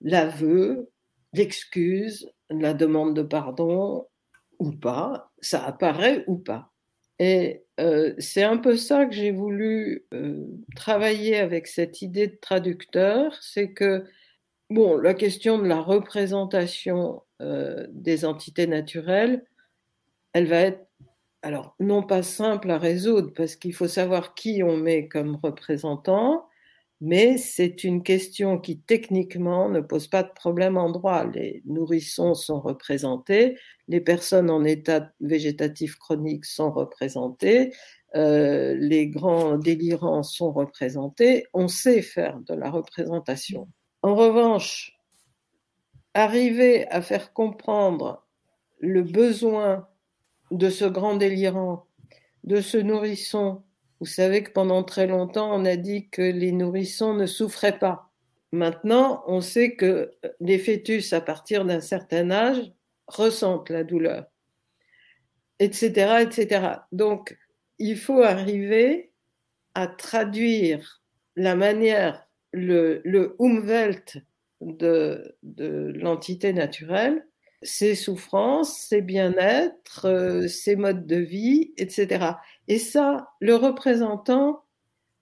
l'aveu, 0.00 0.90
l'excuse, 1.32 2.30
la 2.50 2.74
demande 2.74 3.14
de 3.14 3.22
pardon 3.22 4.06
ou 4.58 4.72
pas, 4.72 5.32
ça 5.40 5.64
apparaît 5.64 6.24
ou 6.26 6.36
pas. 6.36 6.72
Et 7.18 7.64
euh, 7.80 8.14
c'est 8.18 8.42
un 8.42 8.58
peu 8.58 8.76
ça 8.76 9.06
que 9.06 9.14
j'ai 9.14 9.30
voulu 9.30 10.06
euh, 10.12 10.46
travailler 10.74 11.36
avec 11.36 11.66
cette 11.66 12.02
idée 12.02 12.26
de 12.26 12.36
traducteur, 12.40 13.34
c'est 13.42 13.72
que, 13.72 14.04
bon, 14.70 14.96
la 14.96 15.14
question 15.14 15.58
de 15.58 15.66
la 15.66 15.80
représentation 15.80 17.22
euh, 17.42 17.86
des 17.90 18.24
entités 18.24 18.66
naturelles, 18.66 19.44
elle 20.32 20.46
va 20.46 20.60
être, 20.60 20.86
alors, 21.42 21.74
non 21.80 22.02
pas 22.02 22.22
simple 22.22 22.70
à 22.70 22.78
résoudre, 22.78 23.32
parce 23.34 23.56
qu'il 23.56 23.74
faut 23.74 23.88
savoir 23.88 24.34
qui 24.34 24.62
on 24.62 24.76
met 24.76 25.08
comme 25.08 25.36
représentant, 25.36 26.48
mais 27.00 27.36
c'est 27.36 27.84
une 27.84 28.02
question 28.02 28.58
qui 28.58 28.80
techniquement 28.80 29.68
ne 29.68 29.80
pose 29.80 30.08
pas 30.08 30.22
de 30.22 30.32
problème 30.34 30.76
en 30.78 30.90
droit. 30.90 31.24
Les 31.26 31.62
nourrissons 31.66 32.34
sont 32.34 32.60
représentés, 32.60 33.58
les 33.88 34.00
personnes 34.00 34.50
en 34.50 34.64
état 34.64 35.10
végétatif 35.20 35.96
chronique 35.96 36.46
sont 36.46 36.72
représentées, 36.72 37.74
euh, 38.14 38.74
les 38.78 39.08
grands 39.08 39.58
délirants 39.58 40.22
sont 40.22 40.52
représentés. 40.52 41.46
On 41.52 41.68
sait 41.68 42.00
faire 42.00 42.38
de 42.40 42.54
la 42.54 42.70
représentation. 42.70 43.68
En 44.02 44.14
revanche, 44.14 44.98
arriver 46.14 46.88
à 46.88 47.02
faire 47.02 47.34
comprendre 47.34 48.26
le 48.80 49.02
besoin 49.02 49.86
de 50.50 50.70
ce 50.70 50.86
grand 50.86 51.16
délirant, 51.16 51.86
de 52.44 52.60
ce 52.60 52.78
nourrisson, 52.78 53.62
vous 54.00 54.06
savez 54.06 54.42
que 54.42 54.50
pendant 54.50 54.82
très 54.84 55.06
longtemps, 55.06 55.54
on 55.54 55.64
a 55.64 55.76
dit 55.76 56.08
que 56.08 56.22
les 56.22 56.52
nourrissons 56.52 57.14
ne 57.14 57.26
souffraient 57.26 57.78
pas. 57.78 58.10
Maintenant, 58.52 59.24
on 59.26 59.40
sait 59.40 59.74
que 59.74 60.12
les 60.40 60.58
fœtus, 60.58 61.12
à 61.12 61.20
partir 61.20 61.64
d'un 61.64 61.80
certain 61.80 62.30
âge, 62.30 62.72
ressentent 63.06 63.70
la 63.70 63.84
douleur, 63.84 64.26
etc., 65.58 66.22
etc. 66.22 66.68
Donc, 66.92 67.36
il 67.78 67.96
faut 67.96 68.22
arriver 68.22 69.12
à 69.74 69.86
traduire 69.86 71.02
la 71.36 71.54
manière, 71.54 72.26
le, 72.52 73.02
umwelt 73.40 74.18
de, 74.60 75.36
de 75.42 75.92
l'entité 75.94 76.52
naturelle, 76.52 77.26
ses 77.62 77.94
souffrances, 77.94 78.78
ses 78.78 79.02
bien-être, 79.02 80.06
euh, 80.06 80.48
ses 80.48 80.76
modes 80.76 81.06
de 81.06 81.16
vie, 81.16 81.72
etc. 81.76 82.36
Et 82.68 82.78
ça, 82.78 83.28
le 83.40 83.54
représentant, 83.54 84.64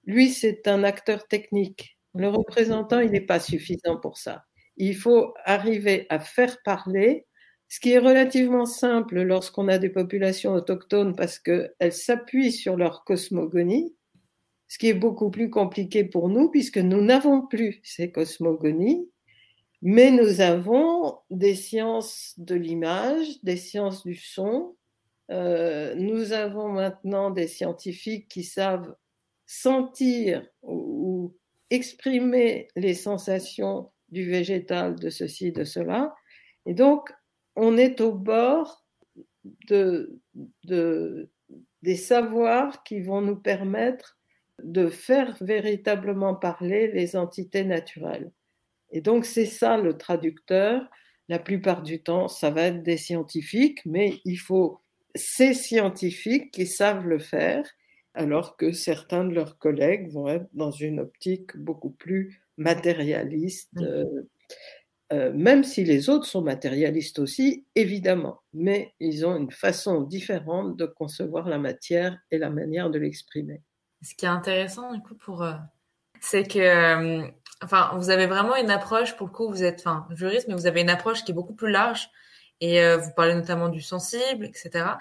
lui, 0.06 0.30
c'est 0.30 0.68
un 0.68 0.84
acteur 0.84 1.26
technique. 1.28 1.98
Le 2.14 2.28
représentant, 2.28 3.00
il 3.00 3.10
n'est 3.10 3.20
pas 3.20 3.40
suffisant 3.40 3.98
pour 3.98 4.18
ça. 4.18 4.44
Il 4.76 4.96
faut 4.96 5.34
arriver 5.44 6.06
à 6.10 6.18
faire 6.18 6.62
parler, 6.64 7.26
ce 7.68 7.80
qui 7.80 7.92
est 7.92 7.98
relativement 7.98 8.66
simple 8.66 9.22
lorsqu'on 9.22 9.68
a 9.68 9.78
des 9.78 9.88
populations 9.88 10.52
autochtones 10.52 11.16
parce 11.16 11.38
qu'elles 11.38 11.92
s'appuient 11.92 12.52
sur 12.52 12.76
leur 12.76 13.04
cosmogonie, 13.04 13.94
ce 14.68 14.78
qui 14.78 14.88
est 14.88 14.94
beaucoup 14.94 15.30
plus 15.30 15.50
compliqué 15.50 16.04
pour 16.04 16.28
nous 16.28 16.50
puisque 16.50 16.78
nous 16.78 17.02
n'avons 17.02 17.46
plus 17.46 17.80
ces 17.82 18.12
cosmogonies, 18.12 19.08
mais 19.82 20.10
nous 20.10 20.40
avons 20.40 21.18
des 21.30 21.54
sciences 21.54 22.34
de 22.38 22.54
l'image, 22.54 23.26
des 23.42 23.56
sciences 23.56 24.04
du 24.04 24.14
son, 24.14 24.76
euh, 25.30 25.94
nous 25.94 26.32
avons 26.32 26.68
maintenant 26.68 27.30
des 27.30 27.46
scientifiques 27.46 28.28
qui 28.28 28.44
savent 28.44 28.94
sentir 29.46 30.46
ou, 30.62 31.34
exprimer 31.70 32.68
les 32.76 32.94
sensations 32.94 33.90
du 34.10 34.28
végétal, 34.28 34.96
de 34.96 35.10
ceci, 35.10 35.50
de 35.50 35.64
cela. 35.64 36.14
Et 36.66 36.74
donc, 36.74 37.10
on 37.56 37.76
est 37.76 38.00
au 38.00 38.12
bord 38.12 38.84
de, 39.68 40.20
des 40.62 41.96
savoirs 41.96 42.82
qui 42.84 43.00
vont 43.00 43.22
nous 43.22 43.36
permettre 43.36 44.18
de 44.62 44.88
faire 44.88 45.36
véritablement 45.40 46.34
parler 46.34 46.92
les 46.92 47.16
entités 47.16 47.64
naturelles. 47.64 48.30
Et 48.90 49.00
donc, 49.00 49.24
c'est 49.24 49.46
ça 49.46 49.76
le 49.76 49.96
traducteur. 49.98 50.88
La 51.28 51.38
plupart 51.38 51.82
du 51.82 52.02
temps, 52.02 52.28
ça 52.28 52.50
va 52.50 52.62
être 52.62 52.82
des 52.82 52.98
scientifiques, 52.98 53.80
mais 53.84 54.20
il 54.24 54.36
faut 54.36 54.80
ces 55.14 55.54
scientifiques 55.54 56.50
qui 56.50 56.66
savent 56.66 57.06
le 57.06 57.18
faire, 57.18 57.64
alors 58.14 58.56
que 58.56 58.72
certains 58.72 59.24
de 59.24 59.34
leurs 59.34 59.58
collègues 59.58 60.10
vont 60.12 60.28
être 60.28 60.46
dans 60.52 60.70
une 60.70 61.00
optique 61.00 61.56
beaucoup 61.56 61.90
plus 61.90 62.42
matérialiste, 62.56 63.72
mmh. 63.74 63.82
euh, 63.82 64.28
euh, 65.12 65.32
même 65.34 65.64
si 65.64 65.84
les 65.84 66.08
autres 66.08 66.26
sont 66.26 66.42
matérialistes 66.42 67.18
aussi, 67.18 67.66
évidemment, 67.74 68.40
mais 68.52 68.94
ils 69.00 69.26
ont 69.26 69.36
une 69.36 69.50
façon 69.50 70.00
différente 70.00 70.76
de 70.76 70.86
concevoir 70.86 71.48
la 71.48 71.58
matière 71.58 72.18
et 72.30 72.38
la 72.38 72.50
manière 72.50 72.90
de 72.90 72.98
l'exprimer. 72.98 73.62
Ce 74.02 74.14
qui 74.14 74.24
est 74.24 74.28
intéressant, 74.28 74.92
du 74.92 75.00
coup, 75.00 75.14
pour, 75.14 75.42
euh, 75.42 75.54
c'est 76.20 76.44
que, 76.44 77.28
enfin, 77.62 77.90
vous 77.96 78.10
avez 78.10 78.26
vraiment 78.26 78.56
une 78.56 78.70
approche, 78.70 79.16
pour 79.16 79.26
le 79.26 79.32
coup, 79.32 79.48
vous 79.48 79.62
êtes, 79.62 79.80
enfin, 79.80 80.06
juriste, 80.10 80.48
mais 80.48 80.54
vous 80.54 80.66
avez 80.66 80.80
une 80.80 80.90
approche 80.90 81.24
qui 81.24 81.32
est 81.32 81.34
beaucoup 81.34 81.54
plus 81.54 81.70
large 81.70 82.10
et 82.60 82.80
euh, 82.80 82.96
vous 82.96 83.10
parlez 83.16 83.34
notamment 83.34 83.68
du 83.68 83.80
sensible, 83.80 84.46
etc. 84.46 84.96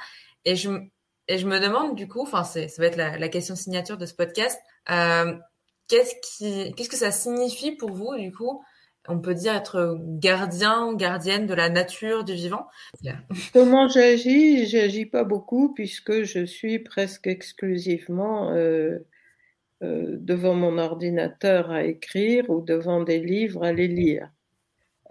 Et 0.46 0.56
je, 0.56 0.70
me 0.70 1.60
demande 1.60 1.96
du 1.96 2.08
coup, 2.08 2.22
enfin, 2.22 2.44
ça 2.44 2.60
va 2.78 2.86
être 2.86 2.98
la, 2.98 3.30
question 3.30 3.56
signature 3.56 3.98
de 3.98 4.06
ce 4.06 4.14
podcast, 4.14 4.60
euh, 4.90 5.36
qu'est-ce 5.88 6.90
que 6.90 6.98
ça 6.98 7.12
signifie 7.12 7.72
pour 7.72 7.92
vous, 7.92 8.16
du 8.18 8.32
coup, 8.32 8.64
on 9.08 9.20
peut 9.20 9.34
dire 9.34 9.54
être 9.54 9.98
gardien, 10.02 10.94
gardienne 10.94 11.46
de 11.46 11.54
la 11.54 11.70
nature, 11.70 12.24
du 12.24 12.34
vivant? 12.34 12.68
Comment 13.54 13.90
j'agis? 13.90 14.68
J'agis 14.68 15.06
pas 15.06 15.24
beaucoup 15.24 15.74
puisque 15.74 16.24
je 16.24 16.46
suis 16.46 16.80
presque 16.80 17.28
exclusivement 17.28 18.52
euh, 18.54 19.00
devant 19.82 20.54
mon 20.54 20.78
ordinateur 20.78 21.70
à 21.70 21.84
écrire 21.84 22.50
ou 22.50 22.62
devant 22.62 23.04
des 23.04 23.20
livres 23.20 23.64
à 23.64 23.74
les 23.74 23.90
lire. 23.90 24.30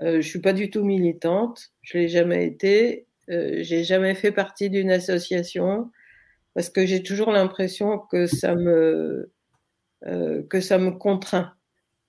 Euh, 0.02 0.20
je 0.20 0.28
suis 0.28 0.40
pas 0.40 0.52
du 0.52 0.70
tout 0.70 0.84
militante, 0.84 1.72
je 1.82 1.98
l'ai 1.98 2.08
jamais 2.08 2.46
été. 2.46 3.06
Euh, 3.30 3.58
j'ai 3.62 3.84
jamais 3.84 4.14
fait 4.14 4.32
partie 4.32 4.68
d'une 4.68 4.90
association 4.90 5.90
parce 6.54 6.70
que 6.70 6.86
j'ai 6.86 7.02
toujours 7.02 7.30
l'impression 7.30 7.98
que 7.98 8.26
ça 8.26 8.54
me 8.54 9.30
euh, 10.06 10.42
que 10.50 10.60
ça 10.60 10.78
me 10.78 10.90
contraint. 10.92 11.52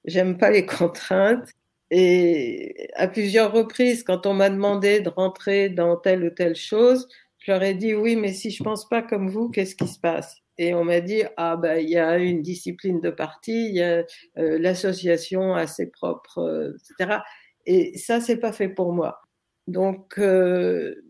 J'aime 0.05 0.37
pas 0.37 0.51
les 0.51 0.65
contraintes. 0.67 1.49
Et 1.91 2.89
à 2.95 3.07
plusieurs 3.07 3.51
reprises, 3.51 4.03
quand 4.03 4.25
on 4.25 4.33
m'a 4.33 4.49
demandé 4.49 4.99
de 5.01 5.09
rentrer 5.09 5.69
dans 5.69 5.95
telle 5.97 6.23
ou 6.23 6.31
telle 6.31 6.55
chose, 6.55 7.07
je 7.37 7.51
leur 7.51 7.61
ai 7.61 7.75
dit 7.75 7.93
oui, 7.93 8.15
mais 8.15 8.33
si 8.33 8.49
je 8.51 8.63
pense 8.63 8.87
pas 8.89 9.03
comme 9.03 9.29
vous, 9.29 9.49
qu'est-ce 9.49 9.75
qui 9.75 9.87
se 9.87 9.99
passe? 9.99 10.37
Et 10.57 10.73
on 10.73 10.83
m'a 10.85 11.01
dit 11.01 11.23
ah 11.37 11.57
ben 11.57 11.77
il 11.77 11.89
y 11.89 11.97
a 11.97 12.17
une 12.17 12.41
discipline 12.41 13.01
de 13.01 13.09
parti, 13.11 13.69
il 13.69 13.75
y 13.75 13.81
a 13.83 14.03
euh, 14.37 14.57
l'association 14.59 15.53
a 15.55 15.67
ses 15.67 15.91
propres, 15.91 16.39
euh, 16.39 16.77
etc. 16.99 17.19
Et 17.65 17.97
ça, 17.97 18.19
c'est 18.19 18.37
pas 18.37 18.53
fait 18.53 18.69
pour 18.69 18.93
moi. 18.93 19.21
Donc, 19.67 20.19
euh, 20.19 21.03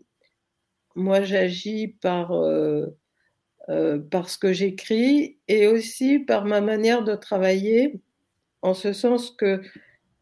moi, 0.94 1.22
j'agis 1.22 1.88
par, 1.88 2.32
euh, 2.32 2.86
euh, 3.68 4.00
ce 4.26 4.38
que 4.38 4.52
j'écris 4.52 5.38
et 5.48 5.66
aussi 5.66 6.18
par 6.20 6.44
ma 6.44 6.60
manière 6.60 7.04
de 7.04 7.14
travailler, 7.14 8.00
en 8.62 8.74
ce 8.74 8.92
sens 8.92 9.30
que 9.32 9.60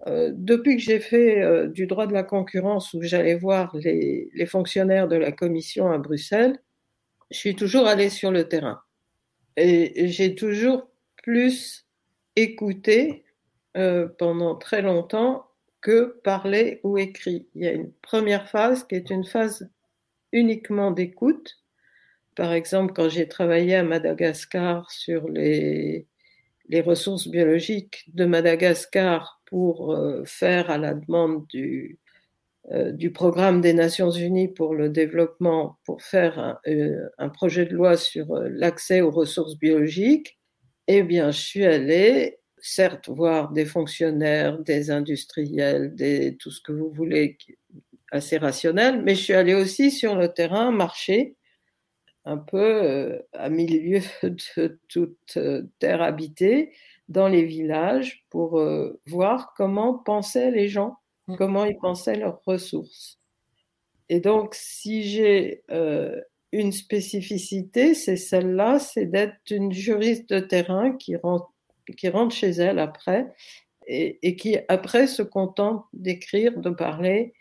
euh, 0.09 0.33
depuis 0.35 0.77
que 0.77 0.83
j'ai 0.83 1.01
fait 1.01 1.69
du 1.69 1.87
droit 1.87 2.07
de 2.07 2.13
la 2.13 2.25
concurrence 2.25 2.93
où 2.95 3.03
j'allais 3.03 3.37
voir 3.37 3.77
les, 3.77 4.31
fonctionnaires 4.47 5.09
de 5.09 5.17
la 5.17 5.33
commission 5.33 5.93
à 5.93 5.99
Bruxelles, 5.99 6.59
je 7.31 7.39
suis 7.39 7.55
toujours 7.57 7.87
allée 7.87 8.11
sur 8.11 8.31
le 8.31 8.49
terrain. 8.49 8.81
Et 9.57 10.09
j'ai 10.09 10.35
toujours 10.35 10.89
plus 11.23 11.87
écouté 12.37 13.25
pendant 14.19 14.57
très 14.57 14.83
longtemps 14.83 15.47
que 15.83 16.21
parler 16.25 16.81
ou 16.85 16.97
écrit. 16.97 17.49
Il 17.55 17.63
y 17.63 17.69
a 17.69 17.73
une 17.73 17.93
première 17.93 18.49
phase 18.49 18.85
qui 18.85 18.95
est 18.95 19.11
une 19.11 19.25
phase 19.25 19.69
uniquement 20.33 20.91
d'écoute 20.91 21.63
par 22.35 22.53
exemple, 22.53 22.93
quand 22.95 23.09
j'ai 23.09 23.29
travaillé 23.29 23.77
à 23.77 23.83
Madagascar 23.83 24.91
sur 24.91 25.29
les, 25.29 26.07
ressources 26.87 27.29
biologiques 27.29 28.05
de 28.15 28.25
Madagascar 28.25 29.43
pour 29.45 29.93
euh, 29.93 30.23
faire 30.25 30.71
à 30.71 30.79
la 30.79 30.95
demande 30.95 31.47
du, 31.49 31.99
euh, 32.71 32.93
du 32.93 33.13
programme 33.13 33.61
des 33.61 33.75
Nations 33.75 34.11
Unies 34.11 34.49
pour 34.49 34.75
le 34.75 34.89
développement, 34.89 35.79
pour 35.85 36.01
faire 36.03 36.39
un, 36.39 36.59
euh, 36.69 37.11
un 37.19 37.29
projet 37.29 37.67
de 37.67 37.75
loi 37.75 37.99
sur 37.99 38.35
l'accès 38.49 39.03
aux 39.03 39.11
ressources 39.11 39.59
biologiques, 39.59 40.39
eh 40.89 41.03
bien, 41.03 41.31
je 41.31 41.41
suis 41.41 41.67
allée, 41.67 42.39
certes, 42.63 43.09
voir 43.09 43.53
des 43.53 43.67
fonctionnaires, 43.67 44.59
des 44.61 44.91
industriels, 44.91 45.95
des, 45.95 46.37
tout 46.39 46.51
ce 46.51 46.63
que 46.63 46.73
vous 46.73 46.91
voulez, 46.91 47.37
assez 48.11 48.39
rationnel, 48.39 49.03
mais 49.03 49.15
je 49.15 49.23
suis 49.23 49.33
allée 49.35 49.55
aussi 49.55 49.91
sur 49.91 50.15
le 50.15 50.33
terrain 50.33 50.71
marcher 50.71 51.37
un 52.25 52.37
peu 52.37 52.83
euh, 52.85 53.19
à 53.33 53.49
milieu 53.49 54.01
de 54.23 54.81
toute 54.89 55.37
euh, 55.37 55.63
terre 55.79 56.03
habitée, 56.03 56.73
dans 57.09 57.29
les 57.29 57.45
villages, 57.45 58.25
pour 58.31 58.61
euh, 58.61 59.01
voir 59.07 59.55
comment 59.57 59.95
pensaient 59.99 60.51
les 60.51 60.69
gens, 60.69 60.97
mmh. 61.27 61.37
comment 61.37 61.65
ils 61.65 61.79
pensaient 61.79 62.17
leurs 62.17 62.41
ressources. 62.47 63.19
Et 64.09 64.21
donc, 64.21 64.55
si 64.55 65.05
j'ai 65.05 65.63
une 66.53 66.73
spécificité, 66.73 67.95
c'est 67.95 68.17
celle-là, 68.17 68.79
c'est 68.79 69.07
d'être 69.07 69.39
une 69.51 69.73
juriste 69.73 70.29
de 70.29 70.41
terrain 70.41 70.93
qui 70.93 71.17
rentre, 71.17 71.51
qui 71.97 72.09
rentre 72.09 72.35
chez 72.35 72.51
elle 72.51 72.79
après 72.79 73.33
et, 73.87 74.19
et 74.27 74.37
qui 74.37 74.59
après 74.69 75.07
se 75.07 75.23
contente 75.23 75.85
d'écrire, 75.93 76.59
de 76.59 76.71
parler 76.71 77.35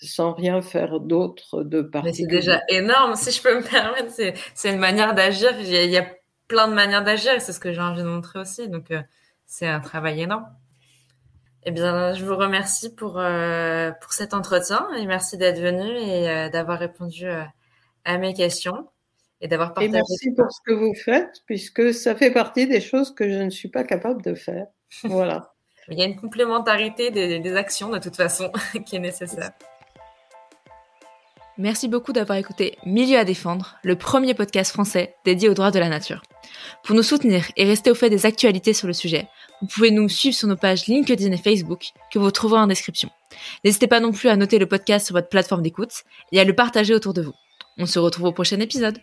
sans 0.00 0.32
rien 0.32 0.62
faire 0.62 1.00
d'autre 1.00 1.64
de 1.64 1.82
particulier. 1.82 2.26
Mais 2.26 2.40
c'est 2.40 2.48
déjà 2.48 2.62
énorme, 2.68 3.16
si 3.16 3.30
je 3.32 3.42
peux 3.42 3.56
me 3.56 3.62
permettre. 3.62 4.12
C'est 4.54 4.70
une 4.70 4.78
manière 4.78 5.14
d'agir. 5.14 5.58
Il, 5.58 5.66
il, 5.66 5.90
y 5.90 5.96
a 5.96 6.06
plein 6.46 6.68
de 6.68 6.74
manières 6.74 7.04
d'agir 7.04 7.32
et 7.32 7.40
c'est 7.40 7.52
ce 7.52 7.60
que 7.60 7.72
j'ai 7.72 7.80
envie 7.80 8.02
de 8.02 8.08
montrer 8.08 8.38
aussi. 8.38 8.68
Donc, 8.68 8.90
euh, 8.90 9.02
c'est 9.46 9.66
un 9.66 9.80
travail 9.80 10.22
énorme. 10.22 10.46
Eh 11.64 11.70
bien, 11.70 12.14
je 12.14 12.24
vous 12.24 12.36
remercie 12.36 12.94
pour, 12.94 13.18
euh, 13.18 13.90
pour 14.00 14.12
cet 14.12 14.32
entretien 14.32 14.86
et 14.96 15.06
merci 15.06 15.36
d'être 15.36 15.60
venu 15.60 15.90
et 15.98 16.30
euh, 16.30 16.48
d'avoir 16.48 16.78
répondu 16.78 17.26
à 18.04 18.18
mes 18.18 18.32
questions 18.32 18.88
et 19.40 19.48
d'avoir 19.48 19.74
partagé. 19.74 19.88
Et 19.88 19.92
merci 19.92 20.30
pour 20.36 20.50
ce 20.50 20.60
que 20.64 20.72
vous 20.72 20.94
faites 20.94 21.42
puisque 21.46 21.92
ça 21.94 22.14
fait 22.14 22.30
partie 22.30 22.66
des 22.66 22.80
choses 22.80 23.14
que 23.14 23.28
je 23.28 23.38
ne 23.38 23.50
suis 23.50 23.68
pas 23.68 23.84
capable 23.84 24.22
de 24.22 24.34
faire. 24.34 24.66
Voilà. 25.04 25.54
Il 25.90 25.98
y 25.98 26.02
a 26.02 26.04
une 26.04 26.16
complémentarité 26.16 27.10
des, 27.10 27.38
des 27.38 27.56
actions 27.56 27.88
de 27.88 27.98
toute 27.98 28.16
façon 28.16 28.52
qui 28.86 28.96
est 28.96 29.00
nécessaire. 29.00 29.52
Merci 31.56 31.88
beaucoup 31.88 32.12
d'avoir 32.12 32.38
écouté 32.38 32.78
Milieu 32.86 33.18
à 33.18 33.24
défendre, 33.24 33.78
le 33.82 33.96
premier 33.96 34.32
podcast 34.34 34.70
français 34.70 35.16
dédié 35.24 35.48
aux 35.48 35.54
droits 35.54 35.72
de 35.72 35.80
la 35.80 35.88
nature. 35.88 36.22
Pour 36.84 36.94
nous 36.94 37.02
soutenir 37.02 37.50
et 37.56 37.64
rester 37.64 37.90
au 37.90 37.96
fait 37.96 38.10
des 38.10 38.26
actualités 38.26 38.74
sur 38.74 38.86
le 38.86 38.92
sujet, 38.92 39.26
vous 39.60 39.66
pouvez 39.66 39.90
nous 39.90 40.08
suivre 40.08 40.36
sur 40.36 40.46
nos 40.46 40.56
pages 40.56 40.86
LinkedIn 40.86 41.32
et 41.32 41.36
Facebook 41.36 41.88
que 42.12 42.20
vous 42.20 42.30
trouverez 42.30 42.60
en 42.60 42.68
description. 42.68 43.10
N'hésitez 43.64 43.88
pas 43.88 43.98
non 43.98 44.12
plus 44.12 44.28
à 44.28 44.36
noter 44.36 44.60
le 44.60 44.66
podcast 44.66 45.06
sur 45.06 45.16
votre 45.16 45.28
plateforme 45.28 45.62
d'écoute 45.62 46.04
et 46.30 46.38
à 46.38 46.44
le 46.44 46.54
partager 46.54 46.94
autour 46.94 47.12
de 47.12 47.22
vous. 47.22 47.34
On 47.76 47.86
se 47.86 47.98
retrouve 47.98 48.26
au 48.26 48.32
prochain 48.32 48.60
épisode. 48.60 49.00